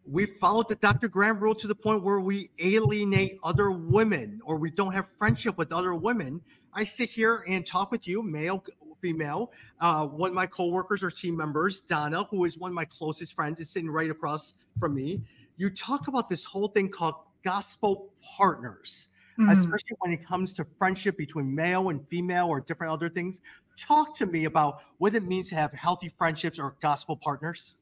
we 0.09 0.25
followed 0.25 0.67
the 0.67 0.75
Dr. 0.75 1.07
Graham 1.07 1.39
rule 1.39 1.55
to 1.55 1.67
the 1.67 1.75
point 1.75 2.03
where 2.03 2.19
we 2.19 2.49
alienate 2.59 3.37
other 3.43 3.71
women 3.71 4.41
or 4.43 4.57
we 4.57 4.71
don't 4.71 4.91
have 4.91 5.07
friendship 5.07 5.57
with 5.57 5.71
other 5.71 5.93
women. 5.93 6.41
I 6.73 6.83
sit 6.83 7.09
here 7.09 7.43
and 7.47 7.65
talk 7.65 7.91
with 7.91 8.07
you, 8.07 8.23
male, 8.23 8.63
female. 9.01 9.51
Uh, 9.79 10.07
one 10.07 10.29
of 10.29 10.35
my 10.35 10.47
coworkers 10.47 11.03
or 11.03 11.11
team 11.11 11.37
members, 11.37 11.81
Donna, 11.81 12.23
who 12.25 12.45
is 12.45 12.57
one 12.57 12.71
of 12.71 12.75
my 12.75 12.85
closest 12.85 13.33
friends, 13.33 13.59
is 13.59 13.69
sitting 13.69 13.89
right 13.89 14.09
across 14.09 14.53
from 14.79 14.95
me. 14.95 15.21
You 15.57 15.69
talk 15.69 16.07
about 16.07 16.29
this 16.29 16.43
whole 16.43 16.69
thing 16.69 16.89
called 16.89 17.15
gospel 17.43 18.11
partners 18.37 19.09
mm-hmm. 19.39 19.49
especially 19.49 19.95
when 19.99 20.11
it 20.11 20.25
comes 20.25 20.53
to 20.53 20.65
friendship 20.77 21.17
between 21.17 21.53
male 21.53 21.89
and 21.89 22.05
female 22.07 22.47
or 22.47 22.61
different 22.61 22.91
other 22.91 23.09
things. 23.09 23.41
Talk 23.77 24.15
to 24.17 24.25
me 24.25 24.45
about 24.45 24.81
what 24.97 25.13
it 25.15 25.23
means 25.23 25.49
to 25.49 25.55
have 25.55 25.71
healthy 25.71 26.09
friendships 26.09 26.59
or 26.59 26.75
gospel 26.81 27.15
partners. 27.15 27.75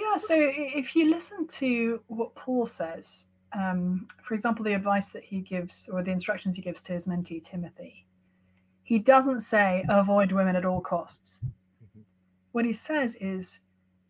Yeah, 0.00 0.16
so 0.16 0.34
if 0.36 0.96
you 0.96 1.10
listen 1.10 1.46
to 1.46 2.00
what 2.06 2.34
Paul 2.34 2.64
says, 2.64 3.26
um, 3.52 4.08
for 4.22 4.34
example, 4.34 4.64
the 4.64 4.72
advice 4.72 5.10
that 5.10 5.24
he 5.24 5.40
gives 5.40 5.90
or 5.92 6.02
the 6.02 6.10
instructions 6.10 6.56
he 6.56 6.62
gives 6.62 6.80
to 6.82 6.92
his 6.92 7.06
mentee 7.06 7.42
Timothy, 7.42 8.06
he 8.82 8.98
doesn't 8.98 9.40
say 9.40 9.84
avoid 9.88 10.32
women 10.32 10.56
at 10.56 10.64
all 10.64 10.80
costs. 10.80 11.42
Mm-hmm. 11.44 12.00
What 12.52 12.64
he 12.64 12.72
says 12.72 13.14
is 13.20 13.60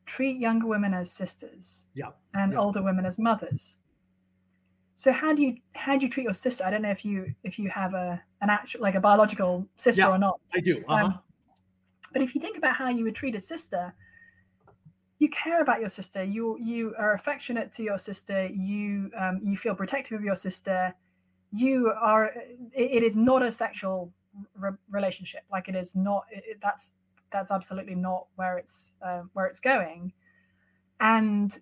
treat 0.06 0.38
younger 0.38 0.66
women 0.66 0.94
as 0.94 1.10
sisters 1.10 1.86
yeah. 1.94 2.10
and 2.34 2.52
yeah. 2.52 2.58
older 2.58 2.82
women 2.82 3.04
as 3.04 3.18
mothers. 3.18 3.76
So 4.94 5.12
how 5.12 5.34
do 5.34 5.42
you 5.42 5.56
how 5.74 5.96
do 5.96 6.06
you 6.06 6.12
treat 6.12 6.24
your 6.24 6.34
sister? 6.34 6.62
I 6.64 6.70
don't 6.70 6.82
know 6.82 6.90
if 6.90 7.04
you 7.04 7.34
if 7.42 7.58
you 7.58 7.68
have 7.70 7.94
a 7.94 8.22
an 8.42 8.50
actual 8.50 8.82
like 8.82 8.94
a 8.94 9.00
biological 9.00 9.66
sister 9.76 10.02
yeah, 10.02 10.10
or 10.10 10.18
not. 10.18 10.38
I 10.54 10.60
do. 10.60 10.84
Uh-huh. 10.86 11.06
Um, 11.06 11.18
but 12.12 12.22
if 12.22 12.34
you 12.34 12.40
think 12.40 12.58
about 12.58 12.76
how 12.76 12.90
you 12.90 13.04
would 13.04 13.14
treat 13.14 13.34
a 13.34 13.40
sister, 13.40 13.94
you 15.20 15.28
care 15.28 15.60
about 15.60 15.80
your 15.80 15.90
sister. 15.90 16.24
You 16.24 16.58
you 16.58 16.94
are 16.98 17.12
affectionate 17.12 17.72
to 17.74 17.82
your 17.82 17.98
sister. 17.98 18.46
You 18.46 19.10
um, 19.16 19.40
you 19.44 19.56
feel 19.56 19.74
protective 19.74 20.18
of 20.18 20.24
your 20.24 20.34
sister. 20.34 20.94
You 21.52 21.92
are. 22.00 22.32
it, 22.72 22.90
it 22.90 23.02
is 23.02 23.16
not 23.16 23.42
a 23.42 23.52
sexual 23.52 24.12
re- 24.56 24.70
relationship. 24.90 25.42
Like 25.52 25.68
it 25.68 25.76
is 25.76 25.94
not. 25.94 26.24
It, 26.32 26.58
that's 26.62 26.94
that's 27.30 27.50
absolutely 27.50 27.94
not 27.94 28.26
where 28.36 28.56
it's 28.56 28.94
uh, 29.02 29.22
where 29.34 29.44
it's 29.46 29.60
going. 29.60 30.12
And 31.00 31.56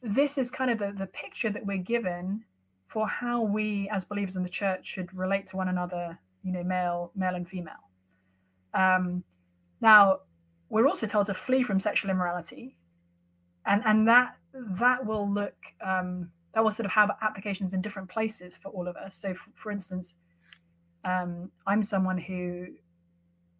this 0.00 0.38
is 0.38 0.50
kind 0.50 0.70
of 0.70 0.78
the 0.78 0.94
the 0.96 1.08
picture 1.08 1.50
that 1.50 1.66
we're 1.66 1.78
given 1.78 2.44
for 2.86 3.08
how 3.08 3.42
we 3.42 3.88
as 3.90 4.04
believers 4.04 4.36
in 4.36 4.44
the 4.44 4.48
church 4.48 4.86
should 4.86 5.12
relate 5.12 5.48
to 5.48 5.56
one 5.56 5.68
another, 5.68 6.16
you 6.44 6.52
know, 6.52 6.62
male, 6.62 7.10
male 7.16 7.34
and 7.34 7.48
female. 7.48 7.82
Um, 8.74 9.24
now, 9.80 10.20
we're 10.68 10.86
also 10.86 11.06
told 11.06 11.26
to 11.26 11.34
flee 11.34 11.62
from 11.62 11.80
sexual 11.80 12.10
immorality, 12.10 12.76
and 13.66 13.82
and 13.84 14.08
that 14.08 14.36
that 14.54 15.04
will 15.04 15.30
look 15.30 15.54
um, 15.84 16.28
that 16.54 16.62
will 16.62 16.70
sort 16.70 16.86
of 16.86 16.92
have 16.92 17.10
applications 17.22 17.72
in 17.72 17.80
different 17.80 18.08
places 18.08 18.56
for 18.56 18.68
all 18.70 18.88
of 18.88 18.96
us. 18.96 19.16
So, 19.16 19.34
for, 19.34 19.50
for 19.54 19.70
instance, 19.70 20.14
um, 21.04 21.50
I'm 21.66 21.82
someone 21.82 22.18
who 22.18 22.66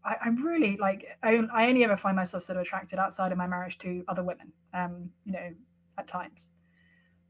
I, 0.04 0.16
am 0.26 0.44
really 0.44 0.76
like 0.76 1.06
I, 1.22 1.36
only 1.36 1.84
ever 1.84 1.96
find 1.96 2.16
myself 2.16 2.42
sort 2.42 2.56
of 2.56 2.62
attracted 2.62 2.98
outside 2.98 3.32
of 3.32 3.38
my 3.38 3.46
marriage 3.46 3.78
to 3.78 4.04
other 4.08 4.22
women, 4.22 4.52
um, 4.74 5.10
you 5.24 5.32
know, 5.32 5.50
at 5.98 6.06
times. 6.06 6.50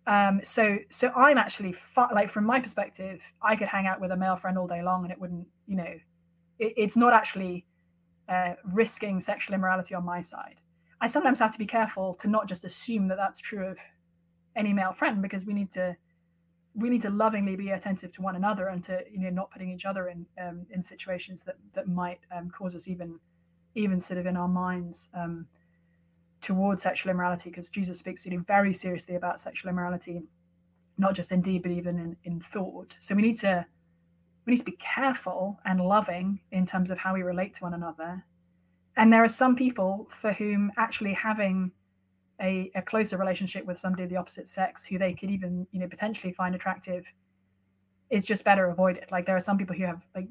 Um, 0.07 0.41
so 0.43 0.79
so 0.91 1.13
I'm 1.15 1.39
actually 1.39 1.77
like 2.13 2.31
from 2.31 2.45
my 2.45 2.61
perspective, 2.61 3.21
I 3.41 3.55
could 3.57 3.69
hang 3.69 3.87
out 3.87 4.01
with 4.01 4.11
a 4.11 4.17
male 4.17 4.37
friend 4.37 4.59
all 4.59 4.67
day 4.67 4.83
long 4.83 5.05
and 5.05 5.13
it 5.13 5.21
wouldn't, 5.21 5.47
you 5.67 5.77
know, 5.77 5.95
it, 6.59 6.73
it's 6.77 6.97
not 6.97 7.13
actually 7.13 7.67
uh, 8.29 8.55
risking 8.65 9.21
sexual 9.21 9.55
immorality 9.55 9.95
on 9.95 10.05
my 10.05 10.21
side. 10.21 10.57
I 11.03 11.07
sometimes 11.09 11.39
have 11.41 11.53
to 11.53 11.59
be 11.59 11.67
careful 11.67 12.15
to 12.23 12.29
not 12.29 12.49
just 12.49 12.65
assume 12.65 13.09
that 13.09 13.19
that's 13.19 13.41
true 13.41 13.67
of 13.67 13.79
any 14.57 14.73
male 14.73 14.93
friend 14.93 15.21
because 15.21 15.45
we 15.45 15.53
need 15.53 15.71
to 15.73 15.97
we 16.75 16.89
need 16.89 17.03
to 17.03 17.11
lovingly 17.11 17.55
be 17.55 17.69
attentive 17.69 18.13
to 18.13 18.23
one 18.23 18.37
another 18.37 18.69
and 18.69 18.83
to 18.85 19.01
you 19.11 19.19
know 19.19 19.29
not 19.29 19.51
putting 19.51 19.71
each 19.71 19.85
other 19.85 20.09
in 20.09 20.25
um, 20.43 20.65
in 20.71 20.83
situations 20.83 21.43
that 21.43 21.57
that 21.75 21.89
might 21.89 22.21
um, 22.35 22.49
cause 22.51 22.75
us 22.75 22.89
even 22.89 23.19
even 23.75 24.01
sort 24.01 24.19
of 24.19 24.27
in 24.27 24.37
our 24.37 24.49
minds 24.49 25.09
um, 25.15 25.47
towards 26.41 26.83
sexual 26.83 27.11
immorality 27.11 27.49
because 27.51 27.71
Jesus 27.71 27.99
speaks 27.99 28.27
you 28.27 28.33
know, 28.33 28.45
very 28.47 28.75
seriously 28.75 29.15
about 29.15 29.41
sexual 29.41 29.71
immorality, 29.71 30.23
not 30.99 31.15
just 31.15 31.33
in 31.33 31.41
deed, 31.41 31.63
but 31.63 31.71
even 31.71 31.99
in, 31.99 32.17
in 32.25 32.41
thought. 32.41 32.97
So 32.99 33.15
we 33.15 33.23
need 33.23 33.39
to 33.39 33.65
we 34.45 34.53
need 34.53 34.59
to 34.59 34.65
be 34.65 34.79
careful 34.95 35.61
and 35.65 35.81
loving 35.81 36.41
in 36.51 36.67
terms 36.67 36.91
of 36.91 36.99
how 36.99 37.15
we 37.15 37.23
relate 37.23 37.55
to 37.55 37.63
one 37.63 37.75
another. 37.75 38.25
And 38.97 39.13
there 39.13 39.25
are 39.25 39.29
some 39.29 39.57
people 39.57 40.09
for 40.21 40.33
whom 40.33 40.71
actually 40.77 41.15
having 41.15 41.73
a, 42.41 42.71
a 42.75 42.83
closer 42.83 43.17
relationship 43.17 43.65
with 43.65 43.79
somebody 43.79 44.03
of 44.03 44.11
the 44.11 44.17
opposite 44.17 44.49
sex 44.49 44.85
who 44.85 44.99
they 44.99 45.15
could 45.15 45.31
even, 45.31 45.67
you 45.73 45.81
know, 45.81 45.89
potentially 45.89 46.33
find 46.33 46.55
attractive 46.55 47.05
is 48.11 48.25
just 48.25 48.45
better 48.45 48.67
avoided. 48.67 49.05
Like 49.11 49.25
there 49.27 49.37
are 49.37 49.41
some 49.41 49.57
people 49.57 49.75
who 49.75 49.85
have 49.85 50.03
like 50.15 50.29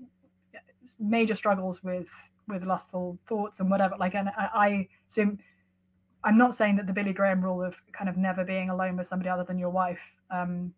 major 0.99 1.35
struggles 1.35 1.83
with 1.83 2.09
with 2.47 2.63
lustful 2.63 3.17
thoughts 3.27 3.59
and 3.59 3.69
whatever. 3.69 3.95
Like 3.97 4.13
and 4.13 4.29
I, 4.29 4.49
I 4.53 4.87
so 5.07 5.35
I'm 6.23 6.37
not 6.37 6.53
saying 6.53 6.75
that 6.75 6.85
the 6.85 6.93
Billy 6.93 7.13
Graham 7.13 7.41
rule 7.41 7.63
of 7.63 7.75
kind 7.91 8.09
of 8.09 8.17
never 8.17 8.43
being 8.43 8.69
alone 8.69 8.97
with 8.97 9.07
somebody 9.07 9.29
other 9.29 9.43
than 9.43 9.57
your 9.57 9.71
wife 9.71 10.01
um, 10.29 10.73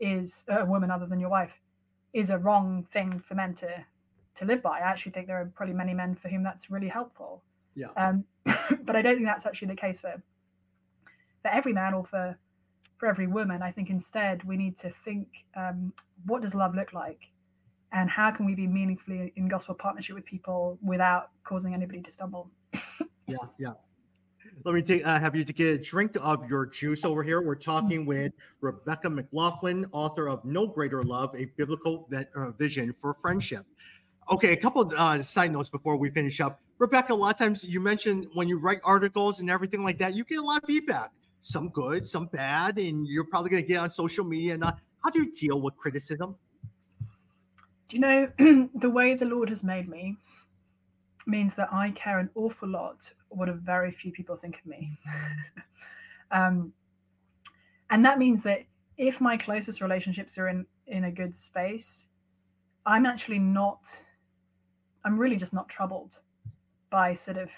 is 0.00 0.44
a 0.48 0.64
woman 0.64 0.90
other 0.90 1.06
than 1.06 1.20
your 1.20 1.28
wife 1.28 1.52
is 2.12 2.30
a 2.30 2.38
wrong 2.38 2.86
thing 2.92 3.22
for 3.26 3.34
men 3.34 3.54
to 3.54 3.84
to 4.36 4.44
live 4.44 4.62
by. 4.62 4.78
I 4.78 4.90
actually 4.90 5.12
think 5.12 5.26
there 5.26 5.40
are 5.40 5.50
probably 5.54 5.74
many 5.74 5.94
men 5.94 6.14
for 6.14 6.28
whom 6.28 6.42
that's 6.42 6.70
really 6.70 6.88
helpful. 6.88 7.42
Yeah. 7.74 7.88
Um, 7.96 8.24
but 8.84 8.96
I 8.96 9.02
don't 9.02 9.16
think 9.16 9.26
that's 9.26 9.46
actually 9.46 9.68
the 9.68 9.76
case 9.76 10.00
for 10.00 10.22
for 11.42 11.48
every 11.48 11.72
man 11.72 11.94
or 11.94 12.04
for 12.04 12.36
for 12.98 13.08
every 13.08 13.26
woman. 13.26 13.62
I 13.62 13.72
think 13.72 13.90
instead 13.90 14.44
we 14.44 14.56
need 14.56 14.78
to 14.80 14.90
think 15.04 15.28
um, 15.56 15.92
what 16.26 16.42
does 16.42 16.54
love 16.54 16.74
look 16.74 16.92
like, 16.92 17.20
and 17.92 18.08
how 18.08 18.30
can 18.30 18.46
we 18.46 18.54
be 18.54 18.66
meaningfully 18.66 19.32
in 19.36 19.48
gospel 19.48 19.74
partnership 19.74 20.16
with 20.16 20.24
people 20.24 20.78
without 20.82 21.30
causing 21.44 21.74
anybody 21.74 22.00
to 22.02 22.10
stumble. 22.10 22.50
yeah. 23.26 23.36
Yeah. 23.58 23.72
Let 24.64 24.74
me 24.74 24.82
take, 24.82 25.06
uh, 25.06 25.18
have 25.18 25.34
you 25.34 25.44
to 25.44 25.52
get 25.52 25.66
a 25.68 25.78
drink 25.78 26.16
of 26.20 26.48
your 26.48 26.66
juice 26.66 27.04
over 27.04 27.22
here. 27.22 27.40
We're 27.40 27.54
talking 27.54 28.04
with 28.04 28.32
Rebecca 28.60 29.08
McLaughlin, 29.08 29.86
author 29.92 30.28
of 30.28 30.44
No 30.44 30.66
Greater 30.66 31.02
Love, 31.02 31.34
a 31.36 31.46
biblical 31.56 32.06
vet, 32.10 32.30
uh, 32.36 32.50
vision 32.52 32.92
for 32.92 33.12
friendship. 33.14 33.64
Okay, 34.30 34.52
a 34.52 34.56
couple 34.56 34.90
uh, 34.96 35.20
side 35.20 35.52
notes 35.52 35.68
before 35.68 35.96
we 35.96 36.10
finish 36.10 36.40
up. 36.40 36.60
Rebecca, 36.78 37.12
a 37.12 37.14
lot 37.14 37.30
of 37.30 37.38
times 37.38 37.64
you 37.64 37.80
mentioned 37.80 38.26
when 38.34 38.48
you 38.48 38.58
write 38.58 38.80
articles 38.84 39.40
and 39.40 39.50
everything 39.50 39.82
like 39.82 39.98
that, 39.98 40.14
you 40.14 40.24
get 40.24 40.38
a 40.38 40.42
lot 40.42 40.62
of 40.62 40.66
feedback, 40.66 41.10
some 41.42 41.68
good, 41.68 42.08
some 42.08 42.26
bad, 42.26 42.78
and 42.78 43.06
you're 43.06 43.24
probably 43.24 43.50
going 43.50 43.62
to 43.62 43.68
get 43.68 43.78
on 43.78 43.90
social 43.90 44.24
media. 44.24 44.54
And 44.54 44.64
uh, 44.64 44.72
how 45.04 45.10
do 45.10 45.22
you 45.22 45.32
deal 45.32 45.60
with 45.60 45.76
criticism? 45.76 46.36
Do 47.88 47.96
you 47.96 48.00
know 48.00 48.28
the 48.74 48.90
way 48.90 49.14
the 49.14 49.26
Lord 49.26 49.48
has 49.50 49.62
made 49.62 49.88
me? 49.88 50.16
means 51.26 51.54
that 51.54 51.72
I 51.72 51.90
care 51.90 52.18
an 52.18 52.30
awful 52.34 52.68
lot 52.68 53.10
what 53.28 53.48
a 53.48 53.52
very 53.52 53.90
few 53.90 54.12
people 54.12 54.36
think 54.36 54.58
of 54.58 54.66
me. 54.66 54.98
um, 56.30 56.72
and 57.90 58.04
that 58.04 58.18
means 58.18 58.42
that 58.42 58.64
if 58.98 59.20
my 59.20 59.36
closest 59.36 59.80
relationships 59.80 60.36
are 60.38 60.48
in 60.48 60.66
in 60.86 61.04
a 61.04 61.10
good 61.10 61.34
space, 61.34 62.06
I'm 62.84 63.06
actually 63.06 63.38
not. 63.38 63.80
I'm 65.04 65.18
really 65.18 65.36
just 65.36 65.52
not 65.52 65.68
troubled 65.68 66.18
by 66.90 67.14
sort 67.14 67.38
of 67.38 67.50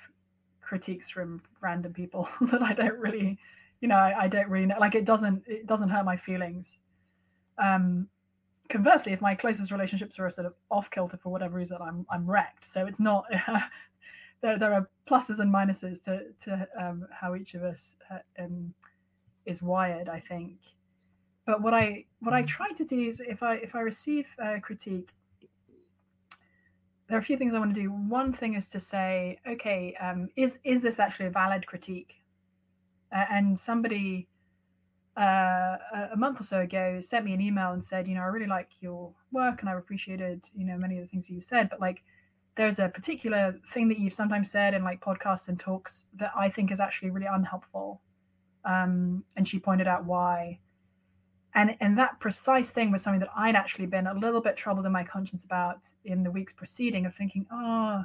critiques 0.61 1.11
from 1.11 1.43
random 1.61 1.93
people 1.93 2.29
that 2.53 2.63
I 2.63 2.73
don't 2.73 2.99
really, 2.99 3.39
you 3.81 3.89
know, 3.89 3.97
I, 3.97 4.23
I, 4.23 4.29
don't 4.29 4.49
really 4.49 4.67
know. 4.67 4.77
Like 4.81 4.95
it 4.95 5.05
doesn't 5.05 5.43
it 5.47 5.67
doesn't 5.67 5.91
hurt 5.91 6.05
my 6.05 6.17
feelings. 6.17 6.79
Um, 7.63 8.09
conversely, 8.69 9.13
if 9.13 9.21
my 9.21 9.35
closest 9.35 9.71
relationships 9.71 10.19
are 10.19 10.29
sort 10.31 10.47
of 10.47 10.55
off 10.71 10.91
kilter 10.91 11.17
for 11.17 11.31
whatever 11.31 11.59
reason, 11.59 11.79
I'm 11.81 12.07
I'm 12.11 12.29
wrecked. 12.29 12.65
So 12.65 12.87
it's 12.87 13.01
not. 13.01 13.27
there, 14.43 14.59
there 14.59 14.73
are 14.73 14.89
pluses 15.09 15.39
and 15.39 15.53
minuses 15.53 16.03
to 16.05 16.23
to 16.45 16.69
um, 16.81 17.07
how 17.11 17.35
each 17.35 17.55
of 17.55 17.63
us 17.63 17.97
uh, 18.11 18.43
um, 18.43 18.75
is 19.47 19.63
wired. 19.63 20.09
I 20.09 20.21
think. 20.21 20.57
But 21.47 21.61
what 21.61 21.75
I 21.75 22.05
what 22.21 22.35
I 22.35 22.43
try 22.43 22.71
to 22.73 22.85
do 22.85 23.09
is 23.09 23.21
if 23.21 23.43
I 23.43 23.57
if 23.57 23.75
I 23.75 23.81
receive 23.81 24.27
a 24.39 24.61
critique, 24.61 25.11
there 27.09 27.19
are 27.19 27.21
a 27.21 27.25
few 27.25 27.37
things 27.37 27.55
I 27.55 27.59
want 27.59 27.75
to 27.75 27.81
do. 27.81 27.89
One 27.91 28.33
thing 28.33 28.55
is 28.55 28.67
to 28.69 28.81
say, 28.81 29.39
okay, 29.47 29.95
um, 30.01 30.29
is 30.37 30.59
is 30.65 30.81
this 30.81 30.99
actually 30.99 31.27
a 31.27 31.31
valid 31.31 31.67
critique? 31.67 32.15
Uh, 33.15 33.25
and 33.31 33.59
somebody 33.59 34.29
uh, 35.17 35.77
a 36.13 36.17
month 36.17 36.41
or 36.41 36.43
so 36.43 36.61
ago 36.61 37.01
sent 37.01 37.25
me 37.25 37.33
an 37.33 37.41
email 37.41 37.73
and 37.73 37.85
said, 37.85 38.09
you 38.09 38.15
know, 38.15 38.23
I 38.23 38.27
really 38.27 38.47
like 38.47 38.71
your 38.81 39.13
work 39.33 39.61
and 39.61 39.69
I've 39.69 39.79
appreciated, 39.79 40.45
you 40.57 40.65
know, 40.67 40.77
many 40.77 40.99
of 40.99 41.05
the 41.05 41.09
things 41.09 41.31
you 41.31 41.41
said, 41.41 41.69
but 41.71 41.81
like 41.81 42.03
there's 42.57 42.79
a 42.79 42.89
particular 42.89 43.55
thing 43.73 43.89
that 43.89 43.99
you've 43.99 44.13
sometimes 44.13 44.51
said 44.51 44.75
in 44.75 44.83
like 44.83 45.01
podcasts 45.01 45.49
and 45.49 45.59
talks 45.59 46.07
that 46.17 46.33
I 46.37 46.49
think 46.49 46.73
is 46.73 46.81
actually 46.81 47.11
really 47.11 47.27
unhelpful. 47.31 48.01
Um, 48.65 49.25
and 49.37 49.47
she 49.47 49.59
pointed 49.59 49.87
out 49.87 50.05
why 50.05 50.59
and 51.55 51.77
and 51.81 51.97
that 51.99 52.19
precise 52.21 52.71
thing 52.71 52.91
was 52.91 53.03
something 53.03 53.21
that 53.21 53.31
I'd 53.37 53.55
actually 53.57 53.87
been 53.87 54.07
a 54.07 54.15
little 54.15 54.41
bit 54.41 54.57
troubled 54.57 54.87
in 54.87 54.93
my 54.93 55.05
conscience 55.05 55.45
about 55.45 55.79
in 56.05 56.23
the 56.23 56.31
weeks 56.31 56.53
preceding 56.53 57.07
of 57.07 57.15
thinking, 57.15 57.47
oh, 57.53 58.05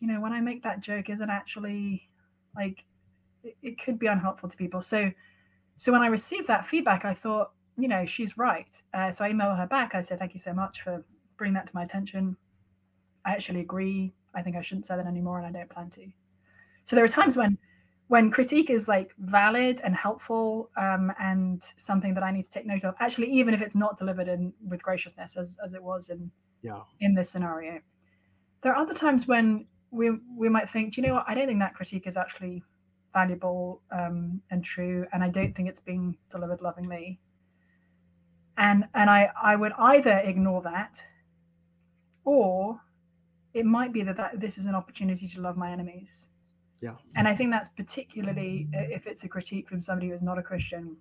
you 0.00 0.08
know, 0.08 0.20
when 0.20 0.32
I 0.32 0.40
make 0.40 0.62
that 0.64 0.80
joke, 0.80 1.08
is 1.08 1.20
it 1.20 1.28
actually 1.28 2.08
like 2.56 2.84
it, 3.44 3.56
it 3.62 3.82
could 3.82 3.98
be 3.98 4.06
unhelpful 4.06 4.48
to 4.48 4.56
people? 4.56 4.80
So 4.80 5.10
so 5.76 5.92
when 5.92 6.02
I 6.02 6.08
received 6.08 6.48
that 6.48 6.66
feedback, 6.66 7.04
I 7.04 7.14
thought, 7.14 7.52
you 7.76 7.86
know, 7.86 8.04
she's 8.04 8.36
right. 8.36 8.82
Uh, 8.92 9.12
so 9.12 9.24
I 9.24 9.30
emailed 9.32 9.56
her 9.56 9.66
back. 9.66 9.94
I 9.94 10.00
said, 10.00 10.18
thank 10.18 10.34
you 10.34 10.40
so 10.40 10.52
much 10.52 10.82
for 10.82 11.04
bringing 11.36 11.54
that 11.54 11.68
to 11.68 11.74
my 11.74 11.84
attention. 11.84 12.36
I 13.24 13.30
actually 13.30 13.60
agree. 13.60 14.12
I 14.34 14.42
think 14.42 14.56
I 14.56 14.62
shouldn't 14.62 14.86
say 14.86 14.96
that 14.96 15.06
anymore, 15.06 15.38
and 15.38 15.46
I 15.46 15.56
don't 15.56 15.70
plan 15.70 15.90
to. 15.90 16.06
So 16.82 16.96
there 16.96 17.04
are 17.04 17.08
times 17.08 17.36
when 17.36 17.56
when 18.08 18.30
critique 18.30 18.70
is 18.70 18.88
like 18.88 19.12
valid 19.18 19.80
and 19.84 19.94
helpful 19.94 20.70
um, 20.76 21.12
and 21.20 21.62
something 21.76 22.14
that 22.14 22.22
I 22.22 22.30
need 22.30 22.44
to 22.44 22.50
take 22.50 22.66
note 22.66 22.84
of, 22.84 22.94
actually, 23.00 23.30
even 23.32 23.52
if 23.52 23.60
it's 23.60 23.76
not 23.76 23.98
delivered 23.98 24.28
in 24.28 24.52
with 24.66 24.82
graciousness 24.82 25.36
as, 25.36 25.56
as 25.64 25.74
it 25.74 25.82
was 25.82 26.08
in 26.08 26.30
yeah. 26.62 26.80
in 27.00 27.14
this 27.14 27.30
scenario, 27.30 27.80
there 28.62 28.72
are 28.72 28.82
other 28.82 28.94
times 28.94 29.28
when 29.28 29.66
we 29.90 30.10
we 30.36 30.48
might 30.48 30.68
think, 30.68 30.94
do 30.94 31.00
you 31.00 31.06
know 31.06 31.14
what, 31.14 31.26
I 31.28 31.34
don't 31.34 31.46
think 31.46 31.60
that 31.60 31.74
critique 31.74 32.06
is 32.06 32.16
actually 32.16 32.62
valuable 33.12 33.82
um, 33.92 34.40
and 34.50 34.64
true, 34.64 35.06
and 35.12 35.22
I 35.22 35.28
don't 35.28 35.54
think 35.54 35.68
it's 35.68 35.80
being 35.80 36.16
delivered 36.30 36.62
lovingly. 36.62 37.20
And 38.56 38.86
and 38.94 39.10
I 39.10 39.30
I 39.40 39.54
would 39.54 39.72
either 39.78 40.18
ignore 40.24 40.62
that, 40.62 41.04
or 42.24 42.80
it 43.52 43.66
might 43.66 43.92
be 43.92 44.02
that, 44.02 44.16
that 44.16 44.40
this 44.40 44.56
is 44.56 44.64
an 44.64 44.74
opportunity 44.74 45.28
to 45.28 45.40
love 45.40 45.58
my 45.58 45.70
enemies 45.70 46.28
yeah. 46.80 46.94
And 47.16 47.26
I 47.26 47.34
think 47.34 47.50
that's 47.50 47.68
particularly 47.70 48.68
if 48.72 49.06
it's 49.06 49.24
a 49.24 49.28
critique 49.28 49.68
from 49.68 49.80
somebody 49.80 50.08
who's 50.08 50.22
not 50.22 50.38
a 50.38 50.42
Christian 50.42 50.96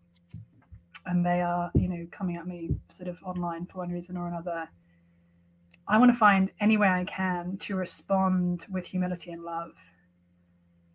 and 1.05 1.25
they 1.25 1.41
are, 1.41 1.71
you 1.75 1.87
know, 1.87 2.05
coming 2.11 2.35
at 2.35 2.47
me 2.47 2.71
sort 2.89 3.07
of 3.07 3.17
online 3.23 3.65
for 3.65 3.79
one 3.79 3.89
reason 3.89 4.17
or 4.17 4.27
another. 4.27 4.67
I 5.87 5.97
want 5.97 6.11
to 6.11 6.17
find 6.17 6.51
any 6.59 6.77
way 6.77 6.89
I 6.89 7.05
can 7.05 7.57
to 7.59 7.75
respond 7.75 8.65
with 8.69 8.85
humility 8.85 9.31
and 9.31 9.43
love 9.43 9.71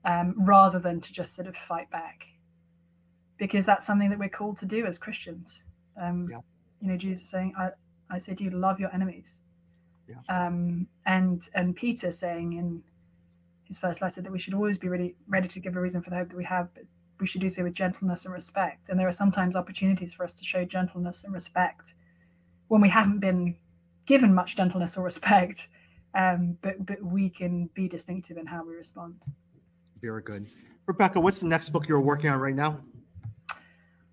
um, 0.05 0.35
rather 0.37 0.78
than 0.78 1.01
to 1.01 1.12
just 1.12 1.35
sort 1.35 1.49
of 1.49 1.57
fight 1.57 1.91
back. 1.91 2.26
Because 3.39 3.64
that's 3.64 3.87
something 3.87 4.11
that 4.11 4.18
we're 4.18 4.28
called 4.28 4.59
to 4.59 4.66
do 4.66 4.85
as 4.85 4.99
Christians. 4.99 5.62
Um, 6.01 6.28
yeah. 6.30 6.41
You 6.80 6.89
know, 6.89 6.97
Jesus 6.97 7.28
saying, 7.28 7.55
I, 7.59 7.70
I 8.11 8.18
say 8.18 8.35
to 8.35 8.45
you, 8.45 8.51
love 8.51 8.78
your 8.78 8.93
enemies. 8.93 9.39
Yeah. 10.09 10.47
Um, 10.47 10.89
and 11.07 11.49
and 11.55 11.74
Peter 11.74 12.11
saying 12.12 12.53
in 12.55 12.83
his 13.73 13.79
first 13.79 14.03
letter 14.03 14.20
that 14.20 14.31
we 14.31 14.39
should 14.39 14.55
always 14.55 14.79
be 14.79 14.89
ready 14.89 15.14
ready 15.29 15.49
to 15.49 15.61
give 15.61 15.77
a 15.77 15.81
reason 15.81 16.03
for 16.03 16.11
the 16.11 16.16
hope 16.16 16.29
that 16.29 16.37
we 16.37 16.45
have, 16.45 16.68
but 16.75 16.85
we 17.18 17.27
should 17.27 17.41
do 17.41 17.49
so 17.49 17.62
with 17.62 17.75
gentleness 17.75 18.25
and 18.25 18.35
respect. 18.35 18.89
And 18.89 18.99
there 18.99 19.09
are 19.09 19.12
sometimes 19.12 19.57
opportunities 19.57 20.12
for 20.12 20.25
us 20.25 20.35
to 20.35 20.45
show 20.45 20.64
gentleness 20.64 21.25
and 21.25 21.33
respect 21.33 21.95
when 22.68 22.81
we 22.81 22.89
haven't 22.89 23.20
been 23.20 23.57
given 24.07 24.35
much 24.35 24.57
gentleness 24.57 24.97
or 24.97 25.05
respect, 25.05 25.68
um, 26.14 26.59
but 26.61 26.85
but 26.85 27.03
we 27.03 27.31
can 27.31 27.70
be 27.75 27.89
distinctive 27.89 28.37
in 28.37 28.47
how 28.47 28.64
we 28.64 28.75
respond. 28.75 29.23
Very 30.01 30.23
good, 30.23 30.49
Rebecca. 30.87 31.20
What's 31.20 31.41
the 31.41 31.47
next 31.47 31.70
book 31.70 31.89
you're 31.89 32.01
working 32.01 32.29
on 32.29 32.39
right 32.41 32.55
now? 32.55 32.81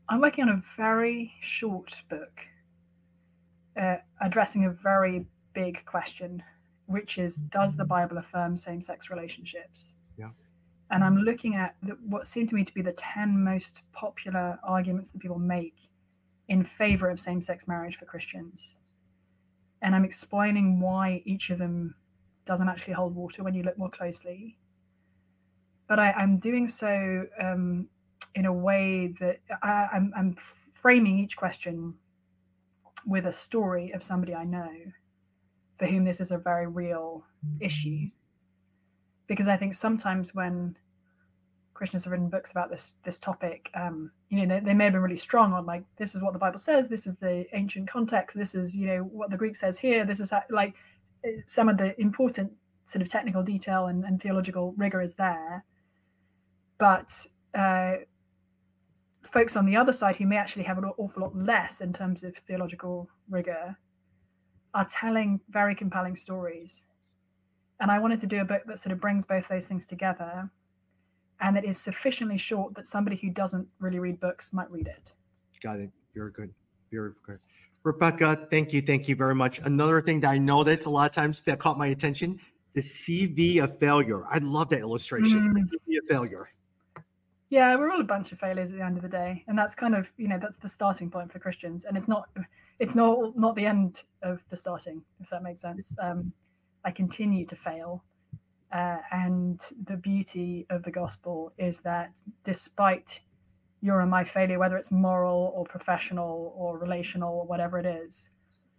I'm 0.07 0.21
working 0.21 0.45
on 0.45 0.49
a 0.49 0.63
very 0.75 1.33
short 1.41 1.95
book 2.09 2.41
uh, 3.79 3.97
addressing 4.21 4.65
a 4.65 4.69
very 4.69 5.25
big 5.53 5.83
question 5.85 6.41
which 6.89 7.19
is 7.19 7.35
does 7.35 7.75
the 7.75 7.85
Bible 7.85 8.17
affirm 8.17 8.57
same 8.57 8.81
sex 8.81 9.09
relationships? 9.09 9.93
Yeah. 10.17 10.29
And 10.91 11.03
I'm 11.03 11.17
looking 11.17 11.55
at 11.55 11.75
the, 11.83 11.91
what 12.07 12.25
seem 12.25 12.47
to 12.47 12.55
me 12.55 12.65
to 12.65 12.73
be 12.73 12.81
the 12.81 12.93
10 12.93 13.43
most 13.43 13.81
popular 13.93 14.57
arguments 14.63 15.09
that 15.09 15.19
people 15.19 15.37
make 15.37 15.75
in 16.47 16.63
favor 16.63 17.09
of 17.11 17.19
same 17.19 17.41
sex 17.43 17.67
marriage 17.67 17.95
for 17.95 18.05
Christians. 18.05 18.75
And 19.83 19.93
I'm 19.93 20.03
explaining 20.03 20.79
why 20.79 21.21
each 21.25 21.51
of 21.51 21.59
them 21.59 21.93
doesn't 22.45 22.67
actually 22.67 22.93
hold 22.93 23.15
water 23.15 23.43
when 23.43 23.53
you 23.53 23.61
look 23.61 23.77
more 23.77 23.91
closely. 23.91 24.57
But 25.87 25.99
I, 25.99 26.11
am 26.17 26.39
doing 26.39 26.67
so 26.67 27.27
um, 27.39 27.87
in 28.33 28.45
a 28.45 28.53
way 28.53 29.13
that 29.19 29.41
I, 29.61 29.89
I'm, 29.93 30.11
I'm 30.17 30.35
framing 30.73 31.19
each 31.19 31.37
question 31.37 31.93
with 33.05 33.27
a 33.27 33.31
story 33.31 33.91
of 33.91 34.01
somebody 34.01 34.33
I 34.33 34.43
know 34.43 34.71
for 35.79 35.87
whom 35.87 36.03
this 36.03 36.19
is 36.19 36.29
a 36.29 36.37
very 36.37 36.67
real 36.67 37.23
issue. 37.59 38.09
Because 39.27 39.47
I 39.47 39.57
think 39.57 39.73
sometimes 39.73 40.35
when 40.35 40.77
Christians 41.73 42.03
have 42.03 42.11
written 42.11 42.29
books 42.29 42.51
about 42.51 42.69
this 42.69 42.95
this 43.05 43.17
topic, 43.17 43.69
um, 43.73 44.11
you 44.29 44.45
know, 44.45 44.55
they, 44.55 44.65
they, 44.65 44.73
may 44.73 44.83
have 44.83 44.93
been 44.93 45.01
really 45.01 45.15
strong 45.15 45.53
on 45.53 45.65
like 45.65 45.85
this 45.97 46.13
is 46.13 46.21
what 46.21 46.33
the 46.33 46.39
Bible 46.39 46.59
says, 46.59 46.89
this 46.89 47.07
is 47.07 47.15
the 47.17 47.45
ancient 47.53 47.89
context, 47.89 48.35
this 48.35 48.53
is 48.53 48.75
you 48.75 48.85
know 48.85 49.03
what 49.03 49.31
the 49.31 49.37
Greek 49.37 49.55
says 49.55 49.79
here, 49.79 50.05
this 50.05 50.19
is 50.19 50.33
like 50.49 50.75
eh, 51.23 51.37
some 51.47 51.69
of 51.69 51.77
the 51.77 51.99
important 51.99 52.51
sort 52.83 53.01
of 53.01 53.07
technical 53.07 53.43
detail 53.43 53.85
and, 53.85 54.03
and 54.03 54.21
theological 54.21 54.73
rigor 54.75 55.01
is 55.01 55.13
there, 55.13 55.63
but 56.77 57.25
uh, 57.53 57.93
folks 59.31 59.55
on 59.55 59.65
the 59.65 59.77
other 59.77 59.93
side 59.93 60.17
who 60.17 60.25
may 60.25 60.37
actually 60.37 60.63
have 60.63 60.79
an 60.79 60.85
awful 60.97 61.21
lot 61.21 61.35
less 61.35 61.79
in 61.79 61.93
terms 61.93 62.23
of 62.23 62.35
theological 62.47 63.07
rigor 63.29 63.77
are 64.73 64.85
telling 64.85 65.39
very 65.49 65.75
compelling 65.75 66.15
stories. 66.15 66.83
And 67.79 67.89
I 67.89 67.99
wanted 67.99 68.19
to 68.21 68.27
do 68.27 68.41
a 68.41 68.45
book 68.45 68.63
that 68.67 68.79
sort 68.79 68.91
of 68.91 68.99
brings 68.99 69.25
both 69.25 69.47
those 69.47 69.67
things 69.67 69.85
together 69.85 70.49
and 71.41 71.55
that 71.55 71.63
is 71.63 71.77
sufficiently 71.77 72.37
short 72.37 72.75
that 72.75 72.85
somebody 72.85 73.15
who 73.15 73.29
doesn't 73.29 73.67
really 73.79 73.99
read 73.99 74.19
books 74.19 74.51
might 74.51 74.71
read 74.71 74.87
it. 74.87 75.11
Got 75.63 75.79
it. 75.79 75.89
Very 76.13 76.31
good. 76.31 76.53
Very 76.91 77.11
good. 77.25 77.39
Rebecca, 77.83 78.47
thank 78.51 78.73
you. 78.73 78.81
Thank 78.81 79.07
you 79.07 79.15
very 79.15 79.35
much. 79.35 79.59
Another 79.59 80.01
thing 80.01 80.19
that 80.21 80.31
I 80.31 80.37
noticed 80.37 80.85
a 80.85 80.89
lot 80.89 81.09
of 81.09 81.15
times 81.15 81.41
that 81.43 81.59
caught 81.59 81.77
my 81.77 81.87
attention 81.87 82.39
the 82.73 82.81
CV 82.81 83.63
of 83.63 83.79
failure. 83.79 84.25
I 84.27 84.37
love 84.39 84.69
that 84.69 84.79
illustration. 84.79 85.39
Mm. 85.39 85.63
CV 85.63 85.97
of 85.97 86.07
failure. 86.07 86.49
Yeah, 87.49 87.75
we're 87.75 87.91
all 87.91 87.99
a 87.99 88.03
bunch 88.03 88.31
of 88.31 88.39
failures 88.39 88.69
at 88.69 88.77
the 88.77 88.83
end 88.83 88.95
of 88.97 89.01
the 89.01 89.09
day. 89.09 89.43
And 89.47 89.57
that's 89.57 89.73
kind 89.73 89.95
of, 89.95 90.07
you 90.17 90.27
know, 90.27 90.37
that's 90.39 90.57
the 90.57 90.69
starting 90.69 91.09
point 91.09 91.31
for 91.31 91.39
Christians. 91.39 91.85
And 91.85 91.97
it's 91.97 92.07
not 92.07 92.29
it's 92.79 92.95
not 92.95 93.37
not 93.37 93.55
the 93.55 93.65
end 93.65 94.03
of 94.21 94.41
the 94.49 94.57
starting, 94.57 95.03
if 95.19 95.29
that 95.29 95.43
makes 95.43 95.61
sense. 95.61 95.93
Um, 96.01 96.33
I 96.85 96.91
continue 96.91 97.45
to 97.45 97.55
fail, 97.55 98.03
uh, 98.73 98.97
and 99.11 99.61
the 99.85 99.97
beauty 99.97 100.65
of 100.69 100.83
the 100.83 100.91
gospel 100.91 101.53
is 101.57 101.79
that 101.81 102.21
despite 102.43 103.19
your 103.81 104.01
and 104.01 104.11
my 104.11 104.23
failure, 104.23 104.59
whether 104.59 104.77
it's 104.77 104.91
moral 104.91 105.53
or 105.55 105.65
professional 105.65 106.53
or 106.55 106.77
relational 106.77 107.33
or 107.33 107.45
whatever 107.45 107.79
it 107.79 107.85
is, 107.85 108.29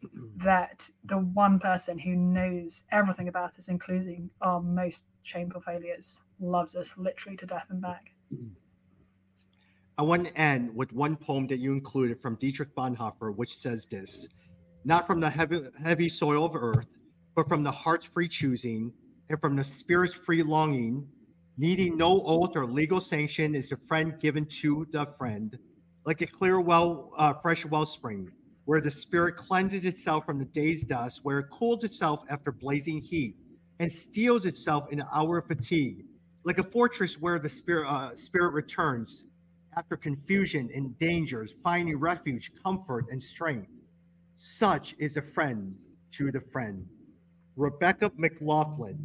that 0.37 0.89
the 1.05 1.19
one 1.19 1.59
person 1.59 1.99
who 1.99 2.17
knows 2.17 2.85
everything 2.93 3.29
about 3.29 3.59
us, 3.59 3.69
including 3.69 4.31
our 4.41 4.61
most 4.61 5.05
shameful 5.23 5.61
failures, 5.61 6.21
loves 6.39 6.75
us 6.75 6.95
literally 6.97 7.37
to 7.37 7.47
death 7.47 7.67
and 7.71 7.81
back. 7.83 8.13
I 10.01 10.03
want 10.03 10.27
to 10.29 10.35
end 10.35 10.75
with 10.75 10.95
one 10.95 11.15
poem 11.15 11.47
that 11.49 11.59
you 11.59 11.75
included 11.75 12.23
from 12.23 12.37
Dietrich 12.37 12.75
Bonhoeffer, 12.75 13.37
which 13.37 13.55
says 13.55 13.85
this 13.85 14.29
Not 14.83 15.07
from 15.07 15.21
the 15.21 15.29
heavy, 15.29 15.61
heavy 15.85 16.09
soil 16.09 16.47
of 16.47 16.57
earth, 16.57 16.87
but 17.37 17.47
from 17.49 17.63
the 17.63 17.71
heart's 17.71 18.07
free 18.07 18.27
choosing 18.27 18.95
and 19.29 19.39
from 19.43 19.57
the 19.57 19.63
spirit's 19.63 20.15
free 20.15 20.43
longing, 20.43 21.07
needing 21.59 21.99
no 21.99 22.23
oath 22.25 22.53
or 22.57 22.65
legal 22.65 22.99
sanction, 22.99 23.55
is 23.55 23.69
the 23.69 23.77
friend 23.77 24.19
given 24.19 24.47
to 24.63 24.87
the 24.91 25.05
friend, 25.19 25.59
like 26.07 26.23
a 26.23 26.27
clear 26.27 26.63
well, 26.63 27.13
uh, 27.19 27.35
fresh 27.35 27.67
wellspring, 27.67 28.33
where 28.65 28.81
the 28.81 28.91
spirit 28.91 29.37
cleanses 29.37 29.85
itself 29.85 30.25
from 30.25 30.39
the 30.39 30.47
day's 30.47 30.83
dust, 30.83 31.21
where 31.25 31.41
it 31.41 31.51
cools 31.51 31.85
itself 31.85 32.21
after 32.31 32.51
blazing 32.51 33.03
heat, 33.03 33.37
and 33.81 33.93
steels 33.93 34.47
itself 34.47 34.91
in 34.91 34.97
the 34.97 35.07
hour 35.13 35.37
of 35.37 35.47
fatigue 35.47 36.07
like 36.45 36.59
a 36.59 36.63
fortress 36.63 37.21
where 37.21 37.39
the 37.39 37.49
spirit 37.49 37.87
uh, 37.87 38.17
spirit 38.17 38.53
returns 38.53 39.27
after 39.77 39.97
confusion 39.97 40.71
and 40.75 40.99
dangers, 40.99 41.55
finding 41.63 41.99
refuge, 41.99 42.53
comfort, 42.63 43.07
and 43.11 43.23
strength. 43.23 43.69
Such 44.39 44.95
is 44.99 45.17
a 45.17 45.23
friend 45.23 45.75
to 46.13 46.33
the 46.33 46.41
friend. 46.41 46.87
Rebecca 47.57 48.11
McLaughlin, 48.17 48.99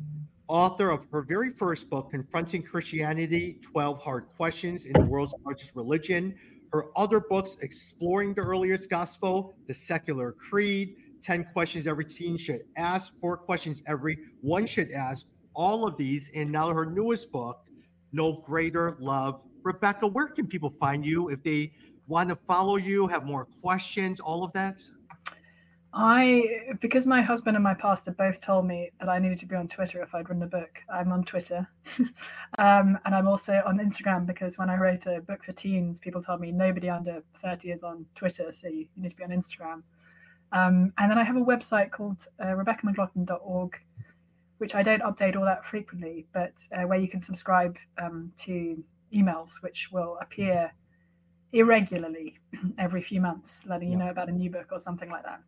author 0.47 0.89
of 0.89 1.05
her 1.11 1.21
very 1.21 1.51
first 1.51 1.89
book, 1.89 2.11
Confronting 2.11 2.63
Christianity 2.63 3.59
12 3.61 4.01
Hard 4.01 4.27
Questions 4.37 4.85
in 4.85 4.93
the 4.93 5.01
World's 5.01 5.33
Largest 5.43 5.75
Religion. 5.75 6.35
Her 6.71 6.85
other 6.95 7.19
books, 7.19 7.57
Exploring 7.61 8.33
the 8.33 8.41
Earliest 8.41 8.89
Gospel, 8.89 9.55
The 9.67 9.73
Secular 9.73 10.31
Creed, 10.33 10.95
10 11.21 11.45
Questions 11.45 11.87
Every 11.87 12.05
Teen 12.05 12.37
Should 12.37 12.61
Ask, 12.77 13.13
Four 13.19 13.37
Questions 13.37 13.81
Every 13.87 14.17
One 14.41 14.65
Should 14.65 14.91
Ask, 14.91 15.27
all 15.53 15.87
of 15.87 15.97
these. 15.97 16.29
And 16.35 16.51
now 16.51 16.69
her 16.69 16.85
newest 16.85 17.31
book, 17.31 17.65
No 18.11 18.41
Greater 18.45 18.97
Love. 18.99 19.41
Rebecca, 19.65 20.05
where 20.05 20.27
can 20.27 20.45
people 20.47 20.73
find 20.79 21.03
you 21.03 21.29
if 21.29 21.41
they 21.41 21.73
want 22.07 22.29
to 22.29 22.37
follow 22.47 22.75
you, 22.75 23.07
have 23.07 23.25
more 23.25 23.45
questions, 23.61 24.19
all 24.19 24.43
of 24.43 24.53
that? 24.53 24.83
I, 25.91 26.75
because 26.81 27.07
my 27.07 27.21
husband 27.21 27.55
and 27.57 27.63
my 27.63 27.73
pastor 27.73 28.11
both 28.11 28.41
told 28.41 28.67
me 28.67 28.91
that 28.99 29.09
I 29.09 29.17
needed 29.17 29.39
to 29.39 29.45
be 29.47 29.55
on 29.55 29.67
Twitter 29.67 30.03
if 30.03 30.13
I'd 30.13 30.29
written 30.29 30.43
a 30.43 30.47
book, 30.47 30.69
I'm 30.93 31.11
on 31.11 31.23
Twitter. 31.23 31.67
um, 32.59 32.99
and 33.05 33.15
I'm 33.15 33.27
also 33.27 33.63
on 33.65 33.79
Instagram 33.79 34.27
because 34.27 34.57
when 34.57 34.69
I 34.69 34.75
wrote 34.75 35.07
a 35.07 35.21
book 35.21 35.43
for 35.43 35.53
teens, 35.53 35.99
people 35.99 36.21
told 36.21 36.41
me 36.41 36.51
nobody 36.51 36.89
under 36.89 37.23
30 37.41 37.71
is 37.71 37.81
on 37.81 38.05
Twitter, 38.13 38.51
so 38.51 38.67
you, 38.67 38.87
you 38.93 39.01
need 39.01 39.09
to 39.09 39.15
be 39.15 39.23
on 39.23 39.29
Instagram. 39.31 39.81
Um, 40.51 40.93
and 40.99 41.09
then 41.09 41.17
I 41.17 41.23
have 41.23 41.37
a 41.37 41.41
website 41.41 41.91
called 41.91 42.27
uh, 42.39 42.47
RebeccaMcLaughlin.org, 42.47 43.79
which 44.59 44.75
I 44.75 44.83
don't 44.83 45.01
update 45.01 45.35
all 45.35 45.45
that 45.45 45.65
frequently, 45.65 46.27
but 46.33 46.53
uh, 46.71 46.83
where 46.83 46.99
you 46.99 47.07
can 47.07 47.21
subscribe 47.21 47.77
um, 47.97 48.31
to 48.39 48.83
emails, 49.15 49.61
which 49.61 49.89
will 49.91 50.17
appear 50.21 50.71
irregularly 51.53 52.37
every 52.77 53.01
few 53.01 53.21
months, 53.21 53.61
letting 53.65 53.89
you 53.89 53.97
know 53.97 54.09
about 54.09 54.29
a 54.29 54.31
new 54.31 54.49
book 54.49 54.67
or 54.71 54.79
something 54.79 55.09
like 55.09 55.23
that. 55.23 55.41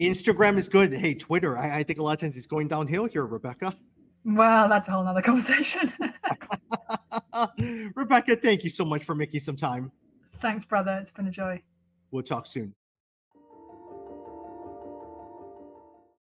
Instagram 0.00 0.58
is 0.58 0.68
good. 0.68 0.92
Hey, 0.92 1.14
Twitter, 1.14 1.56
I, 1.56 1.78
I 1.78 1.82
think 1.82 1.98
a 1.98 2.02
lot 2.02 2.12
of 2.12 2.20
times 2.20 2.36
it's 2.36 2.46
going 2.46 2.68
downhill 2.68 3.06
here, 3.06 3.24
Rebecca. 3.24 3.74
Well, 4.24 4.68
that's 4.68 4.88
a 4.88 4.90
whole 4.90 5.04
nother 5.04 5.22
conversation. 5.30 5.92
Rebecca, 7.94 8.36
thank 8.36 8.64
you 8.64 8.70
so 8.70 8.84
much 8.84 9.04
for 9.04 9.14
making 9.14 9.40
some 9.40 9.56
time. 9.56 9.92
Thanks, 10.42 10.64
brother. 10.64 10.98
It's 11.00 11.10
been 11.10 11.28
a 11.28 11.30
joy. 11.30 11.62
We'll 12.10 12.22
talk 12.22 12.46
soon. 12.46 12.74